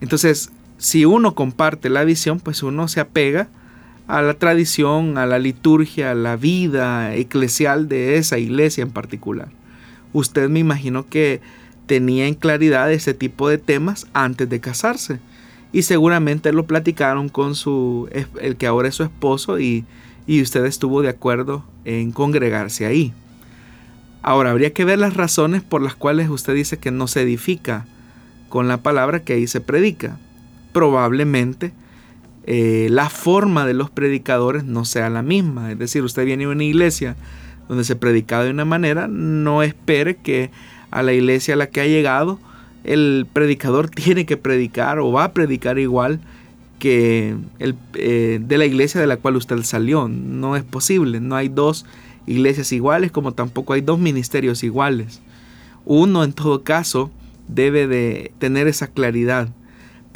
Entonces, 0.00 0.50
si 0.76 1.04
uno 1.04 1.34
comparte 1.34 1.88
la 1.88 2.04
visión, 2.04 2.40
pues 2.40 2.62
uno 2.62 2.88
se 2.88 3.00
apega 3.00 3.48
a 4.08 4.22
la 4.22 4.34
tradición, 4.34 5.18
a 5.18 5.26
la 5.26 5.38
liturgia, 5.38 6.10
a 6.10 6.14
la 6.14 6.36
vida 6.36 7.14
eclesial 7.14 7.88
de 7.88 8.16
esa 8.16 8.38
iglesia 8.38 8.82
en 8.82 8.90
particular. 8.90 9.48
Usted 10.14 10.48
me 10.48 10.58
imagino 10.58 11.06
que 11.06 11.40
tenía 11.86 12.26
en 12.26 12.34
claridad 12.34 12.90
ese 12.90 13.12
tipo 13.12 13.48
de 13.48 13.58
temas 13.58 14.06
antes 14.14 14.48
de 14.48 14.60
casarse 14.60 15.20
y 15.72 15.82
seguramente 15.82 16.52
lo 16.52 16.66
platicaron 16.66 17.28
con 17.28 17.54
su 17.54 18.08
el 18.40 18.56
que 18.56 18.66
ahora 18.66 18.88
es 18.88 18.94
su 18.94 19.02
esposo 19.02 19.60
y, 19.60 19.84
y 20.26 20.40
usted 20.40 20.64
estuvo 20.64 21.02
de 21.02 21.10
acuerdo 21.10 21.64
en 21.84 22.10
congregarse 22.10 22.86
ahí. 22.86 23.12
Ahora 24.22 24.50
habría 24.50 24.72
que 24.72 24.86
ver 24.86 24.98
las 24.98 25.14
razones 25.14 25.62
por 25.62 25.82
las 25.82 25.94
cuales 25.94 26.30
usted 26.30 26.54
dice 26.54 26.78
que 26.78 26.90
no 26.90 27.08
se 27.08 27.22
edifica 27.22 27.86
con 28.48 28.68
la 28.68 28.78
palabra 28.78 29.20
que 29.20 29.34
ahí 29.34 29.46
se 29.46 29.60
predica. 29.60 30.18
Probablemente 30.72 31.72
eh, 32.50 32.88
la 32.90 33.10
forma 33.10 33.66
de 33.66 33.74
los 33.74 33.90
predicadores 33.90 34.64
no 34.64 34.86
sea 34.86 35.10
la 35.10 35.20
misma. 35.20 35.70
Es 35.70 35.78
decir, 35.78 36.02
usted 36.02 36.24
viene 36.24 36.44
a 36.44 36.48
una 36.48 36.64
iglesia 36.64 37.14
donde 37.68 37.84
se 37.84 37.94
predica 37.94 38.42
de 38.42 38.48
una 38.48 38.64
manera, 38.64 39.06
no 39.06 39.62
espere 39.62 40.16
que 40.16 40.50
a 40.90 41.02
la 41.02 41.12
iglesia 41.12 41.52
a 41.52 41.56
la 41.58 41.66
que 41.66 41.82
ha 41.82 41.86
llegado 41.86 42.38
el 42.84 43.26
predicador 43.30 43.90
tiene 43.94 44.24
que 44.24 44.38
predicar 44.38 44.98
o 44.98 45.12
va 45.12 45.24
a 45.24 45.32
predicar 45.34 45.78
igual 45.78 46.20
que 46.78 47.36
el, 47.58 47.74
eh, 47.92 48.40
de 48.40 48.56
la 48.56 48.64
iglesia 48.64 48.98
de 48.98 49.06
la 49.06 49.18
cual 49.18 49.36
usted 49.36 49.62
salió. 49.62 50.08
No 50.08 50.56
es 50.56 50.64
posible, 50.64 51.20
no 51.20 51.36
hay 51.36 51.50
dos 51.50 51.84
iglesias 52.26 52.72
iguales 52.72 53.12
como 53.12 53.32
tampoco 53.32 53.74
hay 53.74 53.82
dos 53.82 53.98
ministerios 53.98 54.64
iguales. 54.64 55.20
Uno 55.84 56.24
en 56.24 56.32
todo 56.32 56.64
caso 56.64 57.10
debe 57.46 57.86
de 57.86 58.32
tener 58.38 58.68
esa 58.68 58.86
claridad 58.86 59.50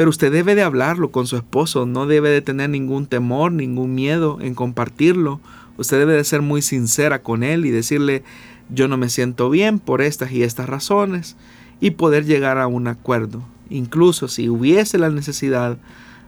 pero 0.02 0.10
usted 0.10 0.32
debe 0.32 0.56
de 0.56 0.64
hablarlo 0.64 1.12
con 1.12 1.28
su 1.28 1.36
esposo, 1.36 1.86
no 1.86 2.08
debe 2.08 2.28
de 2.28 2.42
tener 2.42 2.68
ningún 2.68 3.06
temor, 3.06 3.52
ningún 3.52 3.94
miedo 3.94 4.38
en 4.40 4.56
compartirlo. 4.56 5.38
Usted 5.76 5.96
debe 5.96 6.14
de 6.14 6.24
ser 6.24 6.42
muy 6.42 6.60
sincera 6.60 7.22
con 7.22 7.44
él 7.44 7.64
y 7.66 7.70
decirle, 7.70 8.24
yo 8.68 8.88
no 8.88 8.96
me 8.96 9.08
siento 9.08 9.48
bien 9.48 9.78
por 9.78 10.02
estas 10.02 10.32
y 10.32 10.42
estas 10.42 10.68
razones 10.68 11.36
y 11.80 11.92
poder 11.92 12.24
llegar 12.24 12.58
a 12.58 12.66
un 12.66 12.88
acuerdo. 12.88 13.44
Incluso 13.70 14.26
si 14.26 14.48
hubiese 14.48 14.98
la 14.98 15.08
necesidad 15.08 15.78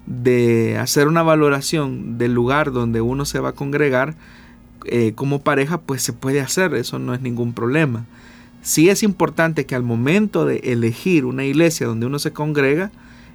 de 0.06 0.78
hacer 0.78 1.08
una 1.08 1.24
valoración 1.24 2.16
del 2.16 2.32
lugar 2.32 2.70
donde 2.70 3.00
uno 3.00 3.24
se 3.24 3.40
va 3.40 3.48
a 3.48 3.54
congregar 3.54 4.14
eh, 4.84 5.14
como 5.16 5.42
pareja, 5.42 5.80
pues 5.80 6.00
se 6.00 6.12
puede 6.12 6.40
hacer, 6.40 6.74
eso 6.74 7.00
no 7.00 7.12
es 7.12 7.22
ningún 7.22 7.54
problema. 7.54 8.06
Sí 8.62 8.88
es 8.88 9.02
importante 9.02 9.66
que 9.66 9.74
al 9.74 9.82
momento 9.82 10.46
de 10.46 10.58
elegir 10.58 11.24
una 11.24 11.44
iglesia 11.44 11.88
donde 11.88 12.06
uno 12.06 12.20
se 12.20 12.32
congrega, 12.32 12.92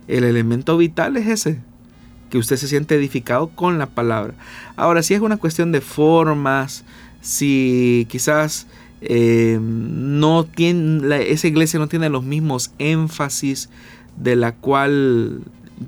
el 0.10 0.24
elemento 0.24 0.78
vital 0.78 1.16
es 1.18 1.28
ese, 1.28 1.60
que 2.30 2.38
usted 2.38 2.57
se 2.57 2.68
siente 2.68 2.95
edificado 2.95 3.49
con 3.49 3.78
la 3.78 3.86
palabra. 3.88 4.34
Ahora, 4.76 5.03
si 5.03 5.14
es 5.14 5.22
una 5.22 5.38
cuestión 5.38 5.72
de 5.72 5.82
formas, 5.82 6.84
si 7.22 8.07
quizás 8.10 8.68
eh, 9.01 9.60
no 9.62 10.45
tiene, 10.45 11.30
esa 11.32 11.47
iglesia 11.47 11.80
no 11.80 11.88
tiene 11.88 12.10
los 12.10 12.24
mismos 12.24 12.72
énfasis 12.80 13.70
de 14.18 14.36
la 14.36 14.53
cual 14.53 15.41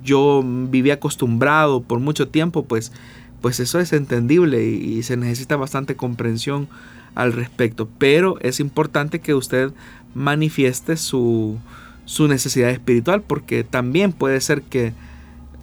yo 0.04 0.44
viví 0.46 0.92
acostumbrado 0.92 1.82
por 1.82 2.00
mucho 2.00 2.28
tiempo, 2.28 2.64
pues, 2.64 2.92
pues 3.42 3.60
eso 3.60 3.80
es 3.80 3.92
entendible 3.92 4.66
y, 4.66 4.98
y 4.98 5.04
se 5.04 5.18
necesita 5.18 5.56
bastante 5.56 5.96
comprensión 5.96 6.70
al 7.16 7.34
respecto. 7.34 7.90
Pero 7.98 8.40
es 8.42 8.60
importante 8.60 9.20
que 9.20 9.34
usted 9.34 9.72
manifieste 10.14 10.96
su, 10.96 11.58
su 12.06 12.28
necesidad 12.28 12.70
espiritual, 12.70 13.22
porque 13.22 13.64
también 13.64 14.12
puede 14.12 14.42
ser 14.42 14.62
que 14.64 14.94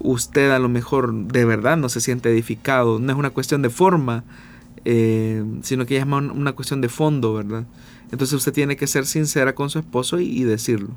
usted 0.01 0.51
a 0.51 0.59
lo 0.59 0.69
mejor 0.69 1.13
de 1.13 1.45
verdad 1.45 1.77
no 1.77 1.89
se 1.89 2.01
siente 2.01 2.31
edificado. 2.31 2.99
No 2.99 3.13
es 3.13 3.19
una 3.19 3.31
cuestión 3.31 3.63
de 3.63 3.71
forma, 3.71 4.25
eh, 4.85 5.45
sino 5.63 5.87
que 5.87 5.97
es 5.97 6.05
una 6.05 6.53
cuestión 6.53 6.81
de 6.81 6.89
fondo, 6.89 7.35
¿verdad? 7.35 7.65
Entonces 8.11 8.35
usted 8.35 8.53
tiene 8.53 8.77
que 8.77 8.87
ser 8.87 9.07
sincera 9.07 9.55
con 9.55 9.71
su 9.71 9.79
esposo 9.79 10.21
y 10.21 10.45
decirlo. 10.45 10.91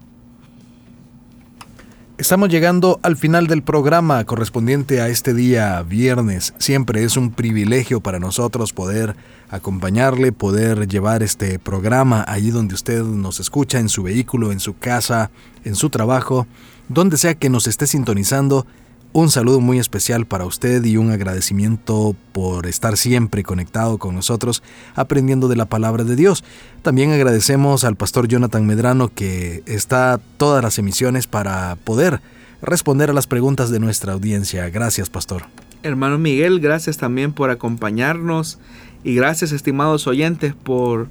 Estamos 2.22 2.50
llegando 2.50 3.00
al 3.02 3.18
final 3.18 3.48
del 3.48 3.64
programa 3.64 4.24
correspondiente 4.26 5.02
a 5.02 5.08
este 5.08 5.34
día 5.34 5.82
viernes. 5.82 6.54
Siempre 6.60 7.04
es 7.04 7.18
un 7.18 7.32
privilegio 7.32 8.00
para 8.00 8.20
nosotros 8.20 8.74
poder 8.74 9.16
acompañarle, 9.50 10.32
poder 10.32 10.88
llevar 10.88 11.24
este 11.24 11.58
programa 11.58 12.24
allí 12.28 12.52
donde 12.52 12.76
usted 12.76 13.02
nos 13.02 13.40
escucha, 13.40 13.80
en 13.80 13.90
su 13.90 14.04
vehículo, 14.04 14.52
en 14.52 14.60
su 14.60 14.78
casa, 14.78 15.32
en 15.64 15.74
su 15.74 15.90
trabajo, 15.90 16.46
donde 16.90 17.18
sea 17.18 17.34
que 17.34 17.50
nos 17.50 17.66
esté 17.66 17.88
sintonizando 17.88 18.68
un 19.14 19.30
saludo 19.30 19.60
muy 19.60 19.78
especial 19.78 20.26
para 20.26 20.46
usted 20.46 20.84
y 20.86 20.98
un 20.98 21.12
agradecimiento 21.12 22.16
por 22.32 22.66
estar 22.68 22.96
siempre 22.98 23.44
conectado 23.44 23.98
con 23.98 24.16
nosotros 24.16 24.64
aprendiendo 24.96 25.48
de 25.48 25.56
la 25.58 25.66
palabra 25.66 26.04
de 26.04 26.16
Dios. 26.16 26.44
También 26.82 27.12
agradecemos 27.12 27.84
al 27.84 27.96
pastor 27.96 28.28
Jonathan 28.28 28.66
Medrano 28.66 29.10
que 29.14 29.64
está 29.66 30.20
todas 30.38 30.64
las 30.64 30.80
emisiones 30.80 31.28
para 31.28 31.76
poder 31.84 32.22
responder 32.62 33.10
a 33.10 33.14
las 33.14 33.28
preguntas 33.28 33.70
de 33.70 33.80
nuestra 33.80 34.14
audiencia. 34.14 34.70
Gracias, 34.70 35.10
pastor. 35.10 35.44
Hermano 35.84 36.18
Miguel, 36.18 36.60
gracias 36.60 36.98
también 36.98 37.34
por 37.34 37.50
acompañarnos 37.50 38.60
y 39.04 39.16
gracias, 39.16 39.52
estimados 39.52 40.08
oyentes, 40.08 40.54
por 40.54 41.08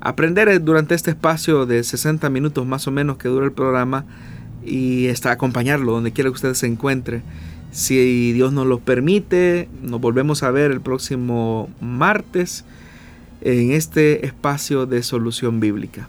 aprender 0.00 0.62
durante 0.62 0.94
este 0.94 1.10
espacio 1.10 1.66
de 1.66 1.82
60 1.84 2.30
minutos 2.30 2.66
más 2.66 2.86
o 2.86 2.90
menos 2.90 3.18
que 3.18 3.28
dura 3.28 3.44
el 3.44 3.52
programa 3.52 4.04
y 4.64 5.06
está 5.06 5.30
acompañarlo 5.32 5.92
donde 5.92 6.12
quiera 6.12 6.30
que 6.30 6.34
usted 6.34 6.54
se 6.54 6.66
encuentre. 6.66 7.22
Si 7.72 8.32
Dios 8.32 8.52
nos 8.52 8.66
lo 8.66 8.80
permite, 8.80 9.68
nos 9.82 10.00
volvemos 10.00 10.42
a 10.42 10.50
ver 10.50 10.70
el 10.70 10.80
próximo 10.80 11.70
martes 11.80 12.64
en 13.40 13.72
este 13.72 14.26
espacio 14.26 14.86
de 14.86 15.02
solución 15.02 15.58
bíblica. 15.60 16.08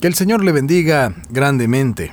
Que 0.00 0.08
el 0.08 0.14
Señor 0.14 0.44
le 0.44 0.52
bendiga 0.52 1.14
grandemente. 1.30 2.12